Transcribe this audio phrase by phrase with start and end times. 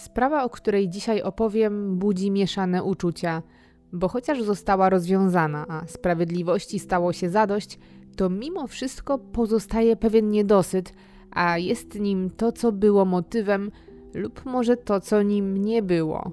[0.00, 3.42] Sprawa, o której dzisiaj opowiem, budzi mieszane uczucia,
[3.92, 7.78] bo chociaż została rozwiązana, a sprawiedliwości stało się zadość,
[8.16, 10.92] to mimo wszystko pozostaje pewien niedosyt,
[11.30, 13.70] a jest nim to, co było motywem,
[14.14, 16.32] lub może to, co nim nie było.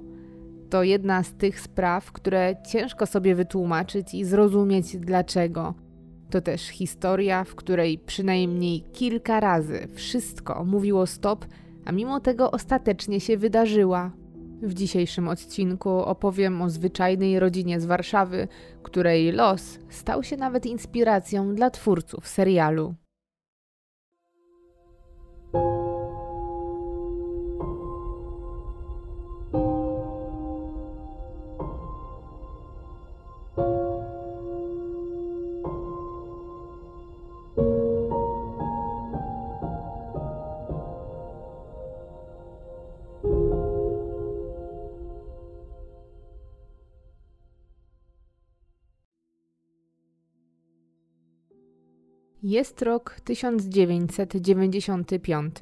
[0.69, 5.73] To jedna z tych spraw, które ciężko sobie wytłumaczyć i zrozumieć dlaczego.
[6.29, 11.45] To też historia, w której przynajmniej kilka razy wszystko mówiło stop,
[11.87, 14.11] a mimo tego ostatecznie się wydarzyła.
[14.61, 18.47] W dzisiejszym odcinku opowiem o zwyczajnej rodzinie z Warszawy,
[18.83, 22.95] której los stał się nawet inspiracją dla twórców serialu.
[52.47, 55.55] Jest rok 1995.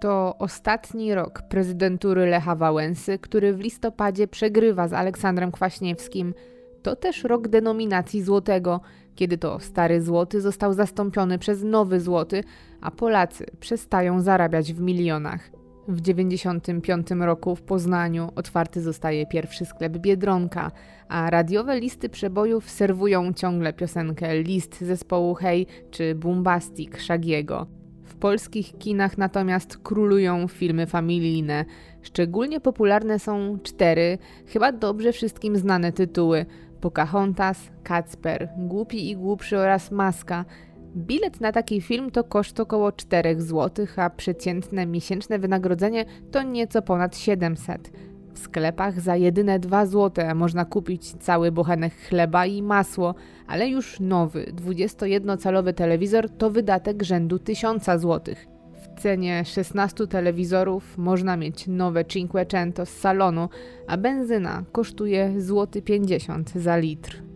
[0.00, 6.34] To ostatni rok prezydentury Lecha Wałęsy, który w listopadzie przegrywa z Aleksandrem Kwaśniewskim.
[6.82, 8.80] To też rok denominacji złotego,
[9.14, 12.44] kiedy to stary złoty został zastąpiony przez nowy złoty,
[12.80, 15.59] a Polacy przestają zarabiać w milionach.
[15.88, 20.70] W 1995 roku w Poznaniu otwarty zostaje pierwszy sklep Biedronka,
[21.08, 27.66] a radiowe listy przebojów serwują ciągle piosenkę List zespołu Hej czy Bombastic Shagiego.
[28.04, 31.64] W polskich kinach natomiast królują filmy familijne.
[32.02, 36.46] Szczególnie popularne są cztery, chyba dobrze wszystkim znane tytuły:
[36.80, 40.44] Pocahontas, Kacper, Głupi i Głupszy oraz Maska–
[40.96, 46.82] Bilet na taki film to koszt około 4 zł, a przeciętne miesięczne wynagrodzenie to nieco
[46.82, 47.92] ponad 700.
[48.34, 53.14] W sklepach za jedyne 2 zł można kupić cały bochenek chleba i masło,
[53.46, 58.34] ale już nowy 21-calowy telewizor to wydatek rzędu 1000 zł.
[58.74, 63.48] W cenie 16 telewizorów można mieć nowe Cinquecento z salonu,
[63.86, 67.29] a benzyna kosztuje złoty 50 za litr.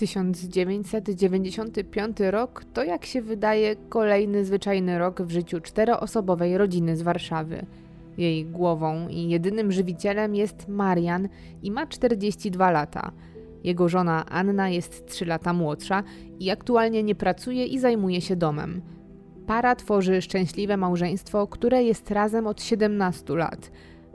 [0.00, 7.66] 1995 rok to, jak się wydaje, kolejny zwyczajny rok w życiu czteroosobowej rodziny z Warszawy.
[8.18, 11.28] Jej głową i jedynym żywicielem jest Marian
[11.62, 13.12] i ma 42 lata.
[13.64, 16.02] Jego żona Anna jest 3 lata młodsza
[16.38, 18.82] i aktualnie nie pracuje i zajmuje się domem.
[19.46, 23.70] Para tworzy szczęśliwe małżeństwo, które jest razem od 17 lat.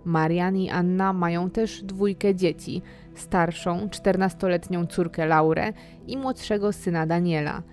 [0.05, 2.81] Marian i Anna mają też dwójkę dzieci–
[3.15, 5.73] starszą, 14-letnią córkę Laurę
[6.07, 7.63] i młodszego syna Daniela.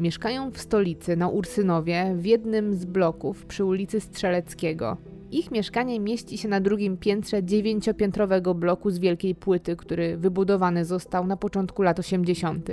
[0.00, 4.96] Mieszkają w stolicy na Ursynowie w jednym z bloków przy ulicy Strzeleckiego.
[5.30, 11.26] Ich mieszkanie mieści się na drugim piętrze dziewięciopiętrowego bloku z wielkiej płyty, który wybudowany został
[11.26, 12.68] na początku lat 80.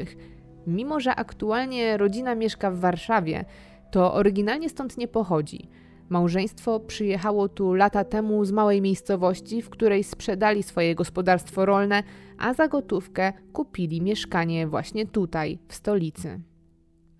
[0.68, 3.46] Mimo, że aktualnie rodzina mieszka w Warszawie,
[3.92, 5.70] to oryginalnie stąd nie pochodzi.
[6.10, 12.04] Małżeństwo przyjechało tu lata temu z małej miejscowości, w której sprzedali swoje gospodarstwo rolne,
[12.38, 16.40] a za gotówkę kupili mieszkanie właśnie tutaj, w stolicy.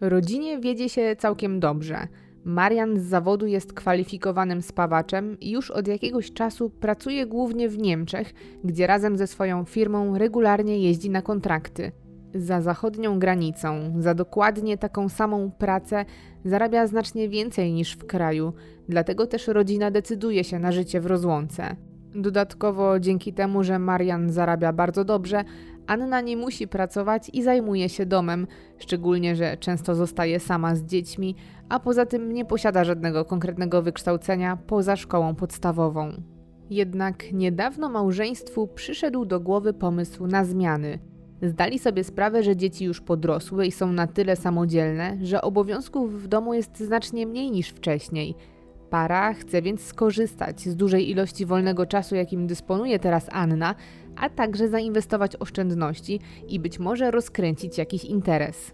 [0.02, 2.08] Rodzinie wiedzie się całkiem dobrze.
[2.46, 8.34] Marian z zawodu jest kwalifikowanym spawaczem i już od jakiegoś czasu pracuje głównie w Niemczech,
[8.64, 11.92] gdzie razem ze swoją firmą regularnie jeździ na kontrakty.
[12.36, 16.06] Za zachodnią granicą, za dokładnie taką samą pracę
[16.46, 18.54] zarabia znacznie więcej niż w kraju,
[18.90, 21.76] dlatego też rodzina decyduje się na życie w rozłące.
[22.16, 25.44] Dodatkowo dzięki temu, że Marian zarabia bardzo dobrze,
[25.88, 31.36] Anna nie musi pracować i zajmuje się domem, szczególnie, że często zostaje sama z dziećmi,
[31.70, 36.12] a poza tym nie posiada żadnego konkretnego wykształcenia poza szkołą podstawową.
[36.70, 41.00] Jednak niedawno małżeństwu przyszedł do głowy pomysł na zmiany–
[41.42, 46.28] Zdali sobie sprawę, że dzieci już podrosły i są na tyle samodzielne, że obowiązków w
[46.28, 48.36] domu jest znacznie mniej niż wcześniej.
[48.90, 53.76] Para chce więc skorzystać z dużej ilości wolnego czasu, jakim dysponuje teraz Anna,
[54.16, 58.74] a także zainwestować oszczędności i być może rozkręcić jakiś interes.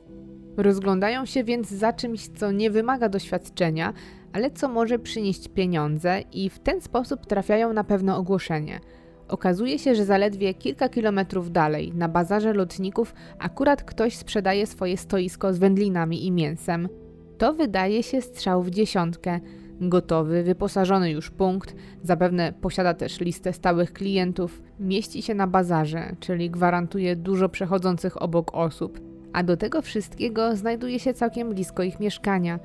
[0.57, 3.93] Rozglądają się więc za czymś, co nie wymaga doświadczenia,
[4.33, 8.79] ale co może przynieść pieniądze, i w ten sposób trafiają na pewne ogłoszenie–
[9.27, 15.53] Okazuje się, że zaledwie kilka kilometrów dalej, na bazarze lotników, akurat ktoś sprzedaje swoje stoisko
[15.53, 16.89] z wędlinami i mięsem.
[17.37, 19.39] To wydaje się strzał w dziesiątkę.
[19.81, 26.49] Gotowy, wyposażony już punkt, zapewne posiada też listę stałych klientów, mieści się na bazarze, czyli
[26.49, 28.99] gwarantuje dużo przechodzących obok osób,
[29.33, 32.59] a do tego wszystkiego znajduje się całkiem blisko ich mieszkania.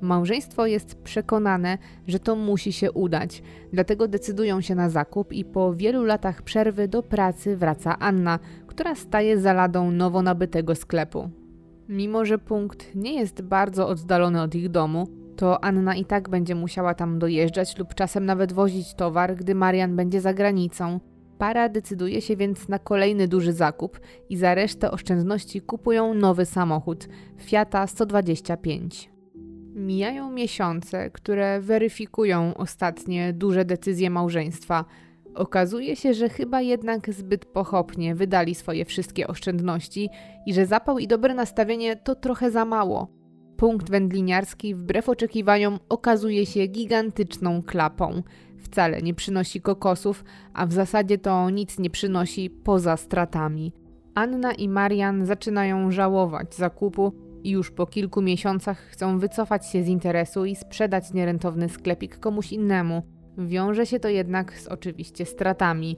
[0.00, 3.42] Małżeństwo jest przekonane, że to musi się udać,
[3.72, 8.94] dlatego decydują się na zakup i po wielu latach przerwy do pracy wraca Anna, która
[8.94, 11.30] staje za ladą nowo nabytego sklepu.
[11.88, 16.54] Mimo, że punkt nie jest bardzo oddalony od ich domu, to Anna i tak będzie
[16.54, 21.00] musiała tam dojeżdżać lub czasem nawet wozić towar, gdy Marian będzie za granicą.
[21.38, 27.08] Para decyduje się więc na kolejny duży zakup i za resztę oszczędności kupują nowy samochód
[27.40, 29.10] Fiata 125.
[29.74, 34.84] Mijają miesiące, które weryfikują ostatnie duże decyzje małżeństwa.
[35.34, 40.08] Okazuje się, że chyba jednak zbyt pochopnie wydali swoje wszystkie oszczędności
[40.46, 43.21] i że zapał i dobre nastawienie to trochę za mało.
[43.62, 48.22] Punkt wędliniarski, wbrew oczekiwaniom, okazuje się gigantyczną klapą.
[48.58, 50.24] Wcale nie przynosi kokosów,
[50.54, 53.72] a w zasadzie to nic nie przynosi poza stratami.
[54.14, 57.12] Anna i Marian zaczynają żałować zakupu
[57.44, 62.52] i już po kilku miesiącach chcą wycofać się z interesu i sprzedać nierentowny sklepik komuś
[62.52, 63.02] innemu.
[63.38, 65.96] Wiąże się to jednak z oczywiście stratami.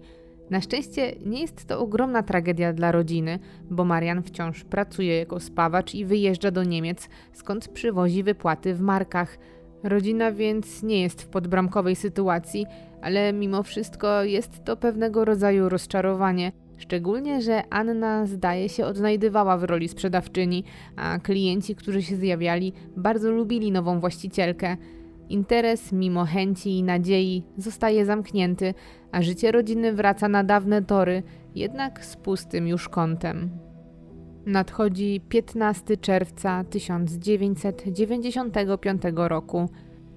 [0.50, 3.38] Na szczęście nie jest to ogromna tragedia dla rodziny,
[3.70, 9.38] bo Marian wciąż pracuje jako spawacz i wyjeżdża do Niemiec, skąd przywozi wypłaty w markach.
[9.82, 12.66] Rodzina więc nie jest w podbramkowej sytuacji,
[13.02, 16.52] ale mimo wszystko jest to pewnego rodzaju rozczarowanie.
[16.78, 20.64] Szczególnie, że Anna zdaje się odnajdywała w roli sprzedawczyni,
[20.96, 24.76] a klienci, którzy się zjawiali, bardzo lubili nową właścicielkę.
[25.28, 28.74] Interes, mimo chęci i nadziei, zostaje zamknięty,
[29.14, 31.22] a życie rodziny wraca na dawne tory,
[31.54, 33.50] jednak z pustym już kątem.
[34.46, 39.68] Nadchodzi 15 czerwca 1995 roku.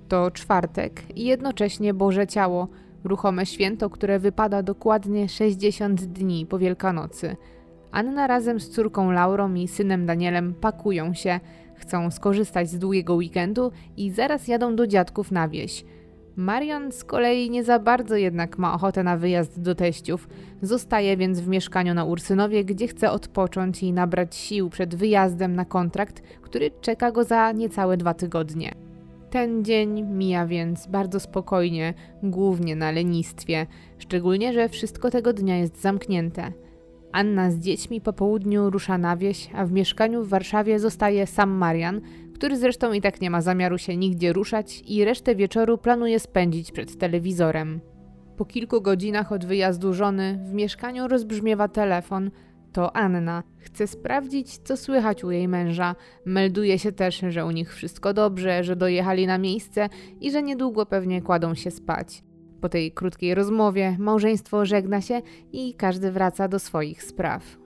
[0.07, 2.67] To czwartek i jednocześnie Boże Ciało,
[3.03, 7.35] ruchome święto, które wypada dokładnie 60 dni po Wielkanocy.
[7.91, 11.39] Anna razem z córką Laurą i synem Danielem pakują się,
[11.75, 15.85] chcą skorzystać z długiego weekendu i zaraz jadą do dziadków na wieś.
[16.37, 20.29] Marian z kolei nie za bardzo jednak ma ochotę na wyjazd do teściów.
[20.61, 25.65] Zostaje więc w mieszkaniu na Ursynowie, gdzie chce odpocząć i nabrać sił przed wyjazdem na
[25.65, 28.75] kontrakt, który czeka go za niecałe dwa tygodnie.
[29.29, 31.93] Ten dzień mija więc bardzo spokojnie,
[32.23, 33.67] głównie na lenistwie,
[33.97, 36.51] szczególnie, że wszystko tego dnia jest zamknięte.
[37.11, 41.49] Anna z dziećmi po południu rusza na wieś, a w mieszkaniu w Warszawie zostaje sam
[41.49, 42.01] Marian,
[42.37, 46.71] który zresztą i tak nie ma zamiaru się nigdzie ruszać i resztę wieczoru planuje spędzić
[46.71, 47.79] przed telewizorem.
[48.37, 52.31] Po kilku godzinach od wyjazdu żony w mieszkaniu rozbrzmiewa telefon.
[52.73, 53.43] To Anna.
[53.57, 55.95] Chce sprawdzić, co słychać u jej męża.
[56.25, 59.89] Melduje się też, że u nich wszystko dobrze, że dojechali na miejsce
[60.21, 62.23] i że niedługo pewnie kładą się spać.
[62.61, 67.57] Po tej krótkiej rozmowie małżeństwo żegna się i każdy wraca do swoich spraw.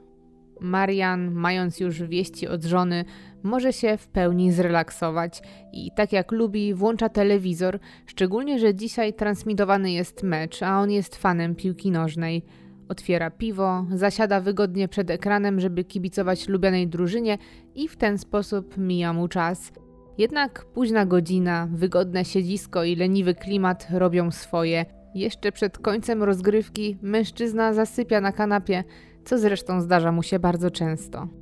[0.62, 3.06] Marian, mając już wieści od żony,
[3.43, 5.41] może się w pełni zrelaksować
[5.73, 11.15] i tak jak lubi, włącza telewizor, szczególnie, że dzisiaj transmitowany jest mecz, a on jest
[11.15, 12.43] fanem piłki nożnej.
[12.89, 17.38] Otwiera piwo, zasiada wygodnie przed ekranem, żeby kibicować lubianej drużynie
[17.75, 19.71] i w ten sposób mija mu czas.
[20.17, 24.85] Jednak późna godzina, wygodne siedzisko i leniwy klimat robią swoje.
[25.15, 28.83] Jeszcze przed końcem rozgrywki mężczyzna zasypia na kanapie,
[29.25, 31.40] co zresztą zdarza mu się bardzo często.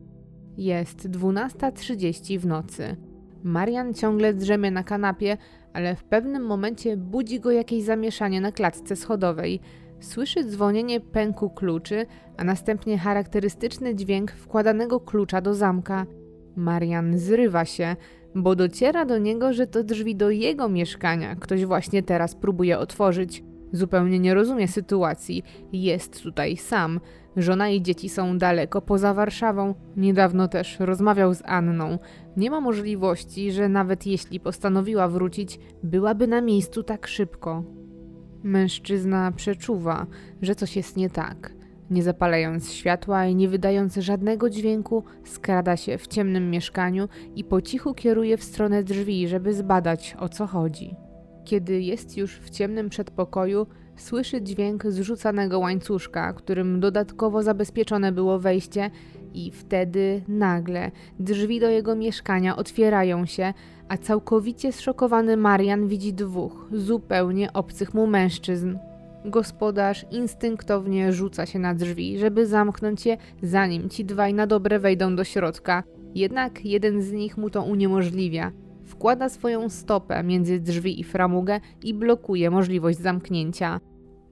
[0.60, 2.96] Jest 12.30 w nocy.
[3.44, 5.38] Marian ciągle drzemie na kanapie,
[5.74, 9.60] ale w pewnym momencie budzi go jakieś zamieszanie na klatce schodowej.
[10.00, 12.06] Słyszy dzwonienie pęku kluczy,
[12.38, 16.06] a następnie charakterystyczny dźwięk wkładanego klucza do zamka.
[16.56, 17.96] Marian zrywa się,
[18.36, 23.44] bo dociera do niego, że to drzwi do jego mieszkania ktoś właśnie teraz próbuje otworzyć.
[23.72, 25.44] Zupełnie nie rozumie sytuacji.
[25.74, 27.00] Jest tutaj sam.
[27.38, 29.76] Żona i dzieci są daleko poza Warszawą.
[29.98, 32.00] Niedawno też rozmawiał z Anną.
[32.38, 37.64] Nie ma możliwości, że nawet jeśli postanowiła wrócić, byłaby na miejscu tak szybko.
[38.44, 40.08] Mężczyzna przeczuwa,
[40.42, 41.54] że coś jest nie tak.
[41.90, 47.62] Nie zapalając światła i nie wydając żadnego dźwięku, skrada się w ciemnym mieszkaniu i po
[47.62, 50.96] cichu kieruje w stronę drzwi, żeby zbadać o co chodzi.
[51.46, 53.68] Kiedy jest już w ciemnym przedpokoju,
[54.02, 58.92] słyszy dźwięk zrzucanego łańcuszka, którym dodatkowo zabezpieczone było wejście,
[59.34, 63.54] i wtedy nagle drzwi do jego mieszkania otwierają się,
[63.90, 68.78] a całkowicie zszokowany Marian widzi dwóch zupełnie obcych mu mężczyzn.
[69.26, 75.16] Gospodarz instynktownie rzuca się na drzwi, żeby zamknąć je, zanim ci dwaj na dobre wejdą
[75.16, 75.84] do środka.
[76.16, 78.52] Jednak jeden z nich mu to uniemożliwia.
[78.90, 83.80] Wkłada swoją stopę między drzwi i framugę i blokuje możliwość zamknięcia.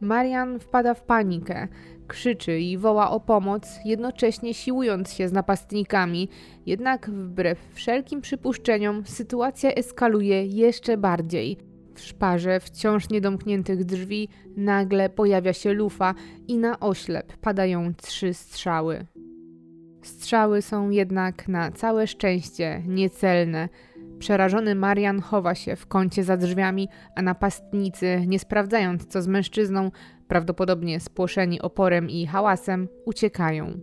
[0.01, 1.67] Marian wpada w panikę,
[2.07, 6.29] krzyczy i woła o pomoc, jednocześnie siłując się z napastnikami.
[6.65, 11.57] Jednak wbrew wszelkim przypuszczeniom, sytuacja eskaluje jeszcze bardziej.
[11.93, 16.15] W szparze wciąż niedomkniętych drzwi nagle pojawia się lufa
[16.47, 19.05] i na oślep padają trzy strzały.
[20.01, 23.69] Strzały są jednak na całe szczęście niecelne.
[24.19, 29.91] Przerażony Marian chowa się w kącie za drzwiami, a napastnicy, nie sprawdzając co z mężczyzną,
[30.27, 33.79] prawdopodobnie spłoszeni oporem i hałasem, uciekają.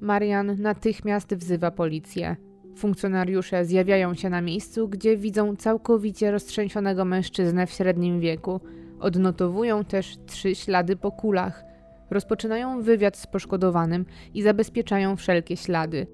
[0.00, 2.36] Marian natychmiast wzywa policję.
[2.76, 8.60] Funkcjonariusze zjawiają się na miejscu, gdzie widzą całkowicie roztrzęsionego mężczyznę w średnim wieku.
[9.00, 11.64] Odnotowują też trzy ślady po kulach.
[12.10, 14.04] Rozpoczynają wywiad z poszkodowanym
[14.34, 16.06] i zabezpieczają wszelkie ślady.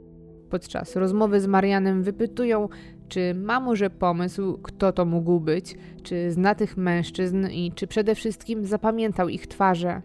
[0.50, 2.68] Podczas rozmowy z Marianem wypytują,
[3.10, 8.14] czy ma może pomysł, kto to mógł być, czy zna tych mężczyzn i czy przede
[8.14, 10.02] wszystkim zapamiętał ich twarze.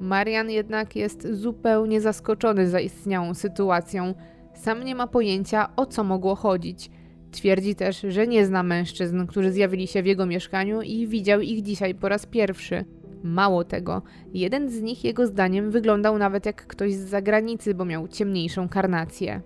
[0.00, 4.14] Marian jednak jest zupełnie zaskoczony zaistniałą sytuacją.
[4.54, 6.90] Sam nie ma pojęcia, o co mogło chodzić.
[7.30, 11.62] Twierdzi też, że nie zna mężczyzn, którzy zjawili się w jego mieszkaniu i widział ich
[11.62, 12.84] dzisiaj po raz pierwszy.
[13.22, 14.02] Mało tego,
[14.34, 19.40] jeden z nich jego zdaniem wyglądał nawet jak ktoś z zagranicy, bo miał ciemniejszą karnację.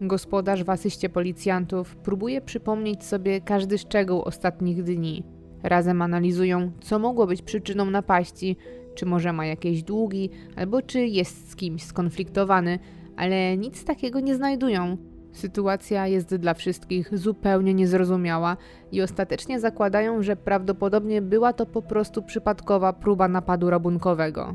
[0.00, 5.24] Gospodarz w asyście policjantów próbuje przypomnieć sobie każdy szczegół ostatnich dni.
[5.62, 8.56] Razem analizują, co mogło być przyczyną napaści,
[8.94, 12.78] czy może ma jakieś długi, albo czy jest z kimś skonfliktowany,
[13.16, 14.96] ale nic takiego nie znajdują.
[15.32, 18.56] Sytuacja jest dla wszystkich zupełnie niezrozumiała
[18.92, 24.54] i ostatecznie zakładają, że prawdopodobnie była to po prostu przypadkowa próba napadu rabunkowego.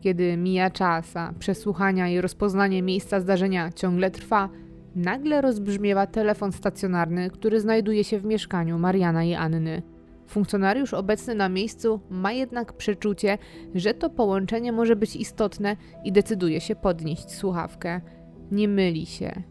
[0.00, 4.48] Kiedy mija czas, a przesłuchania i rozpoznanie miejsca zdarzenia ciągle trwa,
[4.96, 9.82] nagle rozbrzmiewa telefon stacjonarny, który znajduje się w mieszkaniu Mariana i Anny.
[10.26, 13.38] Funkcjonariusz obecny na miejscu ma jednak przeczucie,
[13.74, 18.00] że to połączenie może być istotne i decyduje się podnieść słuchawkę.
[18.50, 19.42] Nie myli się.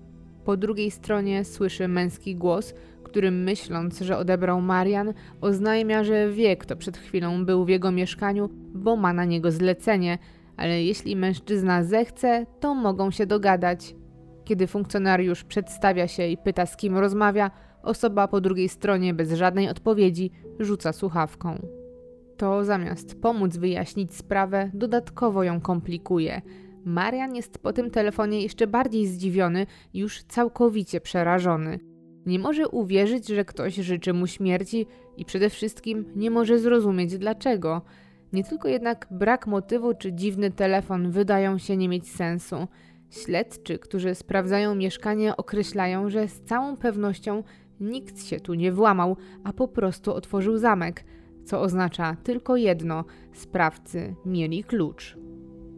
[0.45, 2.73] Po drugiej stronie słyszy męski głos,
[3.03, 8.49] który myśląc, że odebrał Marian, oznajmia, że wie, kto przed chwilą był w jego mieszkaniu,
[8.73, 10.17] bo ma na niego zlecenie,
[10.57, 13.95] ale jeśli mężczyzna zechce, to mogą się dogadać.
[14.45, 17.51] Kiedy funkcjonariusz przedstawia się i pyta, z kim rozmawia,
[17.83, 21.67] osoba po drugiej stronie bez żadnej odpowiedzi rzuca słuchawką.
[22.37, 26.41] To zamiast pomóc wyjaśnić sprawę, dodatkowo ją komplikuje.
[26.85, 31.79] Marian jest po tym telefonie jeszcze bardziej zdziwiony już całkowicie przerażony.
[32.25, 34.87] Nie może uwierzyć, że ktoś życzy mu śmierci
[35.17, 37.81] i przede wszystkim nie może zrozumieć dlaczego.
[38.33, 42.67] Nie tylko jednak brak motywu czy dziwny telefon wydają się nie mieć sensu.
[43.23, 47.43] Śledczy, którzy sprawdzają mieszkanie, określają, że z całą pewnością
[47.79, 51.03] nikt się tu nie włamał, a po prostu otworzył zamek,
[51.45, 55.17] co oznacza tylko jedno: sprawcy mieli klucz.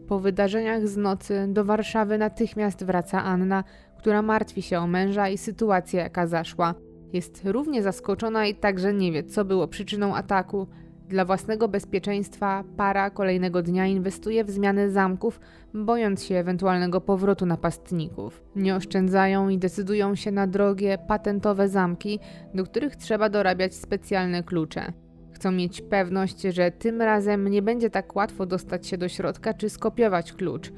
[0.07, 3.63] Po wydarzeniach z nocy do Warszawy natychmiast wraca Anna,
[3.97, 6.75] która martwi się o męża i sytuację, jaka zaszła.
[7.13, 10.67] Jest równie zaskoczona i także nie wie, co było przyczyną ataku.
[11.07, 15.39] Dla własnego bezpieczeństwa para kolejnego dnia inwestuje w zmianę zamków,
[15.73, 18.43] bojąc się ewentualnego powrotu napastników.
[18.55, 22.19] Nie oszczędzają i decydują się na drogie, patentowe zamki,
[22.53, 24.93] do których trzeba dorabiać specjalne klucze.
[25.31, 29.69] Chcą mieć pewność, że tym razem nie będzie tak łatwo dostać się do środka czy
[29.69, 30.71] skopiować klucz.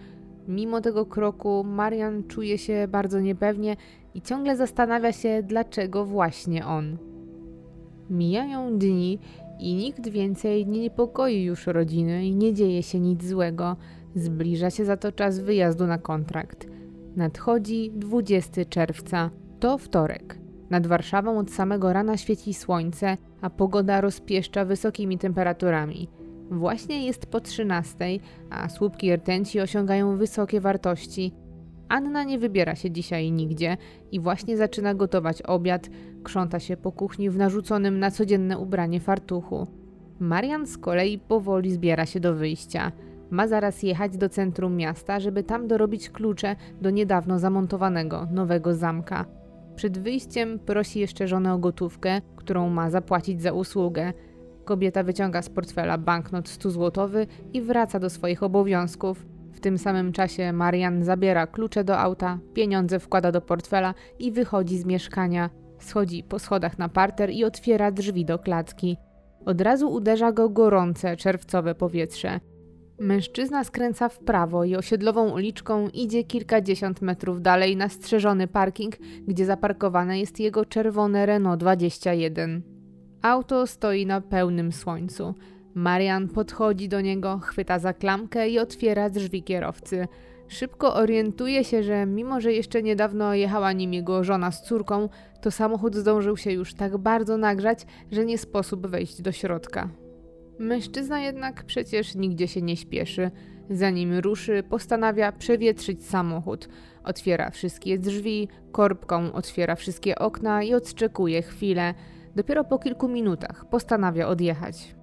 [0.47, 3.75] Mimo tego kroku, Marian czuje się bardzo niepewnie
[4.13, 6.97] i ciągle zastanawia się, dlaczego właśnie on.
[8.09, 9.19] Mijają dni
[9.59, 13.77] i nikt więcej nie niepokoi już rodziny i nie dzieje się nic złego.
[14.15, 16.67] Zbliża się za to czas wyjazdu na kontrakt.
[17.15, 19.29] Nadchodzi 20 czerwca.
[19.59, 20.39] To wtorek.
[20.69, 26.09] Nad Warszawą od samego rana świeci słońce, a pogoda rozpieszcza wysokimi temperaturami.
[26.51, 27.95] Właśnie jest po 13,
[28.49, 31.33] a słupki rtęci osiągają wysokie wartości.
[31.89, 33.77] Anna nie wybiera się dzisiaj nigdzie
[34.11, 35.89] i właśnie zaczyna gotować obiad,
[36.23, 39.67] krząta się po kuchni w narzuconym na codzienne ubranie fartuchu.
[40.19, 42.91] Marian z kolei powoli zbiera się do wyjścia.
[43.31, 49.25] Ma zaraz jechać do centrum miasta, żeby tam dorobić klucze do niedawno zamontowanego nowego zamka.
[49.75, 54.13] Przed wyjściem prosi jeszcze żonę o gotówkę, którą ma zapłacić za usługę.
[54.65, 59.25] Kobieta wyciąga z portfela banknot 100 złotowy i wraca do swoich obowiązków.
[59.53, 64.77] W tym samym czasie Marian zabiera klucze do auta, pieniądze wkłada do portfela i wychodzi
[64.77, 65.49] z mieszkania.
[65.79, 68.97] Schodzi po schodach na parter i otwiera drzwi do klatki.
[69.45, 72.39] Od razu uderza go gorące, czerwcowe powietrze.
[72.99, 79.45] Mężczyzna skręca w prawo i osiedlową uliczką idzie kilkadziesiąt metrów dalej na strzeżony parking, gdzie
[79.45, 82.61] zaparkowane jest jego czerwone Renault 21.
[83.21, 85.33] Auto stoi na pełnym słońcu.
[85.73, 90.07] Marian podchodzi do niego, chwyta za klamkę i otwiera drzwi kierowcy.
[90.47, 95.09] Szybko orientuje się, że mimo że jeszcze niedawno jechała nim jego żona z córką,
[95.41, 99.89] to samochód zdążył się już tak bardzo nagrzać, że nie sposób wejść do środka.
[100.59, 103.31] Mężczyzna jednak przecież nigdzie się nie śpieszy.
[103.69, 106.69] Zanim ruszy, postanawia przewietrzyć samochód.
[107.03, 111.93] Otwiera wszystkie drzwi, korbką otwiera wszystkie okna i odczekuje chwilę.
[112.35, 114.95] Dopiero po kilku minutach postanawia odjechać.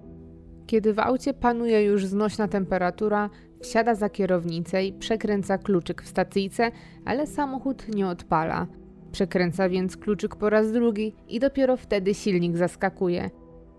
[0.67, 3.29] Kiedy w aucie panuje już znośna temperatura,
[3.61, 6.71] wsiada za kierownicę i przekręca kluczyk w stacyjce,
[7.05, 8.67] ale samochód nie odpala.
[9.11, 13.29] Przekręca więc kluczyk po raz drugi i dopiero wtedy silnik zaskakuje.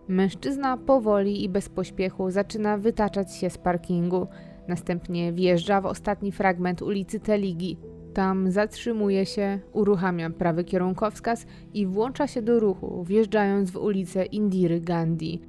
[0.08, 4.26] Mężczyzna powoli i bez pośpiechu zaczyna wytaczać się z parkingu.
[4.68, 7.78] Następnie wjeżdża w ostatni fragment ulicy Teligi.
[8.14, 14.80] Tam zatrzymuje się, uruchamia prawy kierunkowskaz i włącza się do ruchu, wjeżdżając w ulicę Indiry
[14.80, 15.40] Gandhi.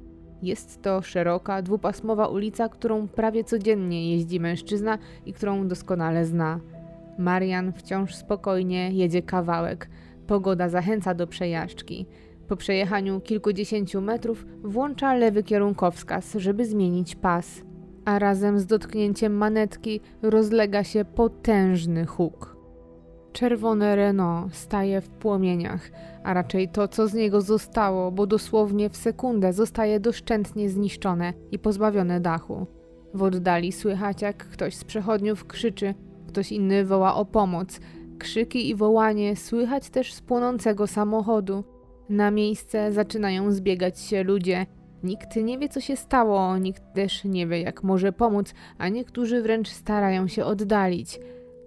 [0.42, 6.60] Jest to szeroka, dwupasmowa ulica, którą prawie codziennie jeździ mężczyzna i którą doskonale zna.
[7.18, 9.90] Marian wciąż spokojnie jedzie kawałek.
[10.26, 12.06] Pogoda zachęca do przejażdżki.
[12.50, 17.62] Po przejechaniu kilkudziesięciu metrów włącza lewy kierunkowskaz, żeby zmienić pas,
[18.04, 22.56] a razem z dotknięciem manetki rozlega się potężny huk.
[23.32, 25.90] Czerwone Renault staje w płomieniach,
[26.24, 31.58] a raczej to, co z niego zostało, bo dosłownie w sekundę zostaje doszczętnie zniszczone i
[31.58, 32.66] pozbawione dachu.
[33.14, 35.94] W oddali słychać, jak ktoś z przechodniów krzyczy,
[36.28, 37.80] ktoś inny woła o pomoc.
[38.18, 41.79] Krzyki i wołanie słychać też z płonącego samochodu.
[42.10, 44.66] Na miejsce zaczynają zbiegać się ludzie.
[45.02, 49.42] Nikt nie wie, co się stało, nikt też nie wie, jak może pomóc, a niektórzy
[49.42, 51.20] wręcz starają się oddalić.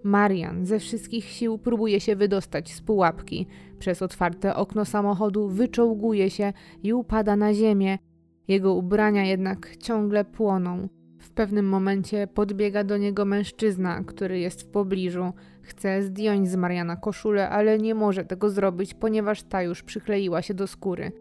[0.03, 3.47] Marian ze wszystkich sił próbuje się wydostać z pułapki.
[3.79, 7.97] Przez otwarte okno samochodu wyczołguje się i upada na ziemię.
[8.47, 10.87] Jego ubrania jednak ciągle płoną.
[11.19, 15.33] W pewnym momencie podbiega do niego mężczyzna, który jest w pobliżu.
[15.63, 20.53] Chce zdjąć z Mariana koszulę, ale nie może tego zrobić, ponieważ ta już przykleiła się
[20.53, 21.11] do skóry.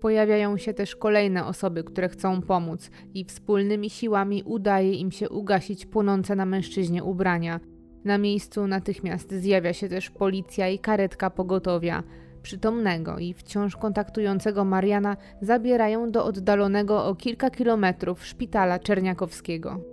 [0.00, 5.86] Pojawiają się też kolejne osoby, które chcą pomóc, i wspólnymi siłami udaje im się ugasić
[5.86, 7.60] płonące na mężczyźnie ubrania.
[8.04, 12.02] Na miejscu natychmiast zjawia się też policja i karetka pogotowia.
[12.42, 19.89] Przytomnego i wciąż kontaktującego Mariana zabierają do oddalonego o kilka kilometrów szpitala Czerniakowskiego.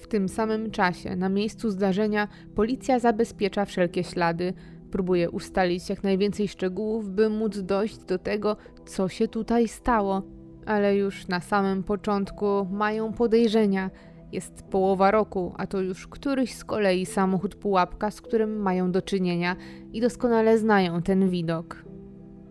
[0.00, 4.52] W tym samym czasie na miejscu zdarzenia policja zabezpiecza wszelkie ślady,
[4.90, 10.22] próbuje ustalić jak najwięcej szczegółów, by móc dojść do tego, co się tutaj stało,
[10.66, 13.90] ale już na samym początku mają podejrzenia.
[14.32, 19.02] Jest połowa roku, a to już któryś z kolei samochód pułapka, z którym mają do
[19.02, 19.56] czynienia
[19.92, 21.84] i doskonale znają ten widok.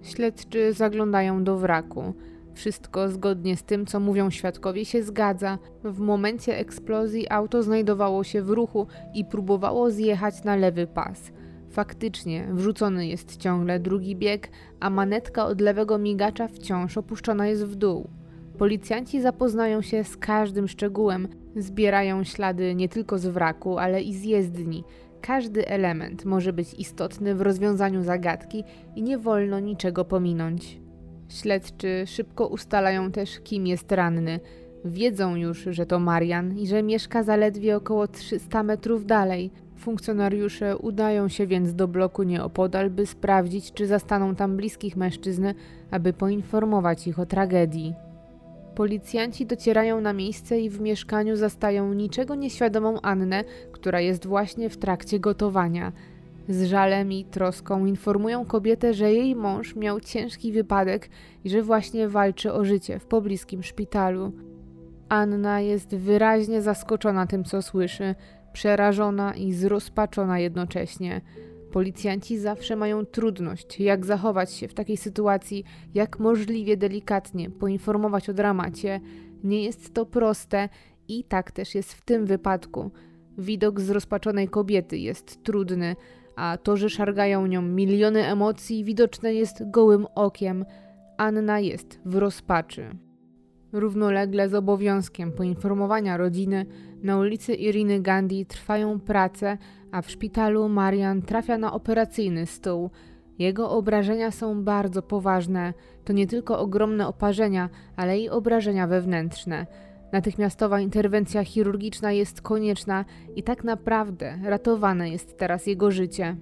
[0.01, 2.13] Śledczy zaglądają do wraku.
[2.53, 5.57] Wszystko zgodnie z tym, co mówią świadkowie, się zgadza.
[5.83, 11.31] W momencie eksplozji auto znajdowało się w ruchu i próbowało zjechać na lewy pas.
[11.69, 17.75] Faktycznie, wrzucony jest ciągle drugi bieg, a manetka od lewego migacza wciąż opuszczona jest w
[17.75, 18.09] dół.
[18.57, 24.23] Policjanci zapoznają się z każdym szczegółem, zbierają ślady nie tylko z wraku, ale i z
[24.23, 24.83] jezdni.
[25.21, 28.63] Każdy element może być istotny w rozwiązaniu zagadki
[28.95, 30.79] i nie wolno niczego pominąć.
[31.29, 34.39] Śledczy szybko ustalają też, kim jest ranny.
[34.85, 39.51] Wiedzą już, że to Marian i że mieszka zaledwie około 300 metrów dalej.
[39.77, 45.55] Funkcjonariusze udają się więc do bloku nieopodal, by sprawdzić, czy zastaną tam bliskich mężczyzny,
[45.91, 47.93] aby poinformować ich o tragedii.
[48.75, 54.77] Policjanci docierają na miejsce i w mieszkaniu zastają niczego nieświadomą Annę, która jest właśnie w
[54.77, 55.91] trakcie gotowania.
[56.49, 61.09] Z żalem i troską informują kobietę, że jej mąż miał ciężki wypadek
[61.43, 64.31] i że właśnie walczy o życie w pobliskim szpitalu.
[65.09, 68.15] Anna jest wyraźnie zaskoczona tym, co słyszy,
[68.53, 71.21] przerażona i zrozpaczona jednocześnie.
[71.71, 78.33] Policjanci zawsze mają trudność, jak zachować się w takiej sytuacji, jak możliwie delikatnie poinformować o
[78.33, 79.01] dramacie.
[79.43, 80.69] Nie jest to proste
[81.07, 82.91] i tak też jest w tym wypadku.
[83.37, 85.95] Widok zrozpaczonej kobiety jest trudny,
[86.39, 90.65] a to, że szargają nią miliony emocji, widoczne jest gołym okiem.
[91.17, 92.89] Anna jest w rozpaczy.
[93.73, 96.65] Równolegle z obowiązkiem poinformowania rodziny,
[97.03, 99.57] na ulicy Iriny Gandhi trwają prace,
[99.91, 102.89] a w szpitalu Marian trafia na operacyjny stół.
[103.39, 105.73] Jego obrażenia są bardzo poważne.
[106.05, 109.65] To nie tylko ogromne oparzenia, ale i obrażenia wewnętrzne.
[110.11, 116.35] Natychmiastowa interwencja chirurgiczna jest konieczna i tak naprawdę ratowane jest teraz jego życie.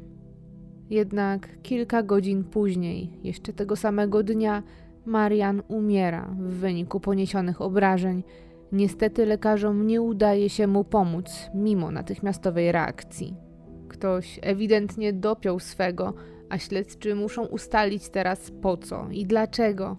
[0.90, 4.64] Jednak kilka godzin później, jeszcze tego samego dnia,
[5.06, 8.24] Marian umiera w wyniku poniesionych obrażeń.
[8.72, 13.36] Niestety lekarzom nie udaje się mu pomóc, mimo natychmiastowej reakcji.
[13.88, 16.14] Ktoś ewidentnie dopiął swego,
[16.50, 19.98] a śledczy muszą ustalić teraz po co i dlaczego.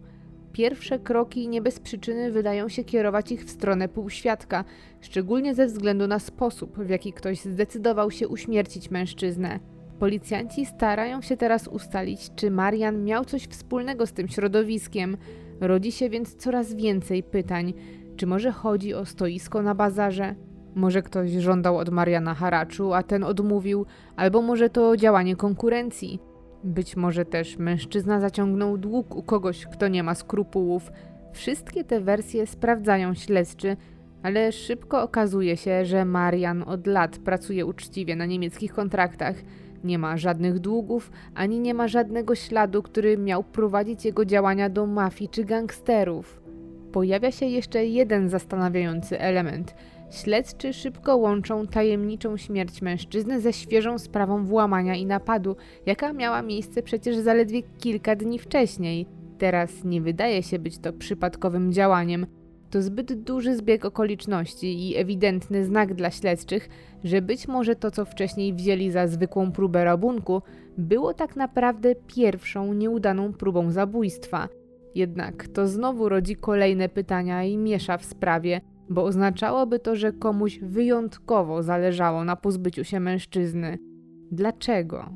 [0.52, 4.64] Pierwsze kroki nie bez przyczyny wydają się kierować ich w stronę półświadka,
[5.00, 9.61] szczególnie ze względu na sposób, w jaki ktoś zdecydował się uśmiercić mężczyznę.
[9.98, 15.16] Policjanci starają się teraz ustalić, czy Marian miał coś wspólnego z tym środowiskiem.
[15.61, 17.74] Rodzi się więc coraz więcej pytań.
[18.16, 20.34] Czy może chodzi o stoisko na bazarze?
[20.74, 26.20] Może ktoś żądał od Mariana haraczu, a ten odmówił, albo może to działanie konkurencji.
[26.64, 30.92] Być może też mężczyzna zaciągnął dług u kogoś, kto nie ma skrupułów.
[31.32, 33.76] Wszystkie te wersje sprawdzają śledczy,
[34.22, 39.36] ale szybko okazuje się, że Marian od lat pracuje uczciwie na niemieckich kontraktach.
[39.84, 44.86] Nie ma żadnych długów, ani nie ma żadnego śladu, który miał prowadzić jego działania do
[44.86, 46.40] mafii czy gangsterów.
[46.92, 49.74] Pojawia się jeszcze jeden zastanawiający element.
[50.10, 56.82] Śledczy szybko łączą tajemniczą śmierć mężczyzny ze świeżą sprawą włamania i napadu, jaka miała miejsce
[56.82, 59.06] przecież zaledwie kilka dni wcześniej.
[59.38, 62.26] Teraz nie wydaje się być to przypadkowym działaniem.
[62.70, 66.68] To zbyt duży zbieg okoliczności i ewidentny znak dla śledczych,
[67.04, 70.42] że być może to, co wcześniej wzięli za zwykłą próbę rabunku,
[70.78, 74.48] było tak naprawdę pierwszą nieudaną próbą zabójstwa.
[74.94, 78.60] Jednak to znowu rodzi kolejne pytania i miesza w sprawie,
[78.90, 83.79] bo oznaczałoby to, że komuś wyjątkowo zależało na pozbyciu się mężczyzny.
[84.33, 85.11] Dlaczego?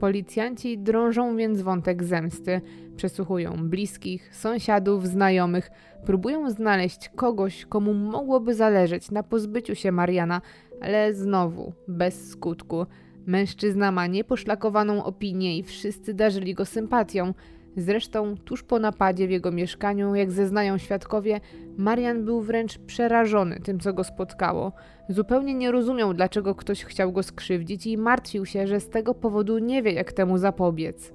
[0.00, 2.60] Policjanci drążą więc wątek zemsty,
[2.96, 5.70] przesłuchują bliskich, sąsiadów, znajomych,
[6.06, 10.40] próbują znaleźć kogoś, komu mogłoby zależeć na pozbyciu się Mariana,
[10.80, 12.86] ale znowu bez skutku.
[13.26, 17.34] Mężczyzna ma nieposzlakowaną opinię i wszyscy darzyli go sympatią.
[17.76, 21.40] Zresztą tuż po napadzie w jego mieszkaniu, jak zeznają świadkowie,
[21.76, 24.72] Marian był wręcz przerażony tym, co go spotkało.
[25.08, 29.58] Zupełnie nie rozumiał, dlaczego ktoś chciał go skrzywdzić i martwił się, że z tego powodu
[29.58, 31.12] nie wie, jak temu zapobiec.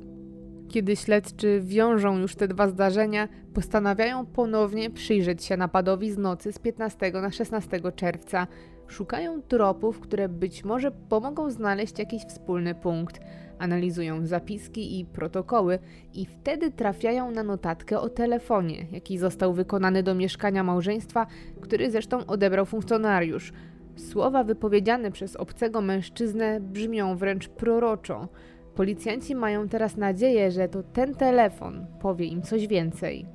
[0.70, 6.60] Kiedy śledczy wiążą już te dwa zdarzenia, postanawiają ponownie przyjrzeć się napadowi z nocy z
[6.60, 8.48] 15 na 16 czerwca.
[8.88, 13.20] Szukają tropów, które być może pomogą znaleźć jakiś wspólny punkt.
[13.60, 15.80] Analizują zapiski i protokoły
[16.14, 21.28] i wtedy trafiają na notatkę o telefonie, jaki został wykonany do mieszkania małżeństwa,
[21.62, 23.54] który zresztą odebrał funkcjonariusz.
[23.96, 28.28] Słowa wypowiedziane przez obcego mężczyznę brzmią wręcz proroczo.
[28.76, 33.26] Policjanci mają teraz nadzieję, że to ten telefon powie im coś więcej.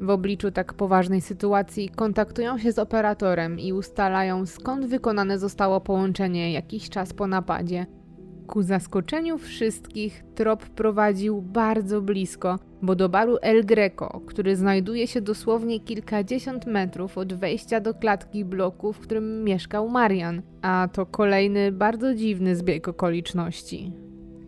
[0.00, 6.52] W obliczu tak poważnej sytuacji kontaktują się z operatorem i ustalają skąd wykonane zostało połączenie
[6.52, 7.86] jakiś czas po napadzie.
[8.46, 15.20] Ku zaskoczeniu wszystkich trop prowadził bardzo blisko, bo do baru El Greco, który znajduje się
[15.20, 21.72] dosłownie kilkadziesiąt metrów od wejścia do klatki bloku, w którym mieszkał Marian, a to kolejny
[21.72, 23.92] bardzo dziwny zbieg okoliczności.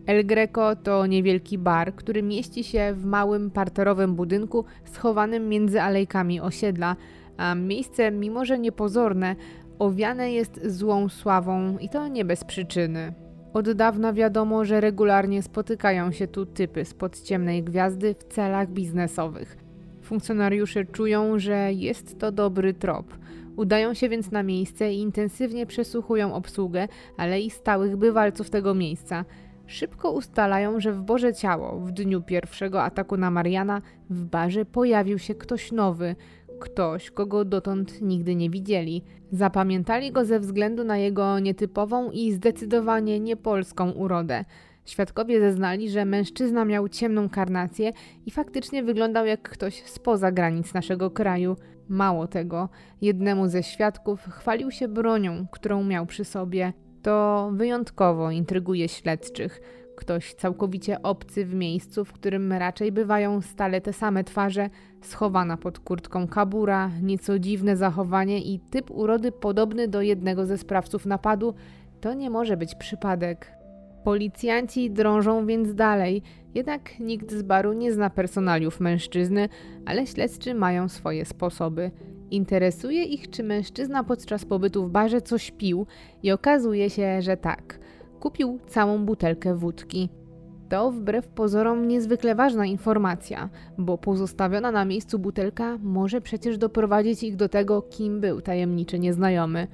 [0.05, 6.41] El Greco to niewielki bar, który mieści się w małym parterowym budynku schowanym między alejkami
[6.41, 6.95] osiedla,
[7.37, 9.35] a miejsce, mimo że niepozorne,
[9.79, 13.28] owiane jest złą sławą i to nie bez przyczyny.
[13.53, 19.57] Od dawna wiadomo, że regularnie spotykają się tu typy spod ciemnej gwiazdy w celach biznesowych.
[20.01, 23.13] Funkcjonariusze czują, że jest to dobry trop.
[23.55, 29.25] Udają się więc na miejsce i intensywnie przesłuchują obsługę, ale i stałych bywalców tego miejsca.
[29.67, 35.19] Szybko ustalają, że w Boże Ciało w dniu pierwszego ataku na Mariana w barze pojawił
[35.19, 36.15] się ktoś nowy,
[36.59, 39.03] ktoś, kogo dotąd nigdy nie widzieli.
[39.31, 44.45] Zapamiętali go ze względu na jego nietypową i zdecydowanie niepolską urodę.
[44.85, 47.91] Świadkowie zeznali, że mężczyzna miał ciemną karnację
[48.25, 51.55] i faktycznie wyglądał jak ktoś spoza granic naszego kraju.
[51.89, 52.69] Mało tego,
[53.01, 56.73] jednemu ze świadków chwalił się bronią, którą miał przy sobie.
[57.01, 59.61] To wyjątkowo intryguje śledczych.
[59.99, 64.69] Ktoś całkowicie obcy w miejscu, w którym raczej bywają stale te same twarze,
[65.01, 71.05] schowana pod kurtką kabura, nieco dziwne zachowanie i typ urody podobny do jednego ze sprawców
[71.05, 71.53] napadu,
[72.01, 73.51] to nie może być przypadek.
[74.03, 76.21] Policjanci drążą więc dalej,
[76.55, 79.49] jednak nikt z baru nie zna personaliów mężczyzny,
[79.85, 81.91] ale śledczy mają swoje sposoby.
[82.31, 85.87] Interesuje ich, czy mężczyzna podczas pobytu w barze coś pił
[86.23, 87.79] i okazuje się, że tak.
[88.19, 90.09] Kupił całą butelkę wódki.
[90.69, 97.35] To wbrew pozorom niezwykle ważna informacja, bo pozostawiona na miejscu butelka może przecież doprowadzić ich
[97.35, 99.67] do tego, kim był tajemniczy nieznajomy.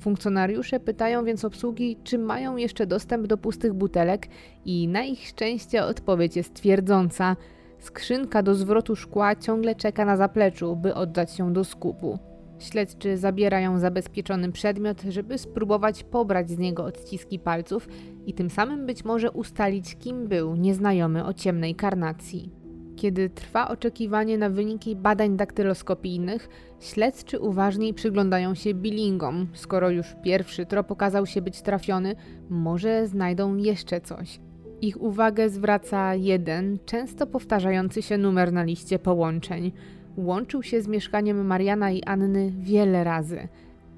[0.00, 4.28] Funkcjonariusze pytają więc obsługi, czy mają jeszcze dostęp do pustych butelek,
[4.64, 7.36] i na ich szczęście odpowiedź jest twierdząca.
[7.78, 12.31] Skrzynka do zwrotu szkła ciągle czeka na zapleczu, by oddać ją do skupu.
[12.62, 17.88] Śledczy zabierają zabezpieczony przedmiot, żeby spróbować pobrać z niego odciski palców
[18.26, 22.50] i tym samym być może ustalić, kim był nieznajomy o ciemnej karnacji.
[22.96, 26.48] Kiedy trwa oczekiwanie na wyniki badań daktyloskopijnych,
[26.80, 29.46] śledczy uważniej przyglądają się billingom.
[29.52, 32.14] Skoro już pierwszy trop okazał się być trafiony,
[32.50, 34.40] może znajdą jeszcze coś.
[34.80, 39.72] Ich uwagę zwraca jeden, często powtarzający się numer na liście połączeń.
[40.16, 43.48] Łączył się z mieszkaniem Mariana i Anny wiele razy.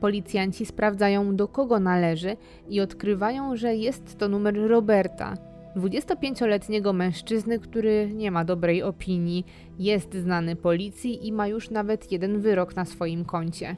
[0.00, 2.37] Policjanci sprawdzają, do kogo należy
[2.68, 5.35] i odkrywają, że jest to numer Roberta,
[5.77, 9.46] 25-letniego mężczyzny, który nie ma dobrej opinii,
[9.79, 13.77] jest znany policji i ma już nawet jeden wyrok na swoim koncie.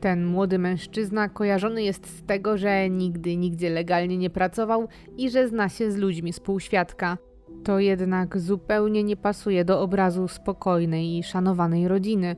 [0.00, 5.48] Ten młody mężczyzna kojarzony jest z tego, że nigdy nigdzie legalnie nie pracował i że
[5.48, 7.18] zna się z ludźmi z półświadka.
[7.66, 12.36] To jednak zupełnie nie pasuje do obrazu spokojnej i szanowanej rodziny.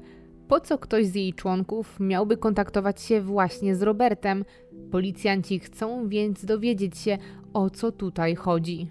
[0.49, 4.45] Po co ktoś z jej członków miałby kontaktować się właśnie z Robertem?
[4.91, 7.19] Policjanci chcą więc dowiedzieć się,
[7.53, 8.91] o co tutaj chodzi.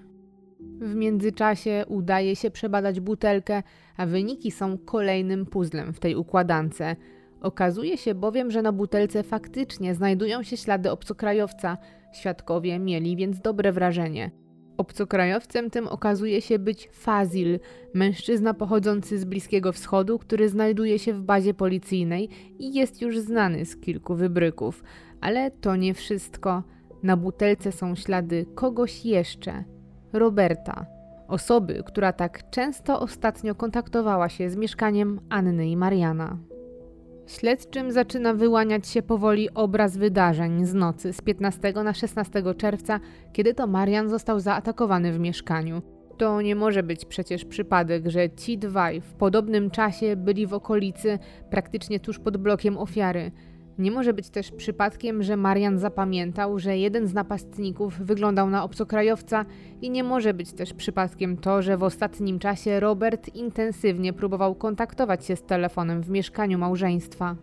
[0.81, 3.63] W międzyczasie udaje się przebadać butelkę,
[3.97, 6.83] a wyniki są kolejnym puzzlem w tej układance.
[7.41, 11.77] Okazuje się bowiem, że na butelce faktycznie znajdują się ślady obcokrajowca.
[12.13, 14.46] Świadkowie mieli więc dobre wrażenie.
[14.77, 17.59] Obcokrajowcem tym okazuje się być Fazil,
[17.93, 23.65] mężczyzna pochodzący z Bliskiego Wschodu, który znajduje się w bazie policyjnej i jest już znany
[23.65, 24.83] z kilku wybryków.
[25.21, 26.63] Ale to nie wszystko.
[27.03, 29.63] Na butelce są ślady kogoś jeszcze.
[30.13, 30.85] Roberta,
[31.27, 36.37] osoby, która tak często ostatnio kontaktowała się z mieszkaniem Anny i Mariana.
[37.27, 42.99] Śledczym zaczyna wyłaniać się powoli obraz wydarzeń z nocy z 15 na 16 czerwca,
[43.33, 45.81] kiedy to Marian został zaatakowany w mieszkaniu.
[46.17, 51.19] To nie może być przecież przypadek, że ci dwaj w podobnym czasie byli w okolicy,
[51.49, 53.31] praktycznie tuż pod blokiem ofiary.
[53.77, 59.45] Nie może być też przypadkiem, że Marian zapamiętał, że jeden z napastników wyglądał na obcokrajowca
[59.81, 65.25] i nie może być też przypadkiem to, że w ostatnim czasie Robert intensywnie próbował kontaktować
[65.25, 67.35] się z telefonem w mieszkaniu małżeństwa.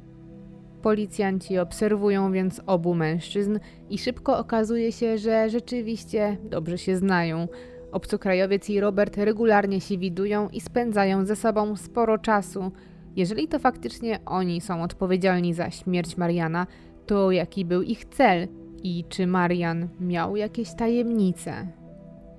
[0.82, 3.58] Policjanci obserwują więc obu mężczyzn
[3.90, 7.48] i szybko okazuje się, że rzeczywiście dobrze się znają.
[7.92, 12.70] Obcokrajowiec i Robert regularnie się widują i spędzają ze sobą sporo czasu–
[13.16, 16.66] jeżeli to faktycznie oni są odpowiedzialni za śmierć Mariana,
[17.06, 18.48] to jaki był ich cel
[18.82, 21.68] i czy Marian miał jakieś tajemnice?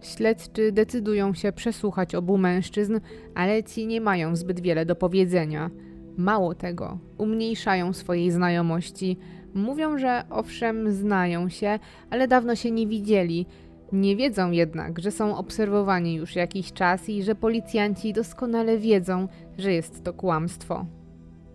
[0.02, 3.00] Śledczy decydują się przesłuchać obu mężczyzn,
[3.36, 5.70] ale ci nie mają zbyt wiele do powiedzenia.
[6.18, 9.18] Mało tego, umniejszają swojej znajomości.
[9.54, 13.46] Mówią, że owszem, znają się, ale dawno się nie widzieli
[13.92, 19.74] nie wiedzą jednak, że są obserwowani już jakiś czas i że policjanci doskonale wiedzą, że
[19.74, 20.86] jest to kłamstwo.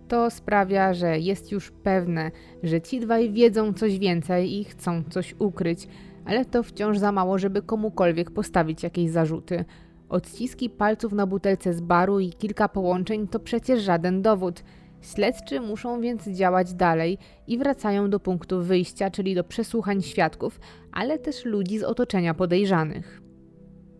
[0.08, 2.30] To sprawia, że jest już pewne,
[2.62, 5.88] że ci dwaj wiedzą coś więcej i chcą coś ukryć,
[6.24, 9.64] ale to wciąż za mało, żeby komukolwiek postawić jakieś zarzuty.
[10.08, 14.62] Odciski palców na butelce z baru i kilka połączeń to przecież żaden dowód–
[15.00, 20.60] Śledczy muszą więc działać dalej i wracają do punktu wyjścia, czyli do przesłuchań świadków,
[20.92, 23.22] ale też ludzi z otoczenia podejrzanych.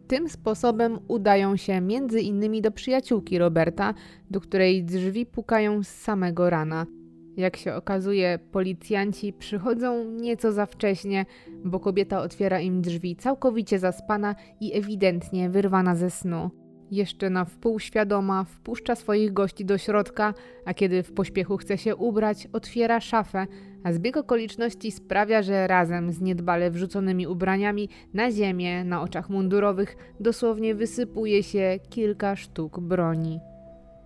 [0.07, 3.95] Tym sposobem udają się między innymi do przyjaciółki Roberta,
[4.31, 6.87] do której drzwi pukają z samego rana.
[7.37, 11.27] Jak się okazuje, policjanci przychodzą nieco za wcześnie,
[11.65, 16.60] bo kobieta otwiera im drzwi całkowicie zaspana i ewidentnie wyrwana ze snu.
[16.91, 21.97] Jeszcze na wpół świadoma wpuszcza swoich gości do środka, a kiedy w pośpiechu chce się
[21.97, 23.47] ubrać, otwiera szafę,
[23.85, 29.97] a zbieg okoliczności sprawia, że razem z niedbale wrzuconymi ubraniami na ziemię, na oczach mundurowych,
[30.21, 33.41] dosłownie wysypuje się kilka sztuk broni.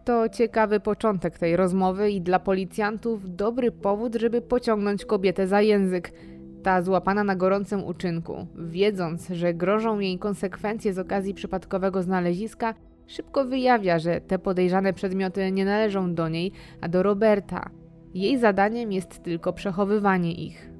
[0.05, 6.13] To ciekawy początek tej rozmowy i dla policjantów dobry powód, żeby pociągnąć kobietę za język–
[6.65, 12.75] ta złapana na gorącym uczynku, wiedząc, że grożą jej konsekwencje z okazji przypadkowego znaleziska,
[13.07, 17.71] szybko wyjawia, że te podejrzane przedmioty nie należą do niej, a do Roberta.
[18.15, 20.71] Jej zadaniem jest tylko przechowywanie ich.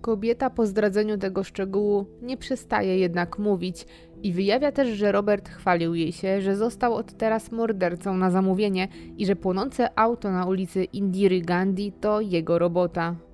[0.00, 3.86] Kobieta po zdradzeniu tego szczegółu nie przestaje jednak mówić
[4.22, 8.88] i wyjawia też, że Robert chwalił jej się, że został od teraz mordercą na zamówienie
[9.16, 13.27] i że płonące auto na ulicy Indiry Gandhi to jego robota.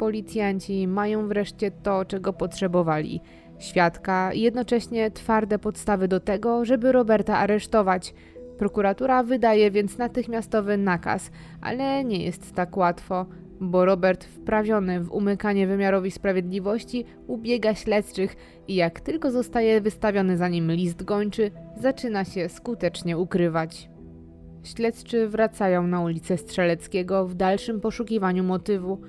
[0.00, 3.20] Policjanci mają wreszcie to, czego potrzebowali
[3.58, 8.14] świadka i jednocześnie twarde podstawy do tego, żeby Roberta aresztować.
[8.58, 13.26] Prokuratura wydaje więc natychmiastowy nakaz, ale nie jest tak łatwo.
[13.60, 18.36] bo Robert, wprawiony w umykanie wymiarowi sprawiedliwości, ubiega śledczych
[18.68, 23.90] i jak tylko zostaje wystawiony za nim list gończy, zaczyna się skutecznie ukrywać.
[24.62, 29.00] Śledczy wracają na ulicę Strzeleckiego w dalszym poszukiwaniu motywu.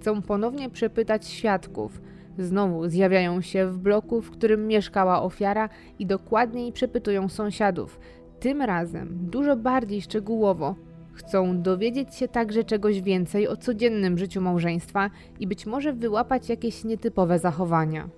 [0.00, 2.00] Chcą ponownie przepytać świadków.
[2.38, 8.00] Znowu zjawiają się w bloku, w którym mieszkała ofiara i dokładniej przepytują sąsiadów.
[8.40, 10.74] Tym razem dużo bardziej szczegółowo.
[11.12, 16.84] Chcą dowiedzieć się także czegoś więcej o codziennym życiu małżeństwa i być może wyłapać jakieś
[16.84, 18.08] nietypowe zachowania.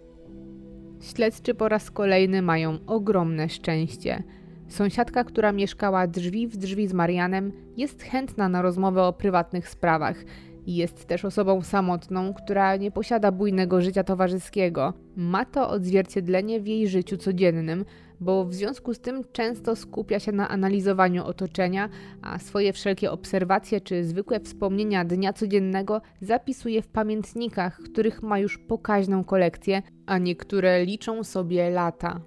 [1.00, 4.22] Śledczy po raz kolejny mają ogromne szczęście.
[4.68, 10.24] Sąsiadka, która mieszkała drzwi w drzwi z Marianem, jest chętna na rozmowę o prywatnych sprawach.
[10.66, 14.92] Jest też osobą samotną, która nie posiada bujnego życia towarzyskiego.
[15.16, 17.84] Ma to odzwierciedlenie w jej życiu codziennym,
[18.20, 21.88] bo w związku z tym często skupia się na analizowaniu otoczenia,
[22.22, 28.58] a swoje wszelkie obserwacje czy zwykłe wspomnienia dnia codziennego zapisuje w pamiętnikach, których ma już
[28.58, 32.20] pokaźną kolekcję, a niektóre liczą sobie lata.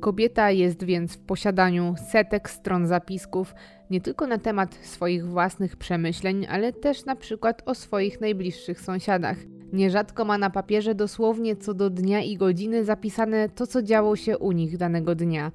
[0.00, 3.54] Kobieta jest więc w posiadaniu setek stron zapisków,
[3.90, 9.36] nie tylko na temat swoich własnych przemyśleń, ale też na przykład o swoich najbliższych sąsiadach.
[9.72, 14.38] Nierzadko ma na papierze dosłownie co do dnia i godziny zapisane to, co działo się
[14.38, 15.52] u nich danego dnia.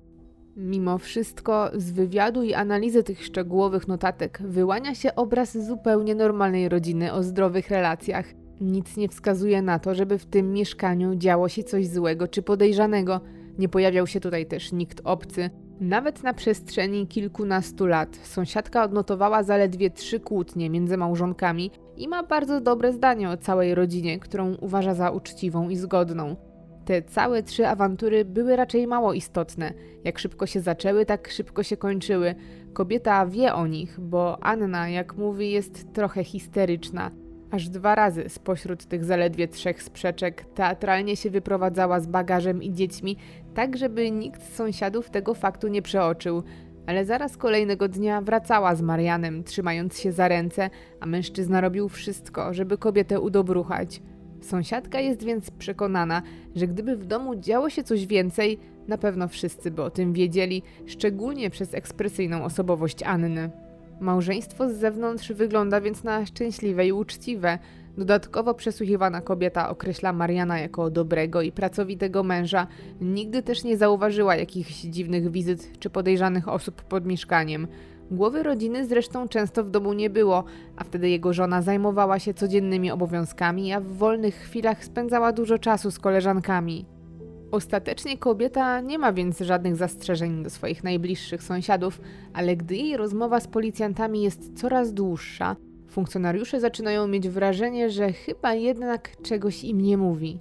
[0.56, 7.14] Mimo wszystko, z wywiadu i analizy tych szczegółowych notatek wyłania się obraz zupełnie normalnej rodziny
[7.14, 8.26] o zdrowych relacjach.
[8.62, 13.22] Nic nie wskazuje na to, żeby w tym mieszkaniu działo się coś złego czy podejrzanego.
[13.58, 15.50] Nie pojawiał się tutaj też nikt obcy.
[15.82, 22.62] Nawet na przestrzeni kilkunastu lat sąsiadka odnotowała zaledwie trzy kłótnie między małżonkami i ma bardzo
[22.62, 26.36] dobre zdanie o całej rodzinie, którą uważa za uczciwą i zgodną.
[26.86, 29.74] Te całe trzy awantury były raczej mało istotne.
[30.04, 32.36] Jak szybko się zaczęły, tak szybko się kończyły.
[32.74, 37.12] Kobieta wie o nich, bo Anna, jak mówi, jest trochę histeryczna.
[37.52, 43.18] Aż dwa razy spośród tych zaledwie trzech sprzeczek teatralnie się wyprowadzała z bagażem i dziećmi,
[43.54, 46.44] tak żeby nikt z sąsiadów tego faktu nie przeoczył.
[46.88, 52.54] Ale zaraz kolejnego dnia wracała z Marianem, trzymając się za ręce, a mężczyzna robił wszystko,
[52.54, 54.02] żeby kobietę udobruchać.
[54.42, 56.22] Sąsiadka jest więc przekonana,
[56.56, 60.64] że gdyby w domu działo się coś więcej, na pewno wszyscy by o tym wiedzieli,
[60.86, 63.50] szczególnie przez ekspresyjną osobowość Anny.
[64.02, 67.60] Małżeństwo z zewnątrz wygląda więc na szczęśliwe i uczciwe.
[67.98, 72.68] Dodatkowo przesłuchiwana kobieta określa Mariana jako dobrego i pracowitego męża.
[73.02, 77.68] Nigdy też nie zauważyła jakichś dziwnych wizyt czy podejrzanych osób pod mieszkaniem.
[78.12, 80.44] Głowy rodziny zresztą często w domu nie było,
[80.78, 85.92] a wtedy jego żona zajmowała się codziennymi obowiązkami, a w wolnych chwilach spędzała dużo czasu
[85.92, 86.86] z koleżankami.
[87.52, 92.02] Ostatecznie kobieta nie ma więc żadnych zastrzeżeń do swoich najbliższych sąsiadów,
[92.34, 95.56] ale gdy jej rozmowa z policjantami jest coraz dłuższa,
[95.92, 100.40] funkcjonariusze zaczynają mieć wrażenie, że chyba jednak czegoś im nie mówi.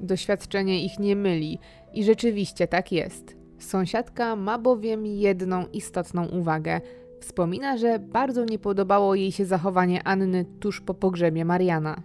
[0.00, 1.58] Doświadczenie ich nie myli
[1.94, 3.36] i rzeczywiście tak jest.
[3.58, 6.80] Sąsiadka ma bowiem jedną istotną uwagę.
[7.20, 12.02] Wspomina, że bardzo nie podobało jej się zachowanie Anny tuż po pogrzebie Mariana.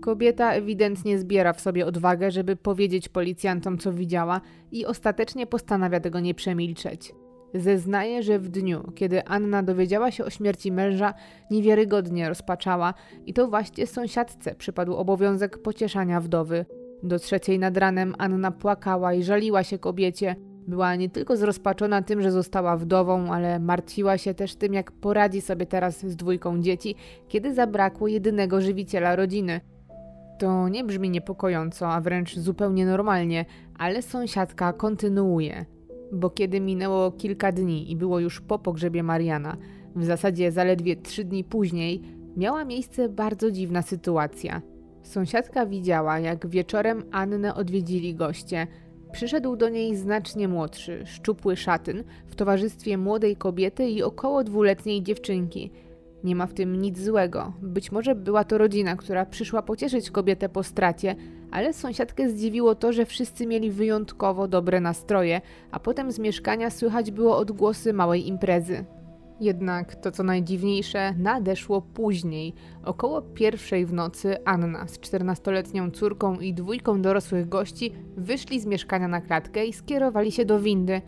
[0.00, 4.40] Kobieta ewidentnie zbiera w sobie odwagę, żeby powiedzieć policjantom, co widziała,
[4.72, 7.14] i ostatecznie postanawia tego nie przemilczeć.
[7.54, 11.14] Zeznaje, że w dniu, kiedy Anna dowiedziała się o śmierci męża,
[11.50, 12.94] niewiarygodnie rozpaczała
[13.26, 16.66] i to właśnie sąsiadce przypadł obowiązek pocieszania wdowy.
[17.02, 20.36] Do trzeciej nad ranem Anna płakała i żaliła się kobiecie.
[20.68, 25.40] Była nie tylko zrozpaczona tym, że została wdową, ale martwiła się też tym, jak poradzi
[25.40, 26.94] sobie teraz z dwójką dzieci,
[27.28, 29.60] kiedy zabrakło jedynego żywiciela rodziny–
[30.40, 33.44] to nie brzmi niepokojąco, a wręcz zupełnie normalnie,
[33.78, 35.64] ale sąsiadka kontynuuje.
[36.12, 39.56] Bo kiedy minęło kilka dni i było już po pogrzebie Mariana,
[39.96, 42.02] w zasadzie zaledwie trzy dni później,
[42.36, 44.62] miała miejsce bardzo dziwna sytuacja.
[45.02, 48.66] Sąsiadka widziała, jak wieczorem Annę odwiedzili goście.
[49.12, 55.70] Przyszedł do niej znacznie młodszy, szczupły szatyn w towarzystwie młodej kobiety i około dwuletniej dziewczynki–
[56.24, 57.52] nie ma w tym nic złego.
[57.62, 61.16] Być może była to rodzina, która przyszła pocieszyć kobietę po stracie,
[61.50, 67.10] ale sąsiadkę zdziwiło to, że wszyscy mieli wyjątkowo dobre nastroje, a potem z mieszkania słychać
[67.10, 68.84] było odgłosy małej imprezy.
[69.40, 72.54] Jednak to, co najdziwniejsze, nadeszło później.
[72.84, 79.08] Około pierwszej w nocy Anna z 14-letnią córką i dwójką dorosłych gości wyszli z mieszkania
[79.08, 81.02] na klatkę i skierowali się do windy.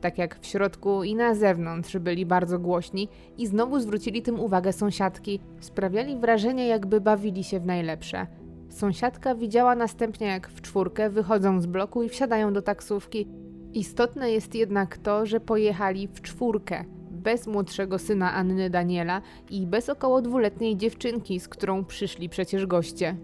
[0.00, 4.72] Tak jak w środku i na zewnątrz byli bardzo głośni i znowu zwrócili tym uwagę
[4.72, 5.40] sąsiadki.
[5.60, 8.26] Sprawiali wrażenie, jakby bawili się w najlepsze.
[8.68, 13.28] Sąsiadka widziała następnie, jak w czwórkę wychodzą z bloku i wsiadają do taksówki.
[13.74, 16.84] Istotne jest jednak to, że pojechali w czwórkę.
[17.10, 23.16] bez młodszego syna Anny Daniela i bez około dwuletniej dziewczynki, z którą przyszli przecież goście.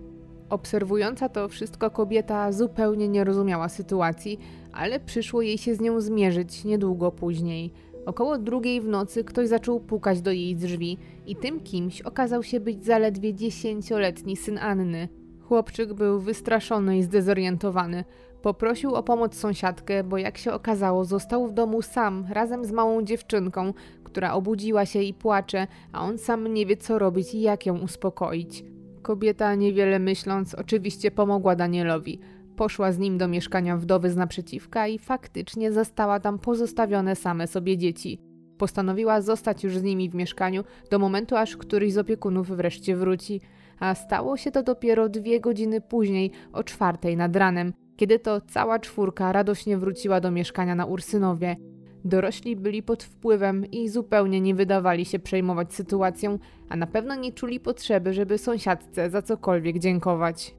[0.51, 4.39] Obserwująca to wszystko kobieta zupełnie nie rozumiała sytuacji,
[4.75, 7.73] ale przyszło jej się z nią zmierzyć niedługo później.
[8.07, 12.61] Około drugiej w nocy ktoś zaczął pukać do jej drzwi i tym kimś okazał się
[12.61, 15.09] być zaledwie dziesięcioletni syn Anny.
[15.41, 18.05] Chłopczyk był wystraszony i zdezorientowany.
[18.43, 23.03] Poprosił o pomoc sąsiadkę, bo jak się okazało, został w domu sam razem z małą
[23.03, 23.73] dziewczynką,
[24.05, 27.79] która obudziła się i płacze, a on sam nie wie co robić i jak ją
[27.79, 28.65] uspokoić.
[29.03, 32.21] Kobieta, niewiele myśląc, oczywiście pomogła Danielowi.
[32.57, 37.79] Poszła z nim do mieszkania wdowy z naprzeciwka i faktycznie zastała tam pozostawione same sobie
[37.79, 38.21] dzieci.
[38.59, 43.41] Postanowiła zostać już z nimi w mieszkaniu do momentu, aż któryś z opiekunów wreszcie wróci.
[43.81, 48.79] A stało się to dopiero dwie godziny później, o czwartej nad ranem, kiedy to cała
[48.79, 51.57] czwórka radośnie wróciła do mieszkania na Ursynowie.
[52.05, 56.39] Dorośli byli pod wpływem i zupełnie nie wydawali się przejmować sytuacją,
[56.69, 60.55] a na pewno nie czuli potrzeby, żeby sąsiadce za cokolwiek dziękować.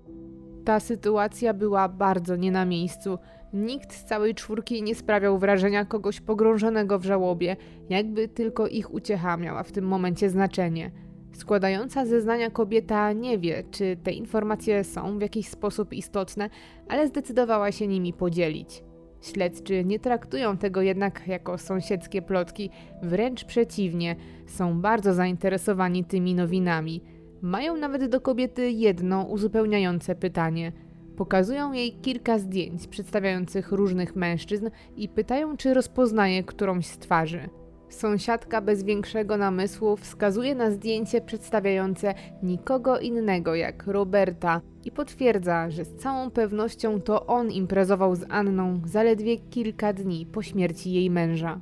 [0.66, 3.18] Ta sytuacja była bardzo nie na miejscu.
[3.54, 7.56] Nikt z całej czwórki nie sprawiał wrażenia kogoś pogrążonego w żałobie,
[7.90, 10.92] jakby tylko ich uciecha miała w tym momencie znaczenie.
[11.34, 16.50] Składająca zeznania kobieta nie wie, czy te informacje są w jakiś sposób istotne,
[16.88, 18.84] ale zdecydowała się nimi podzielić.
[19.22, 22.70] Śledczy nie traktują tego jednak jako sąsiedzkie plotki,
[23.04, 24.16] wręcz przeciwnie,
[24.48, 27.02] są bardzo zainteresowani tymi nowinami.
[27.46, 30.72] Mają nawet do kobiety jedno uzupełniające pytanie.
[31.18, 37.50] Pokazują jej kilka zdjęć przedstawiających różnych mężczyzn i pytają, czy rozpoznaje którąś z twarzy.
[37.90, 45.86] Sąsiadka bez większego namysłu wskazuje na zdjęcie przedstawiające nikogo innego jak Roberta i potwierdza, że
[45.86, 51.60] z całą pewnością to on imprezował z Anną zaledwie kilka dni po śmierci jej męża.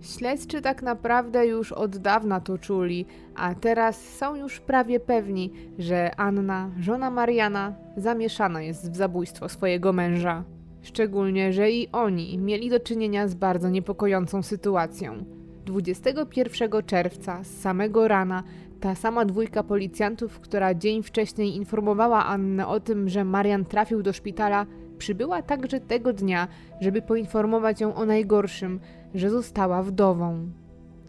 [0.00, 6.10] Śledczy tak naprawdę już od dawna to czuli, a teraz są już prawie pewni, że
[6.16, 10.44] Anna, żona Mariana, zamieszana jest w zabójstwo swojego męża.
[10.82, 15.24] Szczególnie, że i oni mieli do czynienia z bardzo niepokojącą sytuacją.
[15.64, 18.42] 21 czerwca, z samego rana,
[18.80, 24.12] ta sama dwójka policjantów, która dzień wcześniej informowała Annę o tym, że Marian trafił do
[24.12, 24.66] szpitala,
[24.98, 26.48] przybyła także tego dnia,
[26.80, 28.80] żeby poinformować ją o najgorszym,
[29.14, 30.48] że została wdową.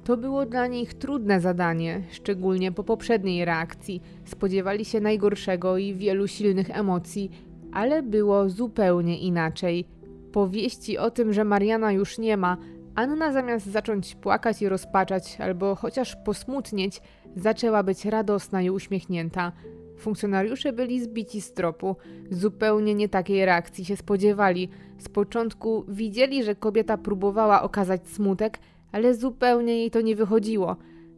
[0.04, 4.02] To było dla nich trudne zadanie, szczególnie po poprzedniej reakcji.
[4.26, 7.32] Spodziewali się najgorszego i wielu silnych emocji,
[7.74, 9.88] ale było zupełnie inaczej.
[10.32, 12.58] Po wieści o tym, że Mariana już nie ma,
[12.96, 17.02] Anna zamiast zacząć płakać i rozpaczać, albo chociaż posmutnieć,
[17.36, 19.52] zaczęła być radosna i uśmiechnięta.
[19.98, 21.96] Funkcjonariusze byli zbici z tropu,
[22.32, 24.70] zupełnie nie takiej reakcji się spodziewali.
[25.02, 28.60] Z początku widzieli, że kobieta próbowała okazać smutek,
[28.92, 30.76] ale zupełnie jej to nie wychodziło.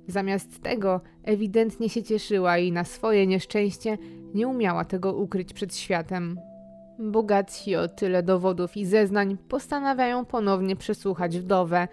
[0.08, 3.98] Zamiast tego ewidentnie się cieszyła i na swoje nieszczęście
[4.34, 6.40] nie umiała tego ukryć przed światem.
[7.00, 11.88] Bogatsi o tyle dowodów i zeznań postanawiają ponownie przesłuchać wdowę.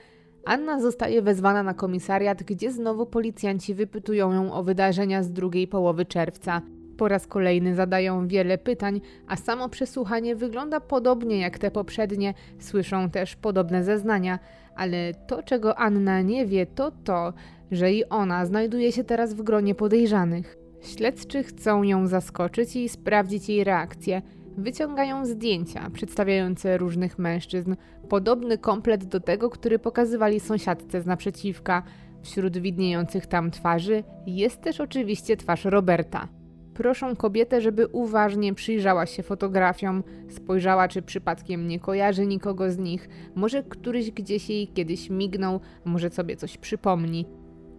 [0.44, 6.04] Anna zostaje wezwana na komisariat, gdzie znowu policjanci wypytują ją o wydarzenia z drugiej połowy
[6.04, 6.62] czerwca.
[7.00, 13.10] Po raz kolejny zadają wiele pytań, a samo przesłuchanie wygląda podobnie jak te poprzednie, słyszą
[13.10, 14.38] też podobne zeznania,
[14.76, 17.32] ale to, czego Anna nie wie, to to,
[17.70, 20.56] że i ona znajduje się teraz w gronie podejrzanych.
[20.82, 24.22] Śledczy chcą ją zaskoczyć i sprawdzić jej reakcję.
[24.56, 27.76] Wyciągają zdjęcia przedstawiające różnych mężczyzn,
[28.08, 31.82] podobny komplet do tego, który pokazywali sąsiadce z naprzeciwka.
[32.22, 36.39] Wśród widniejących tam twarzy jest też oczywiście twarz Roberta.
[36.80, 43.08] Proszą kobietę, żeby uważnie przyjrzała się fotografiom, spojrzała, czy przypadkiem nie kojarzy nikogo z nich,
[43.34, 47.26] może któryś gdzieś jej kiedyś mignął, może sobie coś przypomni.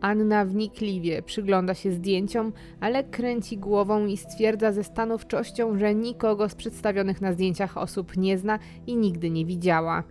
[0.01, 6.55] Anna wnikliwie przygląda się zdjęciom, ale kręci głową i stwierdza ze stanowczością, że nikogo z
[6.55, 10.03] przedstawionych na zdjęciach osób nie zna i nigdy nie widziała.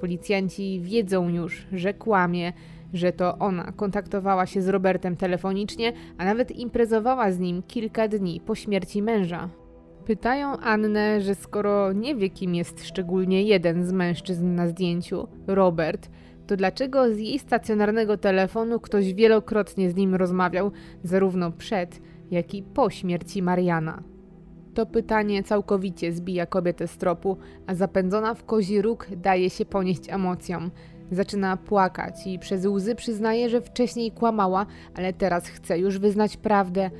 [0.00, 2.52] Policjanci wiedzą już, że kłamie,
[2.92, 8.40] że to ona kontaktowała się z Robertem telefonicznie, a nawet imprezowała z nim kilka dni
[8.40, 9.48] po śmierci męża.
[10.04, 16.10] Pytają Annę, że skoro nie wie, kim jest szczególnie jeden z mężczyzn na zdjęciu, Robert,
[16.46, 20.70] to dlaczego z jej stacjonarnego telefonu ktoś wielokrotnie z nim rozmawiał,
[21.02, 24.02] zarówno przed, jak i po śmierci Mariana?
[24.74, 30.02] To pytanie całkowicie zbija kobietę z tropu, a zapędzona w kozi róg daje się ponieść
[30.08, 30.70] emocjom.
[31.10, 36.90] Zaczyna płakać i przez łzy przyznaje, że wcześniej kłamała, ale teraz chce już wyznać prawdę.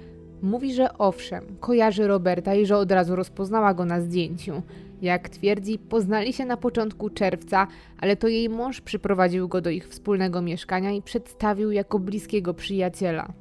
[0.43, 4.63] Mówi, że owszem, kojarzy Roberta i że od razu rozpoznała go na zdjęciu.
[5.03, 7.67] Jak twierdzi, poznali się na początku czerwca,
[7.99, 13.33] ale to jej mąż przyprowadził go do ich wspólnego mieszkania i przedstawił jako bliskiego przyjaciela.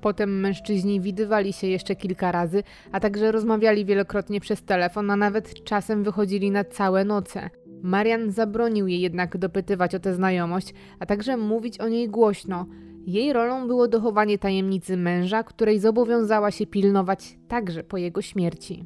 [0.00, 2.62] Potem mężczyźni widywali się jeszcze kilka razy,
[2.92, 7.50] a także rozmawiali wielokrotnie przez telefon, a nawet czasem wychodzili na całe noce.
[7.82, 12.66] Marian zabronił jej jednak dopytywać o tę znajomość, a także mówić o niej głośno.
[13.06, 18.84] Jej rolą było dochowanie tajemnicy męża, której zobowiązała się pilnować także po jego śmierci.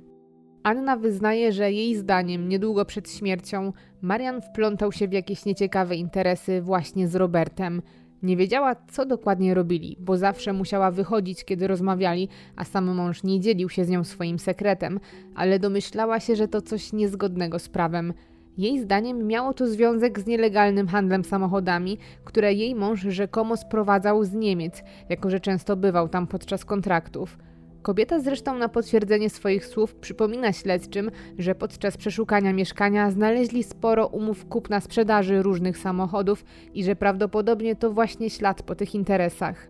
[0.63, 3.73] Anna wyznaje, że jej zdaniem niedługo przed śmiercią
[4.03, 7.83] Marian wplątał się w jakieś nieciekawe interesy właśnie z Robertem.
[8.23, 13.41] Nie wiedziała, co dokładnie robili, bo zawsze musiała wychodzić, kiedy rozmawiali, a sam mąż nie
[13.41, 15.01] dzielił się z nią swoim sekretem,
[15.35, 18.13] ale domyślała się, że to coś niezgodnego z prawem.
[18.59, 24.33] Jej zdaniem miało to związek z nielegalnym handlem samochodami, które jej mąż rzekomo sprowadzał z
[24.33, 27.39] Niemiec, jako że często bywał tam podczas kontraktów.
[27.83, 34.47] Kobieta zresztą na potwierdzenie swoich słów przypomina śledczym, że podczas przeszukania mieszkania znaleźli sporo umów
[34.47, 36.45] kupna sprzedaży różnych samochodów
[36.75, 39.69] i że prawdopodobnie to właśnie ślad po tych interesach.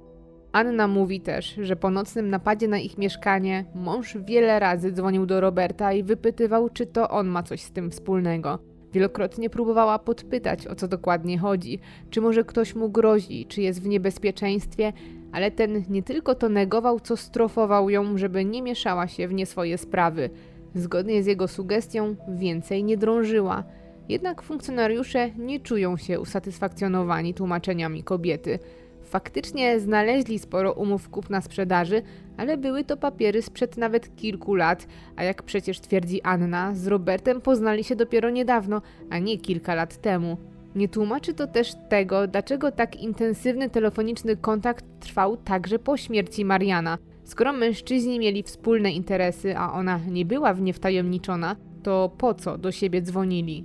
[0.52, 5.40] Anna mówi też, że po nocnym napadzie na ich mieszkanie mąż wiele razy dzwonił do
[5.40, 8.73] Roberta i wypytywał, czy to on ma coś z tym wspólnego.
[8.94, 11.78] Wielokrotnie próbowała podpytać, o co dokładnie chodzi,
[12.10, 14.92] czy może ktoś mu grozi, czy jest w niebezpieczeństwie,
[15.32, 19.46] ale ten nie tylko to negował, co strofował ją, żeby nie mieszała się w nie
[19.46, 20.30] swoje sprawy.
[20.74, 23.64] Zgodnie z jego sugestią, więcej nie drążyła.
[24.08, 28.58] Jednak funkcjonariusze nie czują się usatysfakcjonowani tłumaczeniami kobiety.
[29.02, 32.02] Faktycznie znaleźli sporo umów kupna-sprzedaży,
[32.36, 37.40] ale były to papiery sprzed nawet kilku lat, a jak przecież twierdzi Anna, z Robertem
[37.40, 40.36] poznali się dopiero niedawno, a nie kilka lat temu.
[40.74, 46.98] Nie tłumaczy to też tego, dlaczego tak intensywny telefoniczny kontakt trwał także po śmierci Mariana.
[47.24, 52.58] Skoro mężczyźni mieli wspólne interesy, a ona nie była w nie wtajemniczona, to po co
[52.58, 53.64] do siebie dzwonili?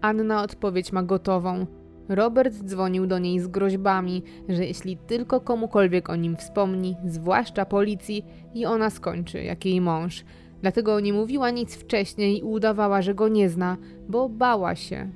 [0.00, 1.66] Anna odpowiedź ma gotową.
[2.08, 8.24] Robert dzwonił do niej z groźbami, że jeśli tylko komukolwiek o nim wspomni, zwłaszcza policji,
[8.54, 10.24] i ona skończy, jak jej mąż.
[10.62, 13.76] Dlatego nie mówiła nic wcześniej i udawała, że go nie zna,
[14.08, 15.10] bo bała się.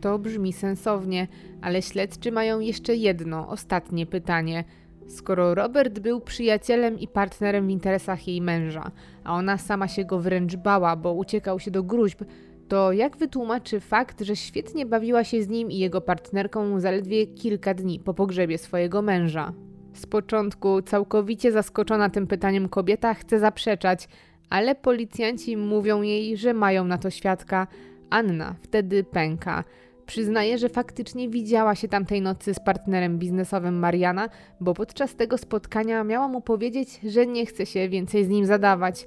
[0.00, 1.28] To brzmi sensownie,
[1.62, 4.64] ale śledczy mają jeszcze jedno, ostatnie pytanie.
[5.06, 8.90] Skoro Robert był przyjacielem i partnerem w interesach jej męża,
[9.24, 12.22] a ona sama się go wręcz bała, bo uciekał się do gruźb,
[12.68, 17.74] to jak wytłumaczy fakt, że świetnie bawiła się z nim i jego partnerką zaledwie kilka
[17.74, 19.52] dni po pogrzebie swojego męża?
[19.94, 24.08] Z początku całkowicie zaskoczona tym pytaniem kobieta chce zaprzeczać,
[24.50, 27.66] ale policjanci mówią jej, że mają na to świadka.
[28.10, 29.64] Anna wtedy pęka.
[30.06, 34.28] Przyznaje, że faktycznie widziała się tamtej nocy z partnerem biznesowym Mariana,
[34.60, 39.06] bo podczas tego spotkania miała mu powiedzieć, że nie chce się więcej z nim zadawać.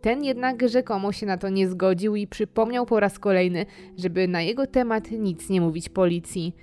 [0.00, 4.42] Ten jednak rzekomo się na to nie zgodził i przypomniał po raz kolejny, żeby na
[4.42, 6.54] jego temat nic nie mówić policji.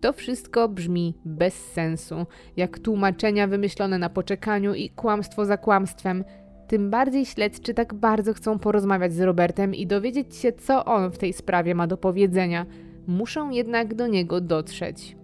[0.00, 2.26] To wszystko brzmi bez sensu,
[2.56, 6.24] jak tłumaczenia wymyślone na poczekaniu i kłamstwo za kłamstwem.
[6.68, 11.18] Tym bardziej śledczy tak bardzo chcą porozmawiać z Robertem i dowiedzieć się, co on w
[11.18, 12.66] tej sprawie ma do powiedzenia.
[13.06, 15.19] Muszą jednak do niego dotrzeć.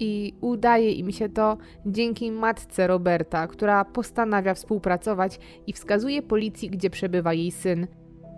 [0.00, 6.90] I udaje im się to dzięki matce Roberta, która postanawia współpracować i wskazuje policji, gdzie
[6.90, 7.86] przebywa jej syn.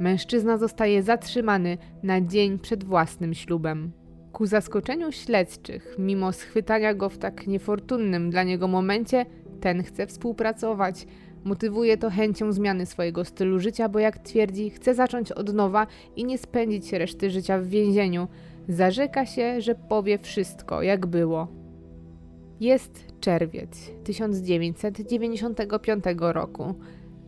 [0.01, 3.93] Mężczyzna zostaje zatrzymany na dzień przed własnym ślubem.
[4.33, 9.27] Ku zaskoczeniu śledczych, mimo schwytania go w tak niefortunnym dla niego momencie,
[9.61, 11.07] ten chce współpracować.
[11.45, 15.87] Motywuje to chęcią zmiany swojego stylu życia, bo jak twierdzi, chce zacząć od nowa
[16.17, 18.29] i nie spędzić reszty życia w więzieniu.
[18.69, 21.49] Zarzeka się, że powie wszystko, jak było.
[22.61, 26.75] Jest czerwiec 1995 roku.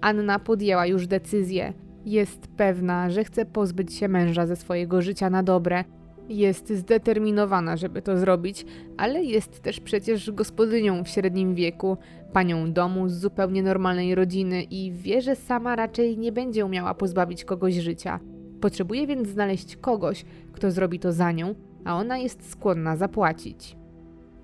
[0.00, 1.72] Anna podjęła już decyzję.
[2.04, 5.84] Jest pewna, że chce pozbyć się męża ze swojego życia na dobre.
[6.28, 8.66] Jest zdeterminowana, żeby to zrobić,
[8.96, 11.96] ale jest też przecież gospodynią w średnim wieku,
[12.32, 17.44] panią domu z zupełnie normalnej rodziny i wie, że sama raczej nie będzie umiała pozbawić
[17.44, 18.20] kogoś życia.
[18.60, 21.54] Potrzebuje więc znaleźć kogoś, kto zrobi to za nią,
[21.84, 23.76] a ona jest skłonna zapłacić.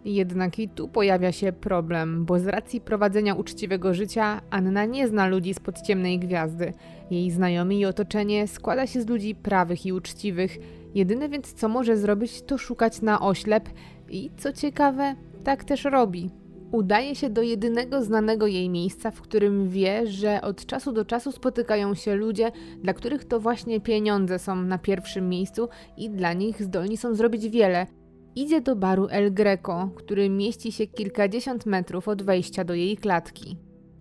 [0.04, 5.26] Jednak i tu pojawia się problem, bo z racji prowadzenia uczciwego życia Anna nie zna
[5.26, 6.72] ludzi z ciemnej gwiazdy.
[7.10, 10.58] Jej znajomi i otoczenie składa się z ludzi prawych i uczciwych.
[10.94, 13.68] Jedyne więc co może zrobić to szukać na oślep
[14.08, 15.14] i co ciekawe,
[15.44, 16.30] tak też robi.
[16.72, 21.32] Udaje się do jedynego znanego jej miejsca, w którym wie, że od czasu do czasu
[21.32, 22.52] spotykają się ludzie,
[22.82, 27.48] dla których to właśnie pieniądze są na pierwszym miejscu i dla nich zdolni są zrobić
[27.48, 27.86] wiele.
[28.34, 33.56] Idzie do baru El Greco, który mieści się kilkadziesiąt metrów od wejścia do jej klatki.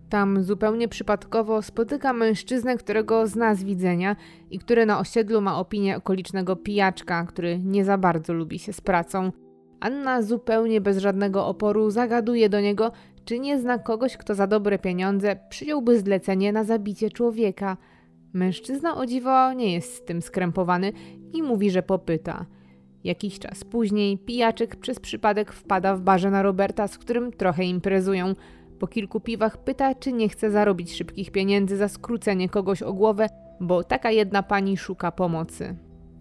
[0.10, 4.16] Tam zupełnie przypadkowo spotyka mężczyznę, którego zna z widzenia
[4.52, 8.82] i który na osiedlu ma opinię okolicznego pijaczka, który nie za bardzo lubi się z
[8.82, 9.32] pracą.
[9.80, 12.92] Anna zupełnie bez żadnego oporu zagaduje do niego,
[13.26, 17.78] czy nie zna kogoś, kto za dobre pieniądze przyjąłby zlecenie na zabicie człowieka.
[18.34, 20.92] Mężczyzna o dziwo nie jest z tym skrępowany
[21.34, 22.46] i mówi, że popyta.
[23.04, 28.34] Jakiś czas później pijaczek przez przypadek wpada w barze na Roberta, z którym trochę imprezują.
[28.80, 33.28] Po kilku piwach pyta, czy nie chce zarobić szybkich pieniędzy za skrócenie kogoś o głowę,
[33.60, 35.76] bo taka jedna pani szuka pomocy.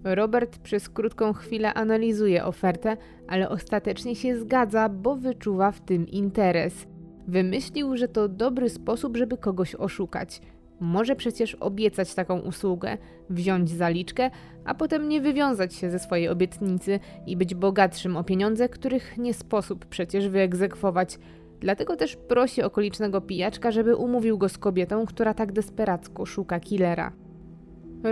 [0.04, 2.96] Robert przez krótką chwilę analizuje ofertę,
[3.28, 6.86] ale ostatecznie się zgadza, bo wyczuwa w tym interes.
[7.28, 10.40] Wymyślił, że to dobry sposób, żeby kogoś oszukać.
[10.80, 12.98] Może przecież obiecać taką usługę,
[13.30, 14.30] wziąć zaliczkę,
[14.64, 19.34] a potem nie wywiązać się ze swojej obietnicy i być bogatszym o pieniądze, których nie
[19.34, 21.18] sposób przecież wyegzekwować.
[21.60, 27.23] Dlatego też prosi okolicznego pijaczka, żeby umówił go z kobietą, która tak desperacko szuka killera.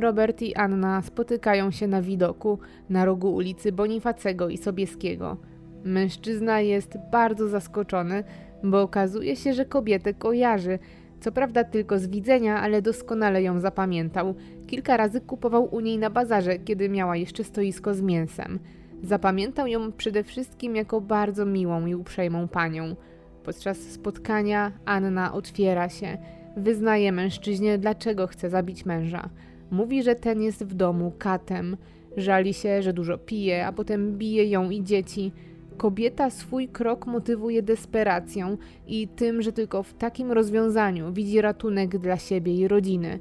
[0.00, 2.58] Robert i Anna spotykają się na widoku
[2.90, 5.36] na rogu ulicy Bonifacego i Sobieskiego.
[5.84, 8.24] Mężczyzna jest bardzo zaskoczony,
[8.64, 10.78] bo okazuje się, że kobietę kojarzy.
[11.20, 14.34] Co prawda tylko z widzenia, ale doskonale ją zapamiętał.
[14.66, 18.58] Kilka razy kupował u niej na bazarze, kiedy miała jeszcze stoisko z mięsem.
[19.02, 22.96] Zapamiętał ją przede wszystkim jako bardzo miłą i uprzejmą panią.
[23.44, 26.18] Podczas spotkania Anna otwiera się,
[26.56, 29.28] wyznaje mężczyźnie, dlaczego chce zabić męża.
[29.72, 31.76] Mówi, że ten jest w domu katem.
[32.16, 35.32] Żali się, że dużo pije, a potem bije ją i dzieci.
[35.76, 38.56] Kobieta swój krok motywuje desperacją
[38.86, 43.18] i tym, że tylko w takim rozwiązaniu widzi ratunek dla siebie i rodziny.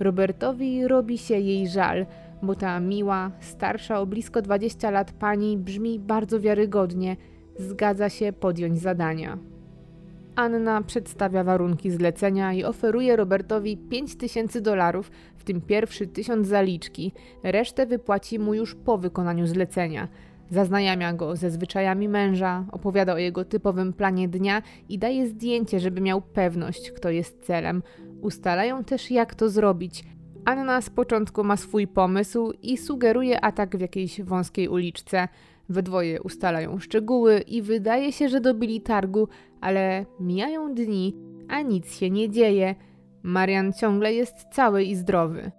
[0.00, 2.06] Robertowi robi się jej żal,
[2.42, 7.16] bo ta miła, starsza o blisko 20 lat pani brzmi bardzo wiarygodnie,
[7.58, 9.38] zgadza się podjąć zadania.
[10.36, 17.12] Anna przedstawia warunki zlecenia i oferuje Robertowi 5000 dolarów, w tym pierwszy tysiąc zaliczki,
[17.42, 20.08] resztę wypłaci mu już po wykonaniu zlecenia.
[20.50, 26.00] Zaznajamia go ze zwyczajami męża, opowiada o jego typowym planie dnia i daje zdjęcie, żeby
[26.00, 27.82] miał pewność, kto jest celem.
[28.20, 30.04] Ustalają też, jak to zrobić.
[30.44, 35.28] Anna z początku ma swój pomysł i sugeruje atak w jakiejś wąskiej uliczce.
[35.68, 39.28] We dwoje ustalają szczegóły i wydaje się, że dobili targu,
[39.60, 41.16] ale mijają dni,
[41.48, 42.74] a nic się nie dzieje.
[43.22, 45.50] Marian ciągle jest cały i zdrowy.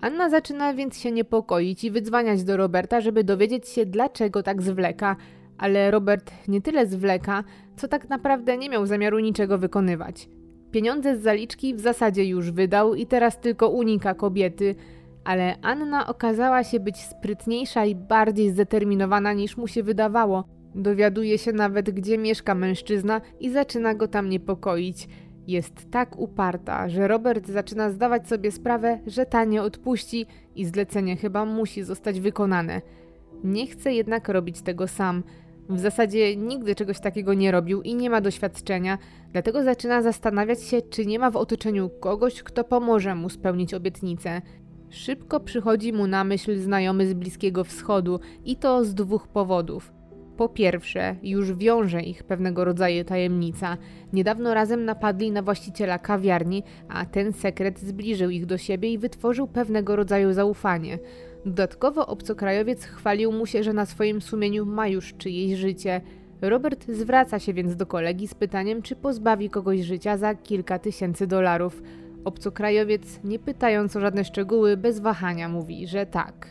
[0.00, 5.16] Anna zaczyna więc się niepokoić i wydzwaniać do Roberta, żeby dowiedzieć się, dlaczego tak zwleka,
[5.58, 7.44] ale Robert nie tyle zwleka,
[7.76, 10.28] co tak naprawdę nie miał zamiaru niczego wykonywać.
[10.70, 14.74] Pieniądze z zaliczki w zasadzie już wydał i teraz tylko unika kobiety,
[15.24, 20.44] ale Anna okazała się być sprytniejsza i bardziej zdeterminowana niż mu się wydawało.
[20.74, 25.08] Dowiaduje się nawet, gdzie mieszka mężczyzna i zaczyna go tam niepokoić.
[25.46, 31.16] Jest tak uparta, że Robert zaczyna zdawać sobie sprawę, że ta nie odpuści i zlecenie
[31.16, 32.82] chyba musi zostać wykonane.
[33.44, 35.22] Nie chce jednak robić tego sam.
[35.68, 38.98] W zasadzie nigdy czegoś takiego nie robił i nie ma doświadczenia,
[39.32, 44.42] dlatego zaczyna zastanawiać się, czy nie ma w otoczeniu kogoś, kto pomoże mu spełnić obietnicę.
[44.90, 49.92] Szybko przychodzi mu na myśl znajomy z Bliskiego Wschodu i to z dwóch powodów.
[50.36, 53.76] Po pierwsze, już wiąże ich pewnego rodzaju tajemnica.
[54.12, 59.46] Niedawno razem napadli na właściciela kawiarni, a ten sekret zbliżył ich do siebie i wytworzył
[59.46, 60.98] pewnego rodzaju zaufanie.
[61.46, 66.00] Dodatkowo obcokrajowiec chwalił mu się, że na swoim sumieniu ma już czyjeś życie.
[66.40, 71.26] Robert zwraca się więc do kolegi z pytaniem, czy pozbawi kogoś życia za kilka tysięcy
[71.26, 71.82] dolarów.
[72.24, 76.48] Obcokrajowiec, nie pytając o żadne szczegóły, bez wahania mówi, że tak.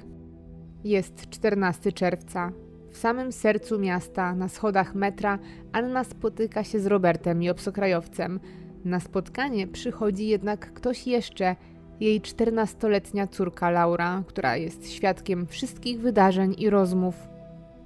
[0.84, 2.52] Jest 14 czerwca.
[2.92, 5.40] W samym sercu miasta, na schodach metra,
[5.72, 8.40] Anna spotyka się z Robertem i obcokrajowcem.
[8.86, 11.56] Na spotkanie przychodzi jednak ktoś jeszcze,
[12.00, 17.16] jej 14-letnia córka Laura, która jest świadkiem wszystkich wydarzeń i rozmów.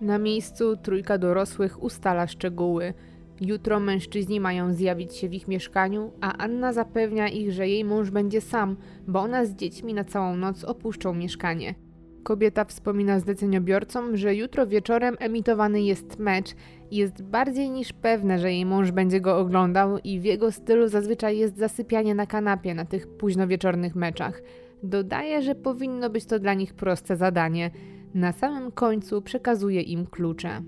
[0.02, 2.94] Na miejscu trójka dorosłych ustala szczegóły–
[3.46, 8.12] Jutro mężczyźni mają zjawić się w ich mieszkaniu, a Anna zapewnia ich, że jej mąż
[8.12, 8.78] będzie sam,
[9.08, 11.76] bo ona z dziećmi na całą noc opuszczą mieszkanie.
[12.24, 16.56] Kobieta wspomina zleceniobiorcom, że jutro wieczorem emitowany jest mecz
[16.94, 21.38] jest bardziej niż pewne, że jej mąż będzie go oglądał i w jego stylu zazwyczaj
[21.38, 24.42] jest zasypianie na kanapie na tych późnowieczornych meczach.
[24.84, 27.72] Dodaje, że powinno być to dla nich proste zadanie.
[28.14, 30.62] Na samym końcu przekazuje im klucze.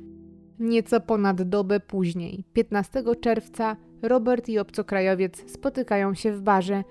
[0.60, 6.84] Nieco ponad dobę później, 15 czerwca, Robert i obcokrajowiec spotykają się w barze.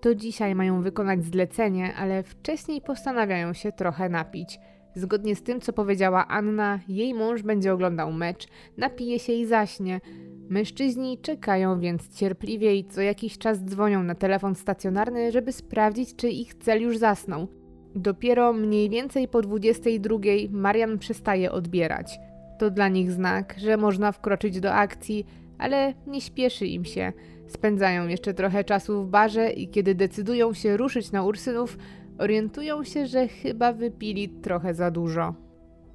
[0.00, 4.58] To dzisiaj mają wykonać zlecenie, ale wcześniej postanawiają się trochę napić.
[4.94, 10.00] Zgodnie z tym, co powiedziała Anna, jej mąż będzie oglądał mecz, napije się i zaśnie.
[10.48, 16.28] Mężczyźni czekają więc cierpliwie i co jakiś czas dzwonią na telefon stacjonarny, żeby sprawdzić, czy
[16.28, 17.48] ich cel już zasnął.
[17.94, 20.16] Dopiero mniej więcej po 22
[20.50, 22.18] Marian przestaje odbierać.
[22.60, 25.26] To dla nich znak, że można wkroczyć do akcji,
[25.58, 27.12] ale nie śpieszy im się.
[27.46, 31.78] Spędzają jeszcze trochę czasu w barze i kiedy decydują się ruszyć na Ursynów,
[32.18, 35.34] orientują się, że chyba wypili trochę za dużo.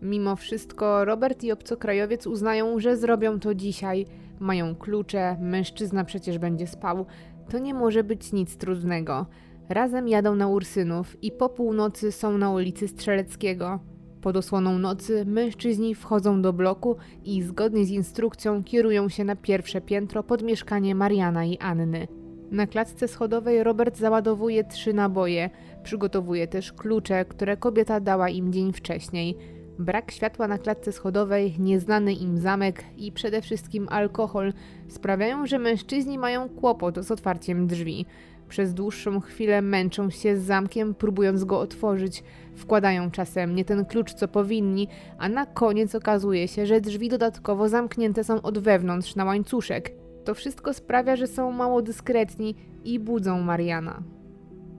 [0.02, 4.06] Mimo wszystko Robert i obcokrajowiec uznają, że zrobią to dzisiaj.
[4.40, 7.06] Mają klucze, mężczyzna przecież będzie spał.
[7.50, 9.26] To nie może być nic trudnego.
[9.70, 13.95] Razem jadą na Ursynów i po północy są na ulicy Strzeleckiego.
[14.26, 16.96] Pod osłoną nocy mężczyźni wchodzą do bloku
[17.26, 22.08] i zgodnie z instrukcją kierują się na pierwsze piętro pod mieszkanie Mariana i Anny.
[22.52, 25.50] Na klatce schodowej Robert załadowuje trzy naboje,
[25.84, 29.38] przygotowuje też klucze, które kobieta dała im dzień wcześniej.
[29.80, 34.54] Brak światła na klatce schodowej, nieznany im zamek i przede wszystkim alkohol
[34.88, 38.06] sprawiają, że mężczyźni mają kłopot z otwarciem drzwi.
[38.50, 42.24] Przez dłuższą chwilę męczą się z zamkiem, próbując go otworzyć.
[42.56, 44.88] Wkładają czasem nie ten klucz, co powinni,
[45.18, 49.92] a na koniec okazuje się, że drzwi dodatkowo zamknięte są od wewnątrz na łańcuszek.
[50.24, 54.04] To wszystko sprawia, że są mało dyskretni i budzą Mariana.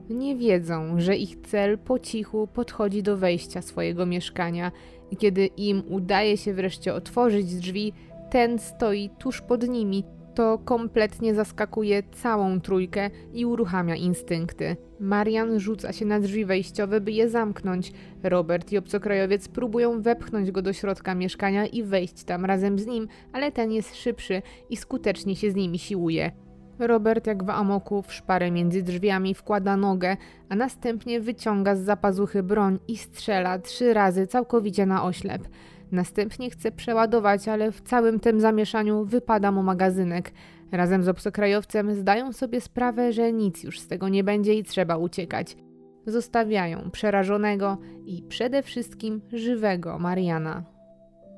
[0.09, 4.71] Nie wiedzą, że ich cel po cichu podchodzi do wejścia swojego mieszkania
[5.11, 7.93] i kiedy im udaje się wreszcie otworzyć drzwi,
[8.31, 10.03] ten stoi tuż pod nimi–
[10.37, 14.75] to kompletnie zaskakuje całą trójkę i uruchamia instynkty.
[14.99, 17.91] Marian rzuca się na drzwi wejściowe, by je zamknąć.
[18.23, 23.07] Robert i obcokrajowiec próbują wepchnąć go do środka mieszkania i wejść tam razem z nim,
[23.33, 26.31] ale ten jest szybszy i skutecznie się z nimi siłuje.
[26.79, 30.17] Robert, jak w amoku, w szparę między drzwiami wkłada nogę,
[30.49, 35.47] a następnie wyciąga z zapazuchy broń i strzela trzy razy całkowicie na oślep.
[35.91, 40.31] Następnie chce przeładować, ale w całym tym zamieszaniu wypada mu magazynek.
[40.71, 44.97] Razem z obcokrajowcem zdają sobie sprawę, że nic już z tego nie będzie i trzeba
[44.97, 45.57] uciekać.
[46.05, 50.63] Zostawiają przerażonego i przede wszystkim żywego Mariana.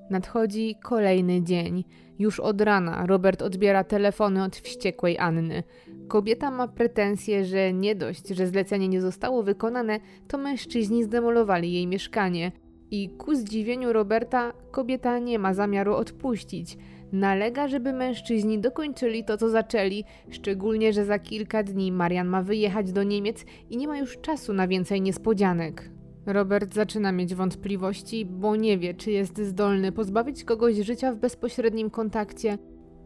[0.09, 1.83] Nadchodzi kolejny dzień.
[2.19, 5.63] Już od rana Robert odbiera telefony od wściekłej Anny.
[6.07, 11.87] Kobieta ma pretensje, że nie dość, że zlecenie nie zostało wykonane, to mężczyźni zdemolowali jej
[11.87, 12.51] mieszkanie.
[12.91, 16.77] I ku zdziwieniu Roberta kobieta nie ma zamiaru odpuścić.
[17.11, 22.91] Nalega, żeby mężczyźni dokończyli to, co zaczęli, szczególnie, że za kilka dni Marian ma wyjechać
[22.91, 25.89] do Niemiec i nie ma już czasu na więcej niespodzianek.
[26.25, 31.89] Robert zaczyna mieć wątpliwości, bo nie wie, czy jest zdolny pozbawić kogoś życia w bezpośrednim
[31.89, 32.57] kontakcie.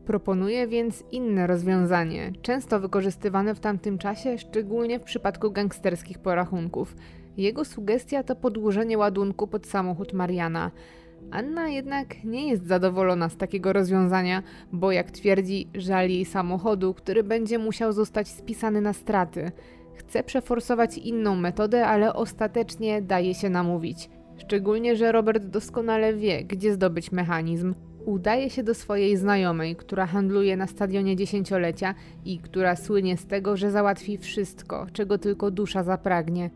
[0.05, 6.95] Proponuje więc inne rozwiązanie, często wykorzystywane w tamtym czasie, szczególnie w przypadku gangsterskich porachunków–
[7.37, 10.71] jego sugestia to podłożenie ładunku pod samochód Mariana.
[11.31, 17.23] Anna jednak nie jest zadowolona z takiego rozwiązania, bo jak twierdzi, żali jej samochodu, który
[17.23, 19.51] będzie musiał zostać spisany na straty.
[19.95, 24.09] Chce przeforsować inną metodę, ale ostatecznie daje się namówić.
[24.37, 27.75] Szczególnie, że Robert doskonale wie, gdzie zdobyć mechanizm.
[28.05, 33.57] Udaje się do swojej znajomej, która handluje na stadionie dziesięciolecia i która słynie z tego,
[33.57, 36.49] że załatwi wszystko, czego tylko dusza zapragnie.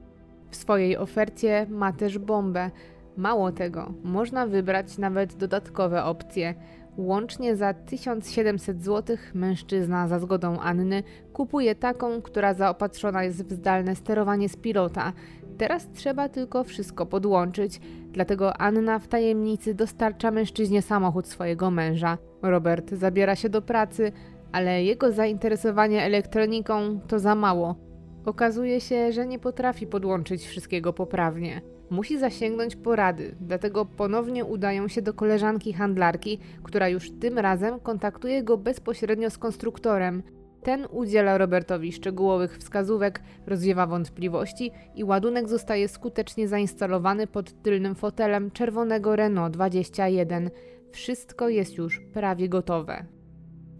[0.49, 2.71] W swojej ofercie ma też bombę.
[3.17, 6.55] Mało tego, można wybrać nawet dodatkowe opcje.
[6.97, 13.95] Łącznie za 1700 zł mężczyzna za zgodą Anny kupuje taką, która zaopatrzona jest w zdalne
[13.95, 15.13] sterowanie z pilota.
[15.57, 17.79] Teraz trzeba tylko wszystko podłączyć,
[18.11, 22.17] dlatego Anna w tajemnicy dostarcza mężczyźnie samochód swojego męża.
[22.41, 24.11] Robert zabiera się do pracy,
[24.51, 27.86] ale jego zainteresowanie elektroniką to za mało.
[28.27, 31.61] Okazuje się, że nie potrafi podłączyć wszystkiego poprawnie.
[31.89, 38.43] Musi zasięgnąć porady, dlatego ponownie udają się do koleżanki handlarki, która już tym razem kontaktuje
[38.43, 40.23] go bezpośrednio z konstruktorem.
[40.63, 48.51] Ten udziela Robertowi szczegółowych wskazówek, rozwiewa wątpliwości i ładunek zostaje skutecznie zainstalowany pod tylnym fotelem
[48.51, 50.49] czerwonego Renault 21.
[50.91, 53.05] Wszystko jest już prawie gotowe.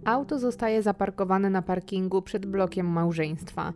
[0.06, 3.74] Auto zostaje zaparkowane na parkingu przed blokiem małżeństwa.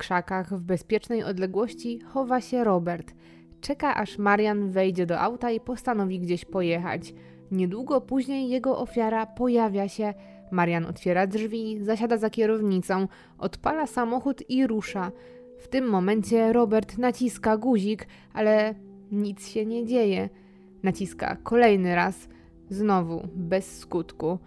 [0.00, 3.14] Krzakach w bezpiecznej odległości chowa się Robert.
[3.60, 7.14] Czeka aż Marian wejdzie do auta i postanowi gdzieś pojechać.
[7.50, 10.14] Niedługo później jego ofiara pojawia się.
[10.50, 15.12] Marian otwiera drzwi, zasiada za kierownicą, odpala samochód i rusza.
[15.58, 18.74] W tym momencie Robert naciska guzik, ale
[19.12, 20.28] nic się nie dzieje.
[20.82, 22.28] Naciska kolejny raz,
[22.70, 24.38] znowu bez skutku.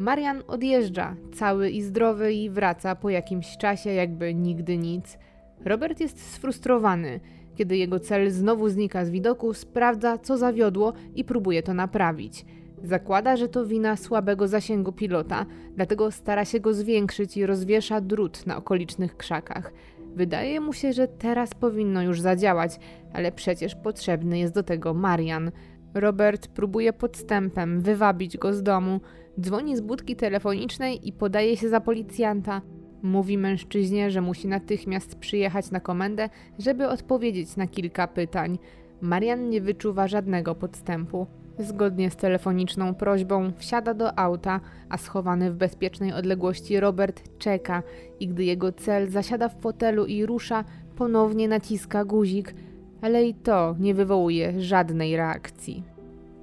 [0.00, 5.18] Marian odjeżdża, cały i zdrowy, i wraca po jakimś czasie, jakby nigdy nic.
[5.64, 7.20] Robert jest sfrustrowany.
[7.54, 12.44] Kiedy jego cel znowu znika z widoku, sprawdza, co zawiodło i próbuje to naprawić.
[12.82, 15.46] Zakłada, że to wina słabego zasięgu pilota,
[15.76, 19.72] dlatego stara się go zwiększyć i rozwiesza drut na okolicznych krzakach.
[20.14, 22.78] Wydaje mu się, że teraz powinno już zadziałać,
[23.12, 25.50] ale przecież potrzebny jest do tego Marian.
[25.94, 29.00] Robert próbuje podstępem wywabić go z domu,
[29.40, 32.62] dzwoni z budki telefonicznej i podaje się za policjanta.
[33.02, 36.28] Mówi mężczyźnie, że musi natychmiast przyjechać na komendę,
[36.58, 38.58] żeby odpowiedzieć na kilka pytań.
[39.00, 41.26] Marian nie wyczuwa żadnego podstępu.
[41.58, 47.82] Zgodnie z telefoniczną prośbą wsiada do auta, a schowany w bezpiecznej odległości Robert czeka
[48.20, 50.64] i gdy jego cel zasiada w fotelu i rusza,
[50.96, 52.54] ponownie naciska guzik,
[53.02, 55.82] ale i to nie wywołuje żadnej reakcji.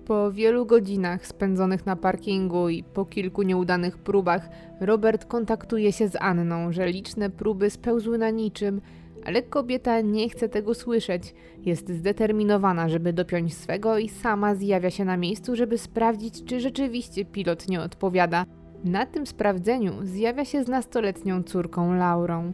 [0.05, 4.49] Po wielu godzinach spędzonych na parkingu i po kilku nieudanych próbach,
[4.81, 8.81] Robert kontaktuje się z Anną, że liczne próby spełzły na niczym,
[9.25, 11.33] ale kobieta nie chce tego słyszeć.
[11.65, 17.25] Jest zdeterminowana, żeby dopiąć swego i sama zjawia się na miejscu, żeby sprawdzić, czy rzeczywiście
[17.25, 18.45] pilot nie odpowiada.
[18.83, 22.53] Na tym sprawdzeniu zjawia się z nastoletnią córką Laurą.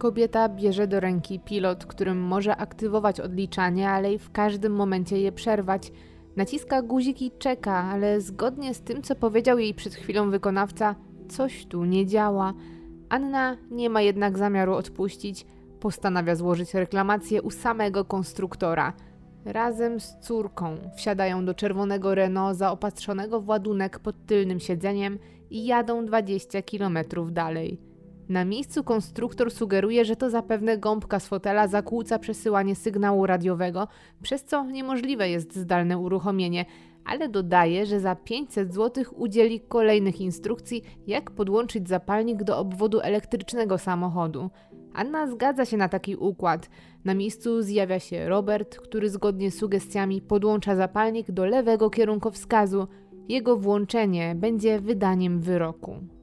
[0.00, 5.32] Kobieta bierze do ręki pilot, którym może aktywować odliczanie, ale i w każdym momencie je
[5.32, 5.92] przerwać.
[6.36, 10.94] Naciska guzik i czeka, ale zgodnie z tym, co powiedział jej przed chwilą wykonawca,
[11.28, 12.52] coś tu nie działa.
[13.08, 15.46] Anna nie ma jednak zamiaru odpuścić.
[15.80, 18.92] Postanawia złożyć reklamację u samego konstruktora.
[19.44, 25.18] Razem z córką wsiadają do czerwonego Renault zaopatrzonego w ładunek pod tylnym siedzeniem
[25.50, 27.89] i jadą 20 kilometrów dalej.
[28.30, 33.88] Na miejscu konstruktor sugeruje, że to zapewne gąbka z fotela zakłóca przesyłanie sygnału radiowego,
[34.22, 36.64] przez co niemożliwe jest zdalne uruchomienie,
[37.04, 43.78] ale dodaje, że za 500 zł udzieli kolejnych instrukcji, jak podłączyć zapalnik do obwodu elektrycznego
[43.78, 44.50] samochodu.
[44.94, 46.70] Anna zgadza się na taki układ.
[47.04, 52.88] Na miejscu zjawia się Robert, który zgodnie z sugestiami podłącza zapalnik do lewego kierunkowskazu.
[53.28, 56.19] Jego włączenie będzie wydaniem wyroku.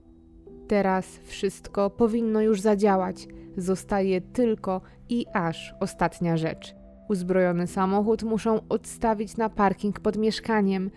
[0.67, 3.27] Teraz wszystko powinno już zadziałać.
[3.57, 6.75] Zostaje tylko i aż ostatnia rzecz.
[7.09, 10.91] Uzbrojony samochód muszą odstawić na parking pod mieszkaniem.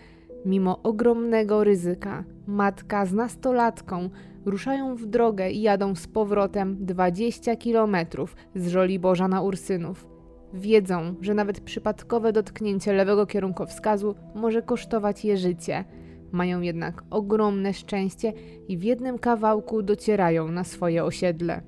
[0.44, 4.10] Mimo ogromnego ryzyka, matka z nastolatką
[4.44, 10.06] ruszają w drogę i jadą z powrotem 20 kilometrów z Żoliborza na Ursynów.
[10.54, 15.84] Wiedzą, że nawet przypadkowe dotknięcie lewego kierunkowskazu może kosztować je życie–
[16.33, 18.33] mają jednak ogromne szczęście
[18.68, 21.62] i w jednym kawałku docierają na swoje osiedle.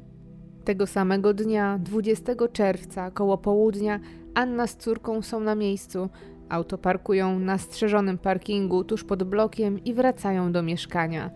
[0.64, 4.00] Tego samego dnia, 20 czerwca, koło południa,
[4.34, 6.08] Anna z córką są na miejscu.
[6.48, 11.30] Auto parkują na strzeżonym parkingu tuż pod blokiem i wracają do mieszkania.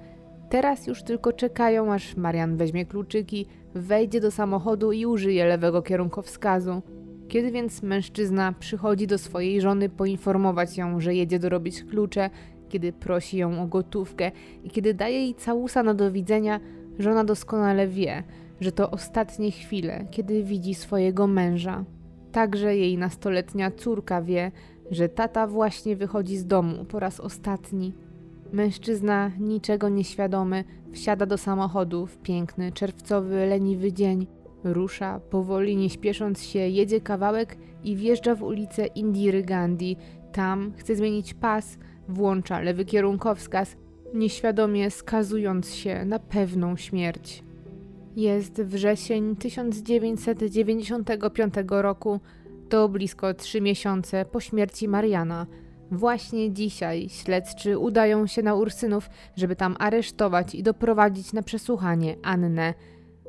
[0.48, 6.82] Teraz już tylko czekają, aż Marian weźmie kluczyki, wejdzie do samochodu i użyje lewego kierunkowskazu.
[7.28, 12.30] Kiedy więc mężczyzna przychodzi do swojej żony poinformować ją, że jedzie dorobić klucze,
[12.68, 14.30] kiedy prosi ją o gotówkę
[14.64, 16.60] i kiedy daje jej całusa na do widzenia,
[16.98, 18.22] żona doskonale wie,
[18.60, 21.84] że to ostatnie chwile, kiedy widzi swojego męża.
[22.32, 24.52] Także jej nastoletnia córka wie,
[24.90, 27.94] że tata właśnie wychodzi z domu po raz ostatni.
[28.52, 34.26] Mężczyzna, niczego nieświadomy, wsiada do samochodu w piękny, czerwcowy, leniwy dzień.
[34.64, 39.96] Rusza, powoli, nie śpiesząc się, jedzie kawałek i wjeżdża w ulicę Indiry Gandhi.
[40.32, 41.78] Tam chce zmienić pas,
[42.08, 43.76] Włącza lewy kierunkowskaz,
[44.14, 47.44] nieświadomie skazując się na pewną śmierć.
[48.16, 52.20] Jest wrzesień 1995 roku,
[52.68, 55.46] to blisko trzy miesiące po śmierci Mariana.
[55.90, 62.74] Właśnie dzisiaj śledczy udają się na Ursynów, żeby tam aresztować i doprowadzić na przesłuchanie Annę.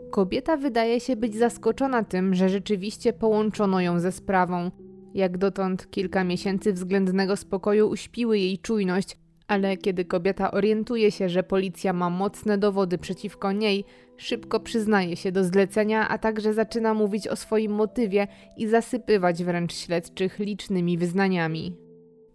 [0.09, 4.71] Kobieta wydaje się być zaskoczona tym, że rzeczywiście połączono ją ze sprawą.
[5.17, 11.43] Jak dotąd kilka miesięcy względnego spokoju uśpiły jej czujność, ale kiedy kobieta orientuje się, że
[11.43, 13.85] policja ma mocne dowody przeciwko niej,
[14.17, 19.73] szybko przyznaje się do zlecenia, a także zaczyna mówić o swoim motywie i zasypywać wręcz
[19.73, 21.75] śledczych licznymi wyznaniami.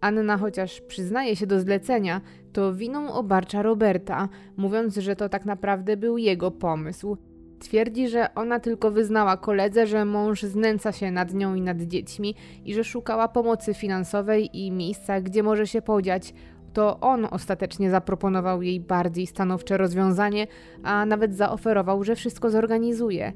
[0.01, 2.21] Anna chociaż przyznaje się do zlecenia,
[2.53, 7.17] to winą obarcza Roberta, mówiąc, że to tak naprawdę był jego pomysł.
[7.63, 12.35] Twierdzi, że ona tylko wyznała koledze, że mąż znęca się nad nią i nad dziećmi
[12.65, 16.33] i że szukała pomocy finansowej i miejsca, gdzie może się podziać.
[16.73, 20.47] To on ostatecznie zaproponował jej bardziej stanowcze rozwiązanie,
[20.83, 23.33] a nawet zaoferował, że wszystko zorganizuje.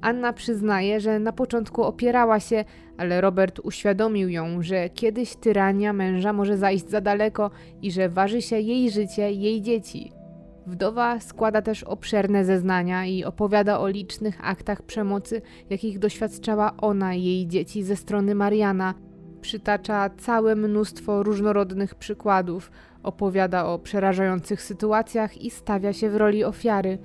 [0.00, 2.64] Anna przyznaje, że na początku opierała się,
[2.98, 7.50] ale Robert uświadomił ją, że kiedyś tyrania męża może zajść za daleko
[7.82, 10.19] i że waży się jej życie, jej dzieci.
[10.66, 17.24] Wdowa składa też obszerne zeznania i opowiada o licznych aktach przemocy, jakich doświadczała ona i
[17.24, 18.94] jej dzieci ze strony Mariana.
[19.40, 22.70] Przytacza całe mnóstwo różnorodnych przykładów,
[23.02, 26.98] opowiada o przerażających sytuacjach i stawia się w roli ofiary.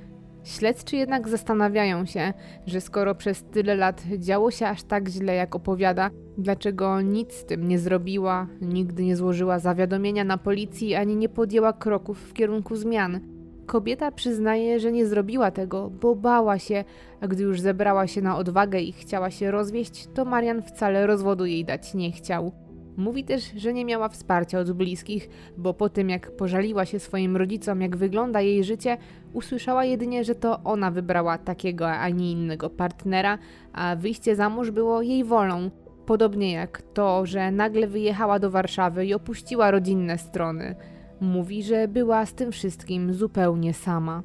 [0.43, 2.33] Śledczy jednak zastanawiają się,
[2.65, 7.45] że skoro przez tyle lat działo się aż tak źle, jak opowiada, dlaczego nic z
[7.45, 12.75] tym nie zrobiła, nigdy nie złożyła zawiadomienia na policji ani nie podjęła kroków w kierunku
[12.75, 13.34] zmian.
[13.65, 16.83] Kobieta przyznaje, że nie zrobiła tego, bo bała się,
[17.21, 21.45] a gdy już zebrała się na odwagę i chciała się rozwieść, to Marian wcale rozwodu
[21.45, 22.51] jej dać nie chciał.
[22.97, 27.37] Mówi też, że nie miała wsparcia od bliskich, bo po tym jak pożaliła się swoim
[27.37, 28.97] rodzicom, jak wygląda jej życie,
[29.33, 33.37] usłyszała jedynie, że to ona wybrała takiego, a nie innego partnera,
[33.73, 35.71] a wyjście za mąż było jej wolą.
[36.05, 40.75] Podobnie jak to, że nagle wyjechała do Warszawy i opuściła rodzinne strony.
[41.21, 44.23] Mówi, że była z tym wszystkim zupełnie sama.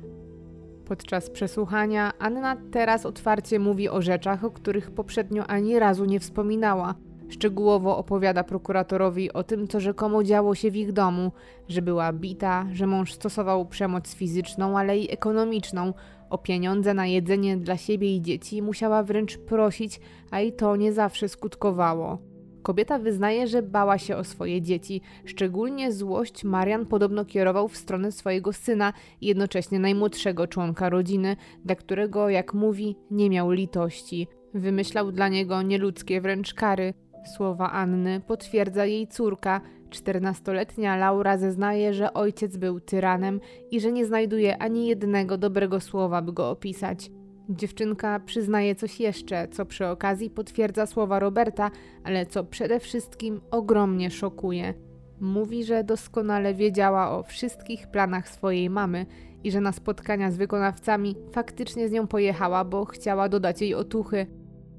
[0.84, 6.94] Podczas przesłuchania Anna teraz otwarcie mówi o rzeczach, o których poprzednio ani razu nie wspominała.
[7.28, 11.32] Szczegółowo opowiada prokuratorowi o tym, co rzekomo działo się w ich domu,
[11.68, 15.94] że była bita, że mąż stosował przemoc fizyczną, ale i ekonomiczną.
[16.30, 20.92] O pieniądze na jedzenie dla siebie i dzieci musiała wręcz prosić, a i to nie
[20.92, 22.29] zawsze skutkowało.
[22.62, 25.00] Kobieta wyznaje, że bała się o swoje dzieci.
[25.24, 31.74] Szczególnie złość Marian podobno kierował w stronę swojego syna i jednocześnie najmłodszego członka rodziny, dla
[31.74, 34.28] którego, jak mówi, nie miał litości.
[34.54, 36.94] Wymyślał dla niego nieludzkie wręcz kary.
[37.36, 39.60] Słowa Anny potwierdza jej córka.
[39.90, 43.40] Czternastoletnia Laura zeznaje, że ojciec był tyranem
[43.70, 47.10] i że nie znajduje ani jednego dobrego słowa, by go opisać.
[47.50, 51.70] Dziewczynka przyznaje coś jeszcze, co przy okazji potwierdza słowa Roberta,
[52.04, 54.74] ale co przede wszystkim ogromnie szokuje.
[55.20, 59.06] Mówi, że doskonale wiedziała o wszystkich planach swojej mamy
[59.44, 64.26] i że na spotkania z wykonawcami faktycznie z nią pojechała, bo chciała dodać jej otuchy.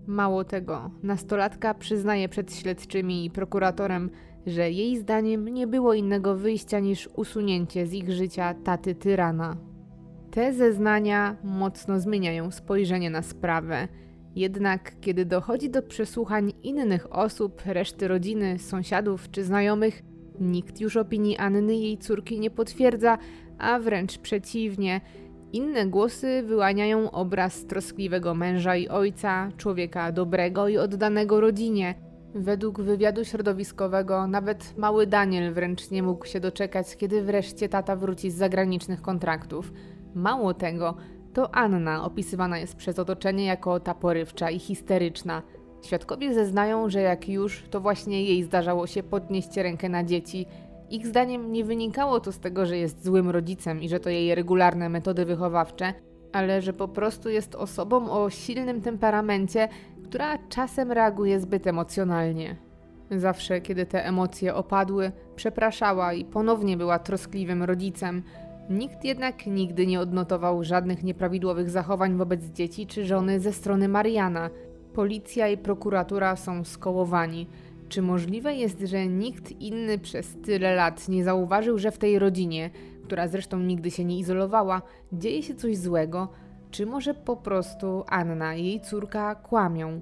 [0.07, 4.09] Mało tego, nastolatka przyznaje przed śledczymi i prokuratorem,
[4.45, 9.70] że jej zdaniem nie było innego wyjścia niż usunięcie z ich życia taty tyrana.
[10.31, 13.87] Te zeznania mocno zmieniają spojrzenie na sprawę.
[14.35, 20.03] Jednak kiedy dochodzi do przesłuchań innych osób, reszty rodziny, sąsiadów czy znajomych,
[20.39, 23.17] nikt już opinii Anny jej córki nie potwierdza,
[23.57, 25.01] a wręcz przeciwnie.
[25.53, 31.95] Inne głosy wyłaniają obraz troskliwego męża i ojca, człowieka dobrego i oddanego rodzinie.
[32.35, 38.31] Według wywiadu środowiskowego nawet mały Daniel wręcz nie mógł się doczekać, kiedy wreszcie tata wróci
[38.31, 39.73] z zagranicznych kontraktów.
[40.15, 40.95] Mało tego,
[41.33, 45.41] to Anna opisywana jest przez otoczenie jako ta porywcza i histeryczna.
[45.81, 50.45] Świadkowie zeznają, że jak już, to właśnie jej zdarzało się podnieść rękę na dzieci.
[50.89, 54.35] Ich zdaniem nie wynikało to z tego, że jest złym rodzicem i że to jej
[54.35, 55.93] regularne metody wychowawcze,
[56.33, 59.67] ale że po prostu jest osobą o silnym temperamencie,
[60.03, 62.55] która czasem reaguje zbyt emocjonalnie.
[63.11, 68.23] Zawsze, kiedy te emocje opadły, przepraszała i ponownie była troskliwym rodzicem.
[68.69, 74.49] Nikt jednak nigdy nie odnotował żadnych nieprawidłowych zachowań wobec dzieci czy żony ze strony Mariana.
[74.93, 77.47] Policja i prokuratura są skołowani.
[77.89, 82.69] Czy możliwe jest, że nikt inny przez tyle lat nie zauważył, że w tej rodzinie,
[83.03, 84.81] która zresztą nigdy się nie izolowała,
[85.13, 86.29] dzieje się coś złego?
[86.71, 90.01] Czy może po prostu Anna i jej córka kłamią?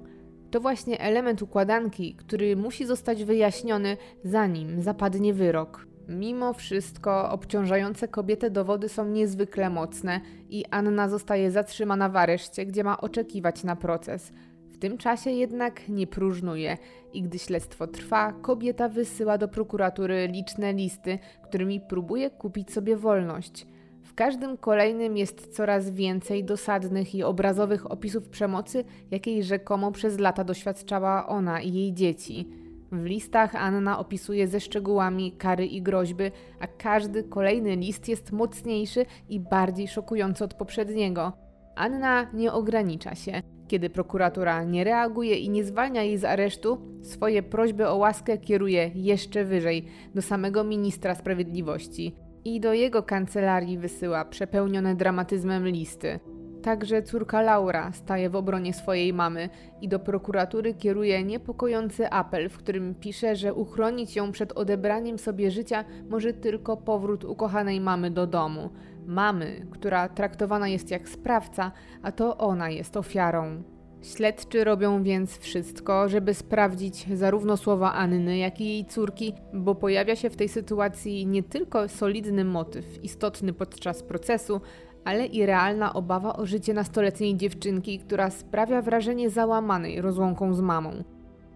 [0.50, 5.89] To właśnie element układanki, który musi zostać wyjaśniony, zanim zapadnie wyrok.
[6.10, 12.84] Mimo wszystko obciążające kobietę dowody są niezwykle mocne i Anna zostaje zatrzymana w areszcie, gdzie
[12.84, 14.32] ma oczekiwać na proces.
[14.72, 16.78] W tym czasie jednak nie próżnuje
[17.12, 23.66] i gdy śledztwo trwa, kobieta wysyła do prokuratury liczne listy, którymi próbuje kupić sobie wolność.
[24.02, 30.44] W każdym kolejnym jest coraz więcej dosadnych i obrazowych opisów przemocy, jakiej rzekomo przez lata
[30.44, 32.59] doświadczała ona i jej dzieci.
[32.92, 36.24] W listach Anna opisuje ze szczegółami kary i groźby,
[36.60, 41.32] a każdy kolejny list jest mocniejszy i bardziej szokujący od poprzedniego.
[41.76, 43.42] Anna nie ogranicza się.
[43.68, 48.90] Kiedy prokuratura nie reaguje i nie zwalnia jej z aresztu, swoje prośby o łaskę kieruje
[48.94, 49.84] jeszcze wyżej
[50.14, 52.14] do samego ministra sprawiedliwości
[52.44, 56.20] i do jego kancelarii wysyła przepełnione dramatyzmem listy.
[56.62, 59.48] Także córka Laura staje w obronie swojej mamy
[59.80, 65.50] i do prokuratury kieruje niepokojący apel, w którym pisze, że uchronić ją przed odebraniem sobie
[65.50, 68.70] życia może tylko powrót ukochanej mamy do domu.
[69.06, 73.62] Mamy, która traktowana jest jak sprawca, a to ona jest ofiarą.
[74.02, 80.16] Śledczy robią więc wszystko, żeby sprawdzić zarówno słowa Anny, jak i jej córki, bo pojawia
[80.16, 84.60] się w tej sytuacji nie tylko solidny motyw, istotny podczas procesu,
[85.04, 90.92] ale i realna obawa o życie nastoletniej dziewczynki, która sprawia wrażenie załamanej rozłąką z mamą.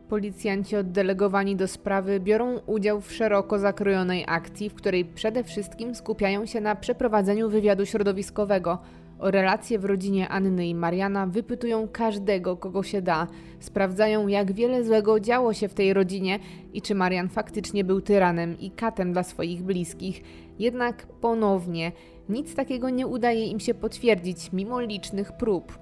[0.08, 6.46] Policjanci oddelegowani do sprawy biorą udział w szeroko zakrojonej akcji, w której przede wszystkim skupiają
[6.46, 8.78] się na przeprowadzeniu wywiadu środowiskowego.
[9.24, 13.26] O relacje w rodzinie Anny i Mariana wypytują każdego, kogo się da.
[13.60, 16.38] Sprawdzają, jak wiele złego działo się w tej rodzinie
[16.72, 20.22] i czy Marian faktycznie był tyranem i katem dla swoich bliskich.
[20.58, 21.92] Jednak ponownie
[22.28, 25.78] nic takiego nie udaje im się potwierdzić, mimo licznych prób.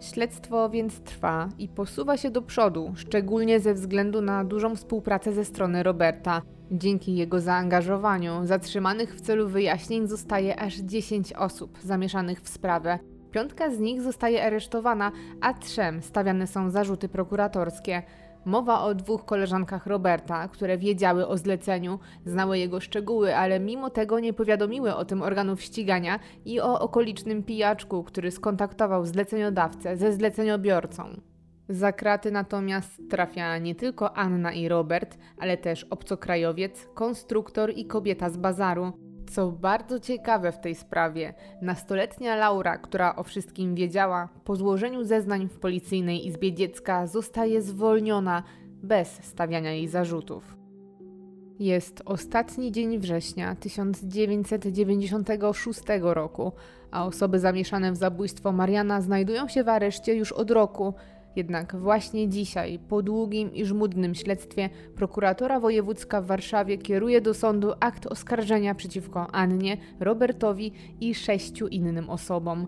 [0.00, 5.44] Śledztwo więc trwa i posuwa się do przodu, szczególnie ze względu na dużą współpracę ze
[5.44, 6.42] strony Roberta.
[6.72, 12.98] Dzięki jego zaangażowaniu zatrzymanych w celu wyjaśnień zostaje aż 10 osób zamieszanych w sprawę.
[13.30, 18.02] Piątka z nich zostaje aresztowana, a trzem stawiane są zarzuty prokuratorskie.
[18.44, 24.20] Mowa o dwóch koleżankach Roberta, które wiedziały o zleceniu, znały jego szczegóły, ale mimo tego
[24.20, 31.29] nie powiadomiły o tym organów ścigania i o okolicznym pijaczku, który skontaktował zleceniodawcę ze zleceniobiorcą.
[31.70, 38.30] Za kraty natomiast trafia nie tylko Anna i Robert, ale też obcokrajowiec, konstruktor i kobieta
[38.30, 38.92] z bazaru.
[39.30, 45.48] Co bardzo ciekawe w tej sprawie, nastoletnia Laura, która o wszystkim wiedziała, po złożeniu zeznań
[45.48, 48.42] w policyjnej izbie dziecka zostaje zwolniona
[48.82, 50.56] bez stawiania jej zarzutów.
[51.58, 56.52] Jest ostatni dzień września 1996 roku,
[56.90, 60.94] a osoby zamieszane w zabójstwo Mariana znajdują się w areszcie już od roku.
[61.36, 67.72] Jednak właśnie dzisiaj, po długim i żmudnym śledztwie, prokuratora wojewódzka w Warszawie kieruje do sądu
[67.80, 72.66] akt oskarżenia przeciwko Annie, Robertowi i sześciu innym osobom.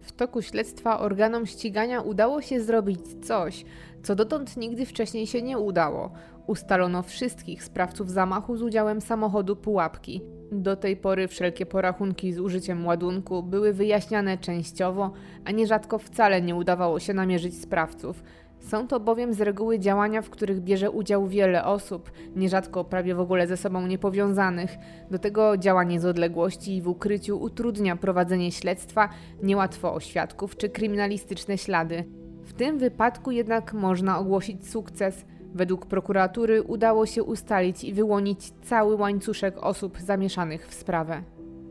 [0.00, 3.64] W toku śledztwa organom ścigania udało się zrobić coś,
[4.02, 6.12] co dotąd nigdy wcześniej się nie udało.
[6.46, 10.22] Ustalono wszystkich sprawców zamachu z udziałem samochodu pułapki.
[10.52, 15.12] Do tej pory wszelkie porachunki z użyciem ładunku były wyjaśniane częściowo,
[15.44, 18.22] a nierzadko wcale nie udawało się namierzyć sprawców.
[18.60, 23.20] Są to bowiem z reguły działania, w których bierze udział wiele osób, nierzadko prawie w
[23.20, 24.76] ogóle ze sobą niepowiązanych.
[25.10, 29.08] Do tego działanie z odległości i w ukryciu utrudnia prowadzenie śledztwa,
[29.42, 32.04] niełatwo o świadków czy kryminalistyczne ślady.
[32.42, 35.24] W tym wypadku jednak można ogłosić sukces.
[35.54, 41.22] Według prokuratury udało się ustalić i wyłonić cały łańcuszek osób zamieszanych w sprawę.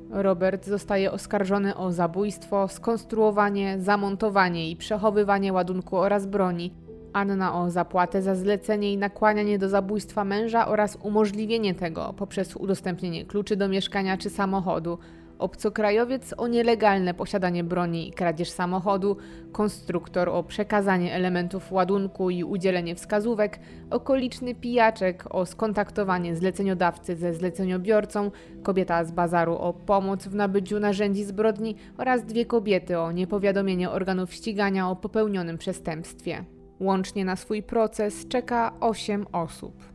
[0.10, 6.74] Robert zostaje oskarżony o zabójstwo, skonstruowanie, zamontowanie i przechowywanie ładunku oraz broni.
[7.14, 13.26] Anna o zapłatę za zlecenie i nakłanianie do zabójstwa męża oraz umożliwienie tego poprzez udostępnienie
[13.26, 14.98] kluczy do mieszkania czy samochodu
[15.40, 19.18] obcokrajowiec o nielegalne posiadanie broni i kradzież samochodu,
[19.52, 23.60] konstruktor o przekazanie elementów ładunku i udzielenie wskazówek,
[23.90, 28.32] okoliczny pijaczek o skontaktowanie zleceniodawcy ze zleceniobiorcą,
[28.64, 34.34] kobieta z bazaru o pomoc w nabyciu narzędzi zbrodni oraz dwie kobiety o niepowiadomienie organów
[34.34, 36.44] ścigania o popełnionym przestępstwie.
[36.80, 39.89] Łącznie na swój proces czeka 8 osób.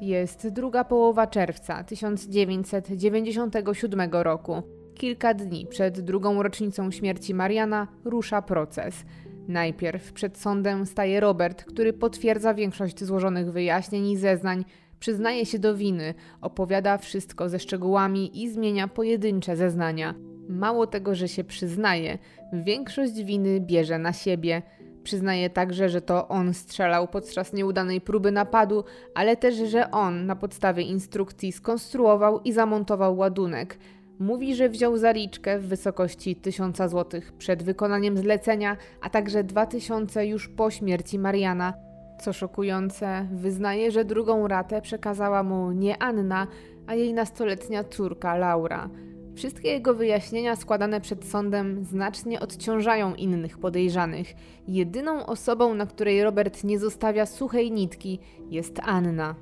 [0.00, 4.62] Jest druga połowa czerwca 1997 roku.
[4.94, 9.04] Kilka dni przed drugą rocznicą śmierci Mariana rusza proces.
[9.48, 14.64] Najpierw przed sądem staje Robert, który potwierdza większość złożonych wyjaśnień i zeznań,
[15.00, 20.14] przyznaje się do winy, opowiada wszystko ze szczegółami i zmienia pojedyncze zeznania.
[20.48, 22.18] Mało tego, że się przyznaje,
[22.52, 24.62] większość winy bierze na siebie.
[25.08, 28.84] Przyznaje także, że to on strzelał podczas nieudanej próby napadu,
[29.14, 33.78] ale też, że on na podstawie instrukcji skonstruował i zamontował ładunek.
[34.18, 40.48] Mówi, że wziął zaliczkę w wysokości 1000 zł przed wykonaniem zlecenia, a także 2000 już
[40.48, 41.74] po śmierci Mariana.
[42.20, 46.46] Co szokujące, wyznaje, że drugą ratę przekazała mu nie Anna,
[46.86, 48.90] a jej nastoletnia córka Laura.
[49.38, 54.34] Wszystkie jego wyjaśnienia składane przed sądem znacznie odciążają innych podejrzanych.
[54.68, 58.18] Jedyną osobą, na której Robert nie zostawia suchej nitki,
[58.50, 59.34] jest Anna.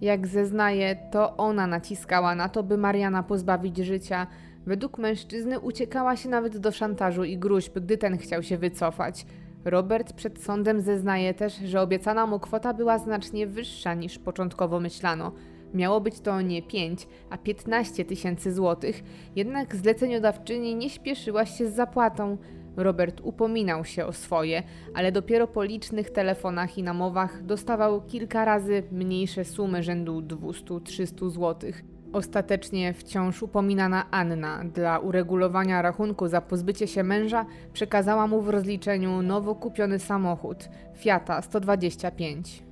[0.00, 4.26] Jak zeznaje, to ona naciskała na to, by Mariana pozbawić życia.
[4.66, 9.26] Według mężczyzny uciekała się nawet do szantażu i gruźb, gdy ten chciał się wycofać.
[9.64, 15.32] Robert przed sądem zeznaje też, że obiecana mu kwota była znacznie wyższa niż początkowo myślano.
[15.74, 19.02] Miało być to nie 5, a 15 tysięcy złotych,
[19.36, 22.38] jednak zleceniodawczyni nie śpieszyła się z zapłatą.
[22.76, 24.62] Robert upominał się o swoje,
[24.94, 31.84] ale dopiero po licznych telefonach i namowach dostawał kilka razy mniejsze sumy rzędu 200-300 złotych.
[32.12, 39.22] Ostatecznie wciąż upominana Anna dla uregulowania rachunku za pozbycie się męża przekazała mu w rozliczeniu
[39.22, 42.65] nowo kupiony samochód Fiata 125.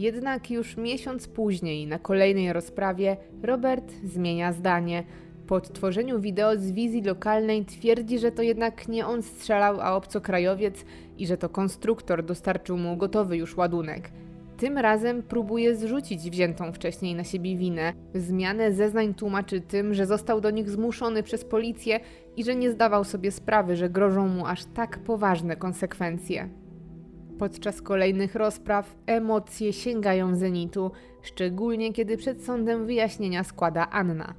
[0.00, 5.04] Jednak już miesiąc później, na kolejnej rozprawie, Robert zmienia zdanie.
[5.46, 10.84] Po odtworzeniu wideo z wizji lokalnej twierdzi, że to jednak nie on strzelał, a obcokrajowiec
[11.18, 14.10] i że to konstruktor dostarczył mu gotowy już ładunek.
[14.56, 17.92] Tym razem próbuje zrzucić wziętą wcześniej na siebie winę.
[18.14, 22.00] Zmianę zeznań tłumaczy tym, że został do nich zmuszony przez policję
[22.36, 26.48] i że nie zdawał sobie sprawy, że grożą mu aż tak poważne konsekwencje.
[27.40, 30.90] Podczas kolejnych rozpraw emocje sięgają zenitu,
[31.22, 34.34] szczególnie kiedy przed sądem wyjaśnienia składa Anna.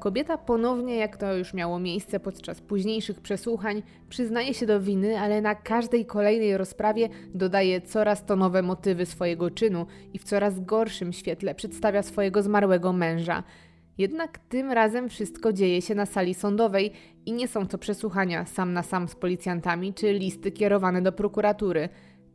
[0.00, 5.40] Kobieta ponownie, jak to już miało miejsce podczas późniejszych przesłuchań, przyznaje się do winy, ale
[5.40, 11.12] na każdej kolejnej rozprawie dodaje coraz to nowe motywy swojego czynu i w coraz gorszym
[11.12, 13.42] świetle przedstawia swojego zmarłego męża.
[13.98, 16.92] Jednak tym razem wszystko dzieje się na sali sądowej
[17.26, 21.88] i nie są to przesłuchania sam na sam z policjantami czy listy kierowane do prokuratury.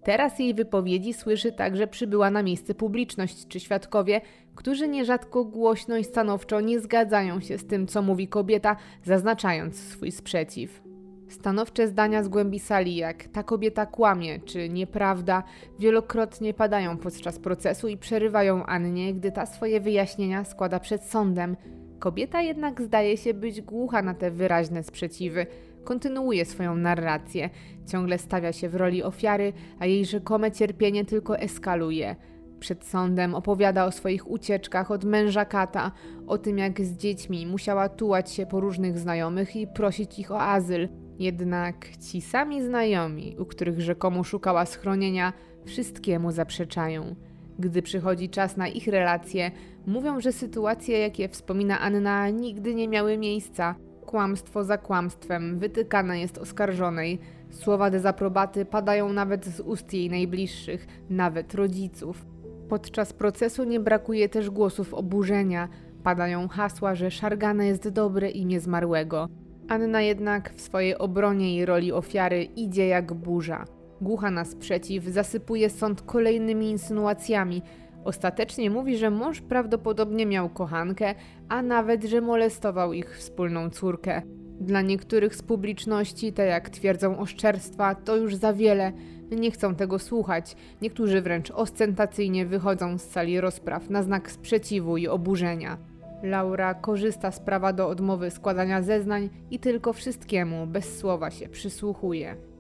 [0.03, 4.21] Teraz jej wypowiedzi słyszy także przybyła na miejsce publiczność czy świadkowie,
[4.55, 10.11] którzy nierzadko głośno i stanowczo nie zgadzają się z tym, co mówi kobieta, zaznaczając swój
[10.11, 10.81] sprzeciw.
[11.29, 15.43] Stanowcze zdania z głębi sali, jak ta kobieta kłamie czy nieprawda,
[15.79, 21.57] wielokrotnie padają podczas procesu i przerywają Annie, gdy ta swoje wyjaśnienia składa przed sądem.
[21.99, 25.47] Kobieta jednak zdaje się być głucha na te wyraźne sprzeciwy
[25.83, 27.49] kontynuuje swoją narrację.
[27.87, 32.15] Ciągle stawia się w roli ofiary, a jej rzekome cierpienie tylko eskaluje.
[32.59, 35.91] Przed sądem opowiada o swoich ucieczkach od męża kata,
[36.27, 40.41] o tym jak z dziećmi musiała tułać się po różnych znajomych i prosić ich o
[40.41, 40.89] azyl.
[41.19, 45.33] Jednak ci sami znajomi, u których rzekomo szukała schronienia,
[45.65, 47.15] wszystkiemu zaprzeczają.
[47.59, 49.51] Gdy przychodzi czas na ich relacje,
[49.87, 53.75] mówią, że sytuacje, jakie wspomina Anna, nigdy nie miały miejsca,
[54.11, 57.19] Kłamstwo za kłamstwem wytykane jest oskarżonej.
[57.49, 62.25] Słowa dezaprobaty padają nawet z ust jej najbliższych, nawet rodziców.
[62.69, 65.69] Podczas procesu nie brakuje też głosów oburzenia.
[66.03, 69.27] Padają hasła, że Szargana jest dobre imię zmarłego.
[69.67, 73.65] Anna jednak w swojej obronie i roli ofiary idzie jak burza.
[74.01, 77.61] Głucha na sprzeciw zasypuje sąd kolejnymi insynuacjami,
[78.03, 81.15] Ostatecznie mówi, że mąż prawdopodobnie miał kochankę,
[81.49, 84.21] a nawet, że molestował ich wspólną córkę.
[84.59, 88.91] Dla niektórych z publiczności, te jak twierdzą oszczerstwa, to już za wiele.
[89.31, 90.55] Nie chcą tego słuchać.
[90.81, 95.77] Niektórzy wręcz ostentacyjnie wychodzą z sali rozpraw na znak sprzeciwu i oburzenia.
[96.23, 102.50] Laura korzysta z prawa do odmowy składania zeznań i tylko wszystkiemu bez słowa się przysłuchuje.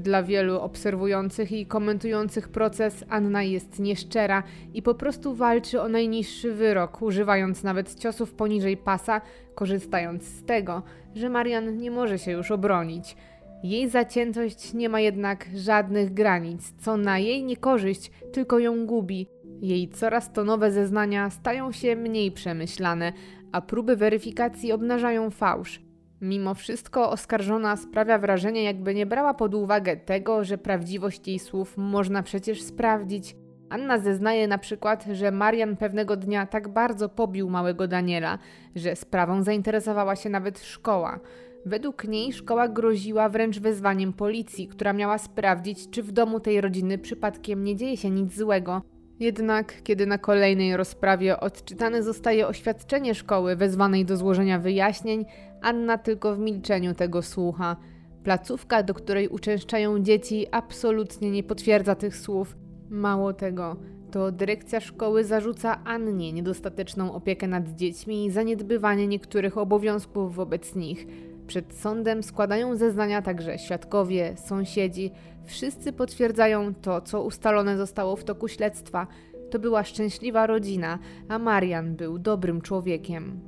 [0.00, 4.42] Dla wielu obserwujących i komentujących proces Anna jest nieszczera
[4.74, 9.20] i po prostu walczy o najniższy wyrok, używając nawet ciosów poniżej pasa,
[9.54, 10.82] korzystając z tego,
[11.14, 13.16] że Marian nie może się już obronić.
[13.62, 19.26] Jej zaciętość nie ma jednak żadnych granic, co na jej niekorzyść tylko ją gubi.
[19.62, 23.12] Jej coraz to nowe zeznania stają się mniej przemyślane,
[23.52, 25.89] a próby weryfikacji obnażają fałsz.
[26.20, 31.76] Mimo wszystko oskarżona sprawia wrażenie, jakby nie brała pod uwagę tego, że prawdziwość jej słów
[31.76, 33.36] można przecież sprawdzić.
[33.70, 38.38] Anna zeznaje na przykład, że Marian pewnego dnia tak bardzo pobił małego Daniela,
[38.76, 41.20] że sprawą zainteresowała się nawet szkoła.
[41.66, 46.98] Według niej szkoła groziła wręcz wezwaniem policji, która miała sprawdzić, czy w domu tej rodziny
[46.98, 48.82] przypadkiem nie dzieje się nic złego.
[49.20, 55.24] Jednak, kiedy na kolejnej rozprawie odczytane zostaje oświadczenie szkoły wezwanej do złożenia wyjaśnień,
[55.62, 57.76] Anna tylko w milczeniu tego słucha.
[58.24, 62.56] Placówka, do której uczęszczają dzieci, absolutnie nie potwierdza tych słów.
[62.90, 63.76] Mało tego,
[64.10, 71.06] to dyrekcja szkoły zarzuca Annie niedostateczną opiekę nad dziećmi i zaniedbywanie niektórych obowiązków wobec nich.
[71.50, 75.10] Przed sądem składają zeznania także świadkowie, sąsiedzi.
[75.44, 79.06] Wszyscy potwierdzają to, co ustalone zostało w toku śledztwa.
[79.50, 80.98] To była szczęśliwa rodzina,
[81.28, 83.40] a Marian był dobrym człowiekiem.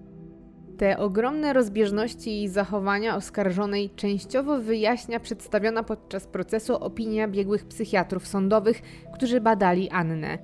[0.78, 8.82] Te ogromne rozbieżności i zachowania oskarżonej częściowo wyjaśnia przedstawiona podczas procesu opinia biegłych psychiatrów sądowych,
[9.14, 10.38] którzy badali Annę.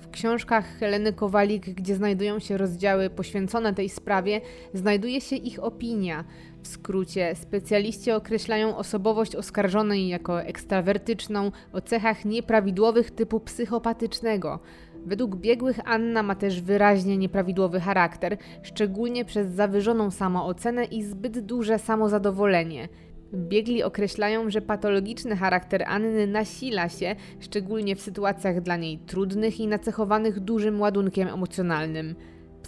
[0.00, 4.40] W książkach Heleny Kowalik, gdzie znajdują się rozdziały poświęcone tej sprawie,
[4.74, 6.24] znajduje się ich opinia.
[6.62, 14.58] W skrócie, specjaliści określają osobowość oskarżonej jako ekstrawertyczną o cechach nieprawidłowych typu psychopatycznego.
[15.06, 21.78] Według biegłych Anna ma też wyraźnie nieprawidłowy charakter, szczególnie przez zawyżoną samoocenę i zbyt duże
[21.78, 22.88] samozadowolenie.
[23.34, 29.66] Biegli określają, że patologiczny charakter Anny nasila się, szczególnie w sytuacjach dla niej trudnych i
[29.66, 32.14] nacechowanych dużym ładunkiem emocjonalnym.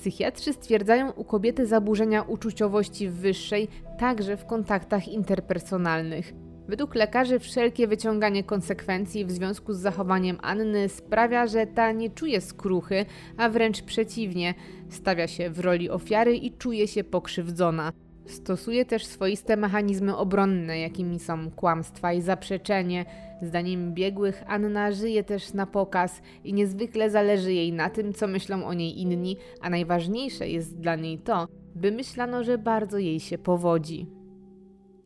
[0.03, 3.69] Psychiatrzy stwierdzają u kobiety zaburzenia uczuciowości wyższej,
[3.99, 6.35] także w kontaktach interpersonalnych.
[6.69, 12.41] Według lekarzy wszelkie wyciąganie konsekwencji w związku z zachowaniem Anny sprawia, że ta nie czuje
[12.41, 13.07] skruchy,
[13.37, 14.55] a wręcz przeciwnie,
[14.89, 17.93] stawia się w roli ofiary i czuje się pokrzywdzona.
[18.27, 23.05] Stosuje też swoiste mechanizmy obronne, jakimi są kłamstwa i zaprzeczenie.
[23.43, 28.65] Zdaniem biegłych Anna żyje też na pokaz i niezwykle zależy jej na tym, co myślą
[28.65, 33.39] o niej inni, a najważniejsze jest dla niej to, by myślano, że bardzo jej się
[33.39, 34.07] powodzi.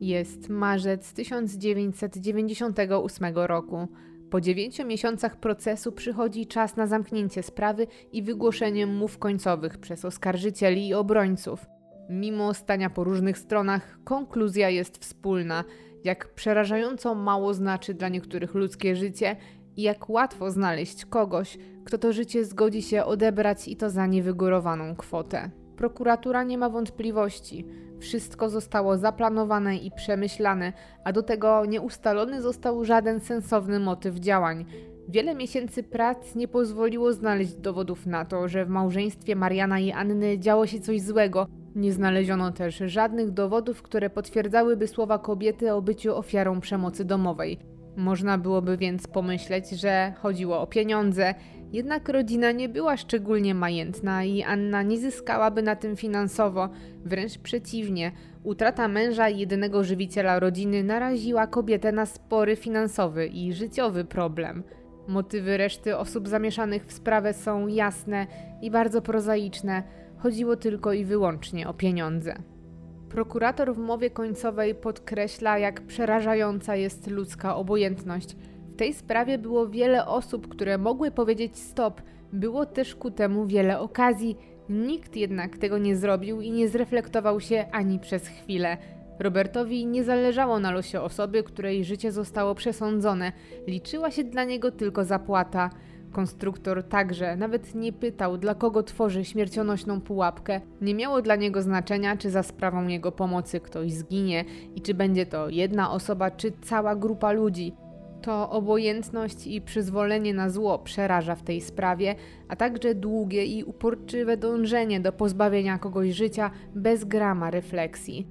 [0.01, 3.89] Jest marzec 1998 roku.
[4.31, 10.89] Po dziewięciu miesiącach procesu przychodzi czas na zamknięcie sprawy i wygłoszenie mów końcowych przez oskarżycieli
[10.89, 11.67] i obrońców.
[12.11, 15.65] Mimo stania po różnych stronach, konkluzja jest wspólna.
[16.07, 19.37] Jak przerażająco mało znaczy dla niektórych ludzkie życie
[19.77, 24.97] i jak łatwo znaleźć kogoś, kto to życie zgodzi się odebrać i to za niewygórowaną
[24.97, 25.51] kwotę.
[25.77, 27.66] Prokuratura nie ma wątpliwości.
[28.01, 30.73] Wszystko zostało zaplanowane i przemyślane,
[31.05, 34.65] a do tego nie ustalony został żaden sensowny motyw działań.
[35.09, 40.39] Wiele miesięcy prac nie pozwoliło znaleźć dowodów na to, że w małżeństwie Mariana i Anny
[40.39, 41.47] działo się coś złego.
[41.77, 47.59] Nie znaleziono też żadnych dowodów, które potwierdzałyby słowa kobiety o byciu ofiarą przemocy domowej.
[47.97, 51.35] Można byłoby więc pomyśleć, że chodziło o pieniądze,
[51.73, 56.69] jednak rodzina nie była szczególnie majętna i Anna nie zyskałaby na tym finansowo,
[57.05, 58.12] wręcz przeciwnie.
[58.44, 64.62] Utrata męża i jedynego żywiciela rodziny naraziła kobietę na spory finansowy i życiowy problem.
[65.09, 68.27] Motywy reszty osób zamieszanych w sprawę są jasne
[68.62, 69.82] i bardzo prozaiczne.
[70.18, 72.34] Chodziło tylko i wyłącznie o pieniądze.
[73.09, 78.36] Prokurator w mowie końcowej podkreśla, jak przerażająca jest ludzka obojętność.
[78.72, 82.02] W tej sprawie było wiele osób, które mogły powiedzieć stop.
[82.32, 84.36] Było też ku temu wiele okazji.
[84.68, 88.76] Nikt jednak tego nie zrobił i nie zreflektował się ani przez chwilę.
[89.18, 93.32] Robertowi nie zależało na losie osoby, której życie zostało przesądzone.
[93.66, 95.70] Liczyła się dla niego tylko zapłata.
[96.16, 100.60] Konstruktor także nawet nie pytał, dla kogo tworzy śmiercionośną pułapkę.
[100.80, 104.44] Nie miało dla niego znaczenia, czy za sprawą jego pomocy ktoś zginie
[104.74, 107.74] i czy będzie to jedna osoba, czy cała grupa ludzi.
[108.22, 112.14] To obojętność i przyzwolenie na zło przeraża w tej sprawie,
[112.48, 118.26] a także długie i uporczywe dążenie do pozbawienia kogoś życia bez grama refleksji.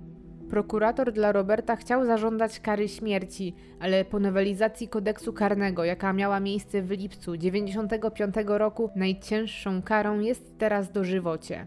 [0.49, 6.81] Prokurator dla Roberta chciał zażądać kary śmierci, ale po nowelizacji kodeksu karnego, jaka miała miejsce
[6.81, 11.65] w lipcu 1995 roku, najcięższą karą jest teraz dożywocie.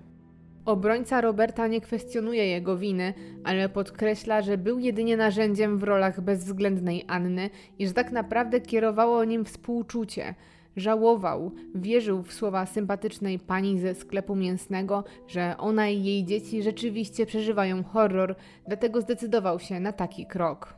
[0.64, 3.14] Obrońca Roberta nie kwestionuje jego winy,
[3.44, 9.24] ale podkreśla, że był jedynie narzędziem w rolach bezwzględnej Anny i że tak naprawdę kierowało
[9.24, 10.34] nim współczucie.
[10.78, 17.26] Żałował, wierzył w słowa sympatycznej pani ze sklepu mięsnego, że ona i jej dzieci rzeczywiście
[17.26, 18.34] przeżywają horror,
[18.66, 20.77] dlatego zdecydował się na taki krok.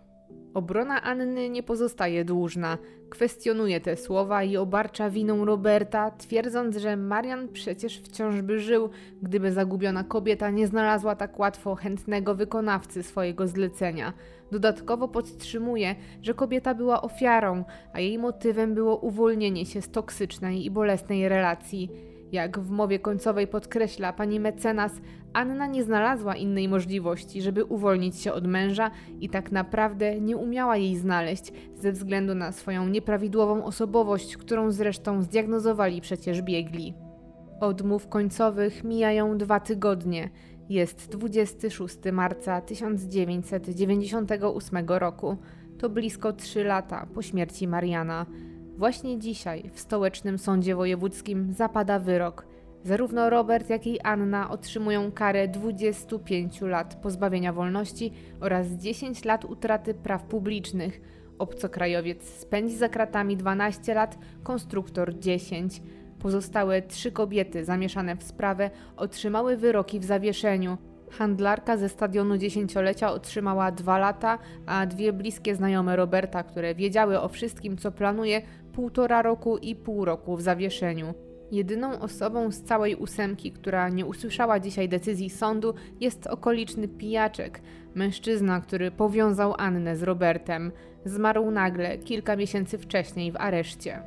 [0.54, 2.78] Obrona Anny nie pozostaje dłużna.
[3.10, 8.90] Kwestionuje te słowa i obarcza winą Roberta, twierdząc, że Marian przecież wciąż by żył,
[9.22, 14.12] gdyby zagubiona kobieta nie znalazła tak łatwo chętnego wykonawcy swojego zlecenia.
[14.52, 20.70] Dodatkowo podtrzymuje, że kobieta była ofiarą, a jej motywem było uwolnienie się z toksycznej i
[20.70, 22.09] bolesnej relacji.
[22.32, 24.92] Jak w mowie końcowej podkreśla pani mecenas,
[25.32, 28.90] Anna nie znalazła innej możliwości, żeby uwolnić się od męża
[29.20, 35.22] i tak naprawdę nie umiała jej znaleźć ze względu na swoją nieprawidłową osobowość, którą zresztą
[35.22, 36.94] zdiagnozowali przecież biegli.
[37.60, 40.30] Od mów końcowych mijają dwa tygodnie.
[40.68, 45.36] Jest 26 marca 1998 roku.
[45.78, 48.26] To blisko trzy lata po śmierci Mariana.
[48.80, 52.46] Właśnie dzisiaj w stołecznym sądzie wojewódzkim zapada wyrok.
[52.84, 59.94] Zarówno Robert, jak i Anna otrzymują karę 25 lat pozbawienia wolności oraz 10 lat utraty
[59.94, 61.00] praw publicznych.
[61.38, 65.82] Obcokrajowiec spędzi za kratami 12 lat, konstruktor 10.
[66.18, 70.78] Pozostałe trzy kobiety zamieszane w sprawę otrzymały wyroki w zawieszeniu.
[71.10, 77.28] Handlarka ze stadionu dziesięciolecia otrzymała dwa lata, a dwie bliskie znajome Roberta, które wiedziały o
[77.28, 81.14] wszystkim, co planuje, półtora roku i pół roku w zawieszeniu.
[81.52, 87.60] Jedyną osobą z całej ósemki, która nie usłyszała dzisiaj decyzji sądu, jest okoliczny pijaczek,
[87.94, 90.72] mężczyzna, który powiązał Annę z Robertem.
[91.04, 94.02] Zmarł nagle, kilka miesięcy wcześniej w areszcie.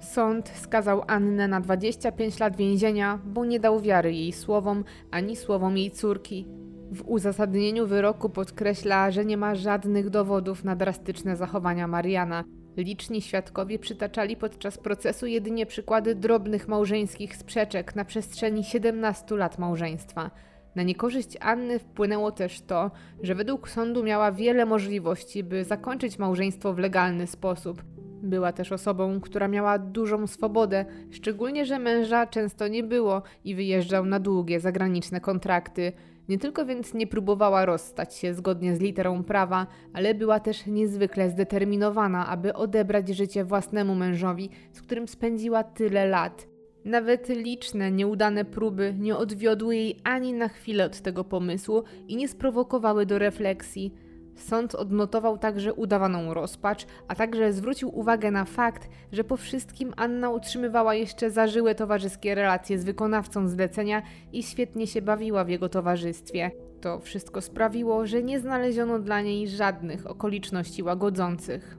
[0.00, 5.78] Sąd skazał Annę na 25 lat więzienia, bo nie dał wiary jej słowom ani słowom
[5.78, 6.46] jej córki.
[6.92, 12.44] W uzasadnieniu wyroku podkreśla, że nie ma żadnych dowodów na drastyczne zachowania Mariana.
[12.76, 20.30] Liczni świadkowie przytaczali podczas procesu jedynie przykłady drobnych małżeńskich sprzeczek na przestrzeni 17 lat małżeństwa.
[20.74, 22.90] Na niekorzyść Anny wpłynęło też to,
[23.22, 27.82] że według sądu miała wiele możliwości, by zakończyć małżeństwo w legalny sposób.
[28.22, 34.06] Była też osobą, która miała dużą swobodę, szczególnie że męża często nie było i wyjeżdżał
[34.06, 35.92] na długie zagraniczne kontrakty.
[36.30, 41.30] Nie tylko więc nie próbowała rozstać się zgodnie z literą prawa, ale była też niezwykle
[41.30, 46.48] zdeterminowana, aby odebrać życie własnemu mężowi, z którym spędziła tyle lat.
[46.84, 52.28] Nawet liczne, nieudane próby nie odwiodły jej ani na chwilę od tego pomysłu i nie
[52.28, 53.94] sprowokowały do refleksji.
[54.40, 60.30] Sąd odnotował także udawaną rozpacz, a także zwrócił uwagę na fakt, że po wszystkim Anna
[60.30, 64.02] utrzymywała jeszcze zażyłe towarzyskie relacje z wykonawcą zlecenia
[64.32, 66.50] i świetnie się bawiła w jego towarzystwie.
[66.80, 71.76] To wszystko sprawiło, że nie znaleziono dla niej żadnych okoliczności łagodzących.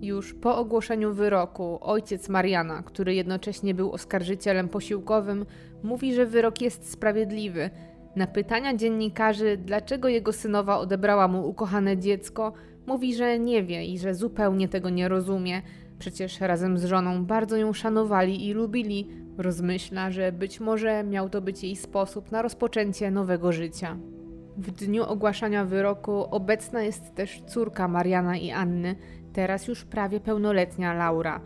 [0.00, 5.46] Już po ogłoszeniu wyroku ojciec Mariana, który jednocześnie był oskarżycielem posiłkowym,
[5.82, 7.70] mówi, że wyrok jest sprawiedliwy.
[8.16, 12.52] Na pytania dziennikarzy, dlaczego jego synowa odebrała mu ukochane dziecko,
[12.86, 15.62] mówi, że nie wie i że zupełnie tego nie rozumie.
[15.98, 19.08] Przecież razem z żoną bardzo ją szanowali i lubili.
[19.38, 23.96] Rozmyśla, że być może miał to być jej sposób na rozpoczęcie nowego życia.
[24.56, 28.96] W dniu ogłaszania wyroku obecna jest też córka Mariana i Anny,
[29.32, 31.40] teraz już prawie pełnoletnia Laura.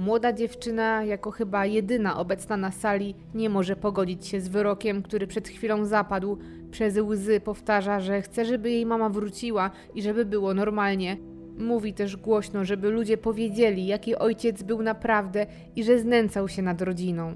[0.00, 5.26] Młoda dziewczyna, jako chyba jedyna obecna na sali, nie może pogodzić się z wyrokiem, który
[5.26, 6.38] przed chwilą zapadł.
[6.70, 11.16] Przez łzy powtarza, że chce, żeby jej mama wróciła i żeby było normalnie.
[11.58, 15.46] Mówi też głośno, żeby ludzie powiedzieli, jaki ojciec był naprawdę
[15.76, 17.34] i że znęcał się nad rodziną.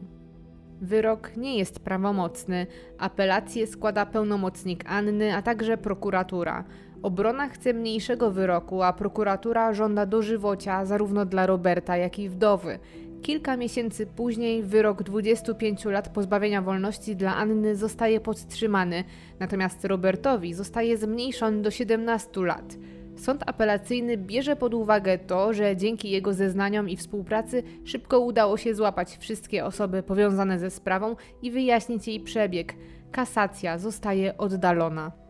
[0.81, 2.66] Wyrok nie jest prawomocny.
[2.99, 6.65] Apelację składa pełnomocnik Anny, a także prokuratura.
[7.05, 12.78] Obrona chce mniejszego wyroku, a prokuratura żąda dożywocia zarówno dla Roberta, jak i wdowy.
[13.22, 19.05] Kilka miesięcy później wyrok 25 lat pozbawienia wolności dla Anny zostaje podtrzymany,
[19.40, 22.76] natomiast Robertowi zostaje zmniejszony do 17 lat.
[23.16, 28.74] Sąd apelacyjny bierze pod uwagę to, że dzięki jego zeznaniom i współpracy szybko udało się
[28.74, 32.74] złapać wszystkie osoby powiązane ze sprawą i wyjaśnić jej przebieg.
[33.12, 35.23] Kasacja zostaje oddalona.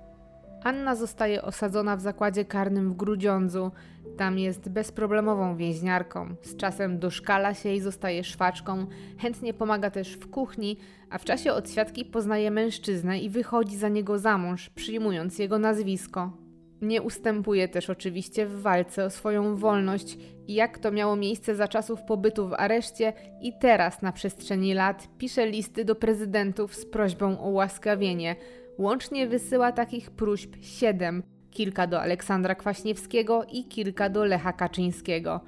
[0.64, 3.70] Anna zostaje osadzona w zakładzie karnym w Grudziądzu.
[4.16, 6.34] Tam jest bezproblemową więźniarką.
[6.42, 8.86] Z czasem doszkala się i zostaje szwaczką.
[9.18, 10.76] Chętnie pomaga też w kuchni,
[11.10, 16.32] a w czasie odświadki poznaje mężczyznę i wychodzi za niego za mąż, przyjmując jego nazwisko.
[16.82, 20.18] Nie ustępuje też oczywiście w walce o swoją wolność
[20.48, 25.46] jak to miało miejsce za czasów pobytu w areszcie i teraz na przestrzeni lat pisze
[25.46, 28.36] listy do prezydentów z prośbą o łaskawienie–
[28.78, 35.40] Łącznie wysyła takich próśb siedem, kilka do Aleksandra Kwaśniewskiego i kilka do Lecha Kaczyńskiego.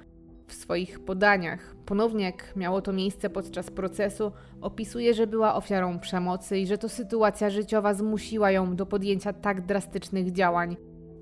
[0.47, 4.31] W swoich podaniach, ponownie jak miało to miejsce podczas procesu,
[4.61, 9.65] opisuje, że była ofiarą przemocy i że to sytuacja życiowa zmusiła ją do podjęcia tak
[9.65, 10.77] drastycznych działań.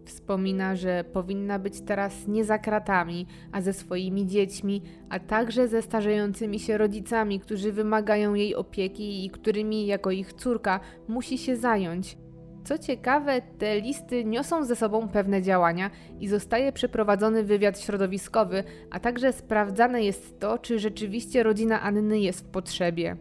[0.06, 5.82] Wspomina, że powinna być teraz nie za kratami, a ze swoimi dziećmi, a także ze
[5.82, 12.18] starzejącymi się rodzicami, którzy wymagają jej opieki i którymi jako ich córka musi się zająć.
[12.64, 19.00] Co ciekawe, te listy niosą ze sobą pewne działania i zostaje przeprowadzony wywiad środowiskowy, a
[19.00, 23.18] także sprawdzane jest to, czy rzeczywiście rodzina Anny jest w potrzebie.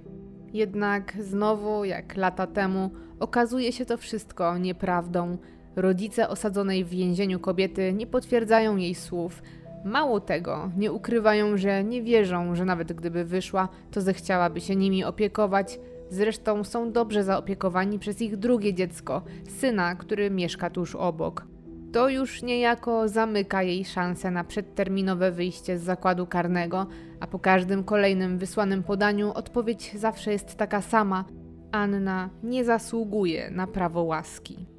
[0.52, 2.90] Jednak znowu, jak lata temu,
[3.20, 5.38] okazuje się to wszystko nieprawdą.
[5.76, 9.42] Rodzice osadzonej w więzieniu kobiety nie potwierdzają jej słów.
[9.84, 15.04] Mało tego, nie ukrywają, że nie wierzą, że nawet gdyby wyszła, to zechciałaby się nimi
[15.04, 15.78] opiekować.
[16.10, 21.46] Zresztą są dobrze zaopiekowani przez ich drugie dziecko, syna, który mieszka tuż obok.
[21.92, 26.86] To już niejako zamyka jej szansę na przedterminowe wyjście z zakładu karnego,
[27.20, 31.24] a po każdym kolejnym wysłanym podaniu odpowiedź zawsze jest taka sama:
[31.72, 34.73] Anna nie zasługuje na prawo łaski.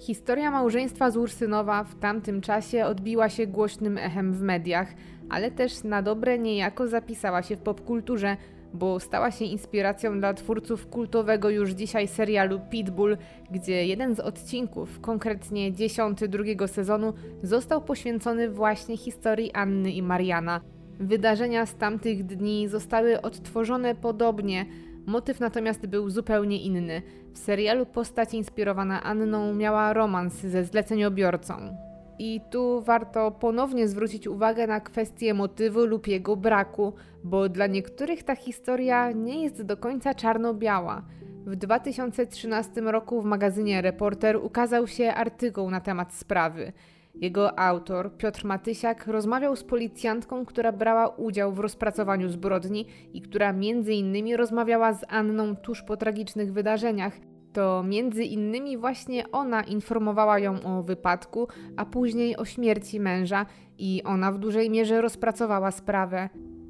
[0.00, 4.94] Historia małżeństwa z Ursynowa w tamtym czasie odbiła się głośnym echem w mediach,
[5.30, 8.36] ale też na dobre niejako zapisała się w popkulturze,
[8.74, 13.16] bo stała się inspiracją dla twórców kultowego już dzisiaj serialu Pitbull,
[13.50, 17.12] gdzie jeden z odcinków, konkretnie dziesiąty drugiego sezonu,
[17.42, 20.60] został poświęcony właśnie historii Anny i Mariana.
[21.00, 24.66] Wydarzenia z tamtych dni zostały odtworzone podobnie,
[25.06, 27.02] Motyw natomiast był zupełnie inny.
[27.32, 31.76] W serialu postać inspirowana Anną miała romans ze zleceniobiorcą.
[32.18, 36.92] I tu warto ponownie zwrócić uwagę na kwestię motywu lub jego braku,
[37.24, 41.02] bo dla niektórych ta historia nie jest do końca czarno-biała.
[41.46, 46.72] W 2013 roku w magazynie Reporter ukazał się artykuł na temat sprawy.
[47.14, 53.52] Jego autor, Piotr Matysiak, rozmawiał z policjantką, która brała udział w rozpracowaniu zbrodni i która
[53.52, 57.12] między innymi rozmawiała z Anną tuż po tragicznych wydarzeniach.
[57.52, 63.46] To między innymi właśnie ona informowała ją o wypadku, a później o śmierci męża
[63.78, 66.28] i ona w dużej mierze rozpracowała sprawę.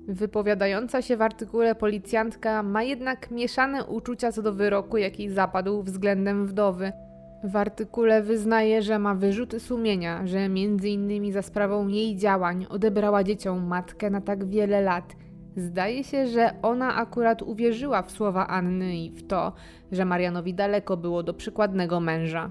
[0.08, 6.46] Wypowiadająca się w artykule policjantka ma jednak mieszane uczucia co do wyroku, jaki zapadł względem
[6.46, 6.92] wdowy.
[7.44, 10.48] W artykule wyznaje, że ma wyrzuty sumienia, że
[10.84, 15.16] innymi za sprawą jej działań odebrała dzieciom matkę na tak wiele lat.
[15.56, 19.52] Zdaje się, że ona akurat uwierzyła w słowa Anny i w to,
[19.92, 22.50] że Marianowi daleko było do przykładnego męża.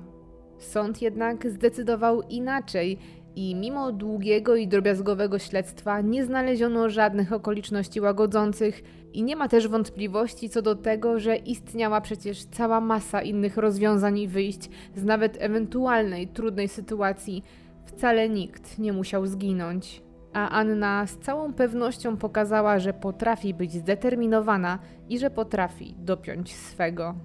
[0.58, 2.98] Sąd jednak zdecydował inaczej
[3.36, 8.84] i mimo długiego i drobiazgowego śledztwa nie znaleziono żadnych okoliczności łagodzących
[9.14, 14.20] i nie ma też wątpliwości co do tego, że istniała przecież cała masa innych rozwiązań
[14.20, 17.44] i wyjść z nawet ewentualnej trudnej sytuacji.
[17.86, 20.02] Wcale nikt nie musiał zginąć.
[20.34, 24.80] A Anna z całą pewnością pokazała, że potrafi być zdeterminowana
[25.10, 27.16] i że potrafi dopiąć swego.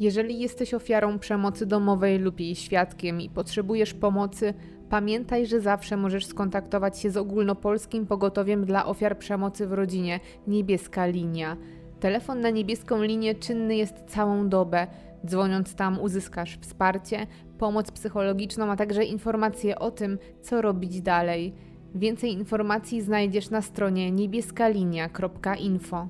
[0.00, 4.54] Jeżeli jesteś ofiarą przemocy domowej lub jej świadkiem i potrzebujesz pomocy,
[4.94, 11.06] pamiętaj, że zawsze możesz skontaktować się z ogólnopolskim pogotowiem dla ofiar przemocy w rodzinie Niebieska
[11.06, 11.56] Linia.
[12.00, 14.86] Telefon na niebieską linię czynny jest całą dobę.
[15.26, 17.26] Dzwoniąc tam uzyskasz wsparcie,
[17.58, 21.54] pomoc psychologiczną, a także informacje o tym, co robić dalej.
[21.94, 26.08] Więcej informacji znajdziesz na stronie niebieskalinia.info.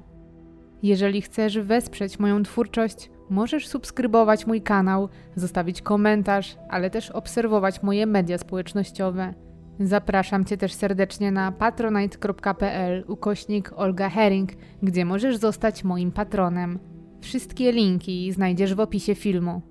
[0.83, 8.07] Jeżeli chcesz wesprzeć moją twórczość, możesz subskrybować mój kanał, zostawić komentarz, ale też obserwować moje
[8.07, 9.35] media społecznościowe.
[9.81, 14.51] Zapraszam Cię też serdecznie na patronite.pl ukośnik Olga Herring,
[14.83, 16.79] gdzie możesz zostać moim patronem.
[17.21, 19.63] Wszystkie linki znajdziesz w opisie filmu.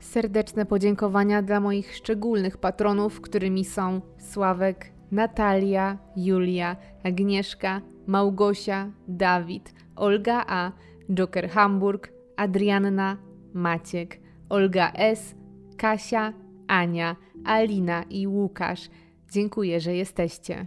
[0.00, 10.44] Serdeczne podziękowania dla moich szczególnych patronów, którymi są Sławek, Natalia, Julia, Agnieszka, Małgosia, Dawid, Olga
[10.48, 10.72] A,
[11.10, 13.18] Joker Hamburg, Adrianna,
[13.52, 15.34] Maciek, Olga S,
[15.76, 16.32] Kasia,
[16.68, 18.88] Ania, Alina i Łukasz.
[19.30, 20.66] Dziękuję, że jesteście.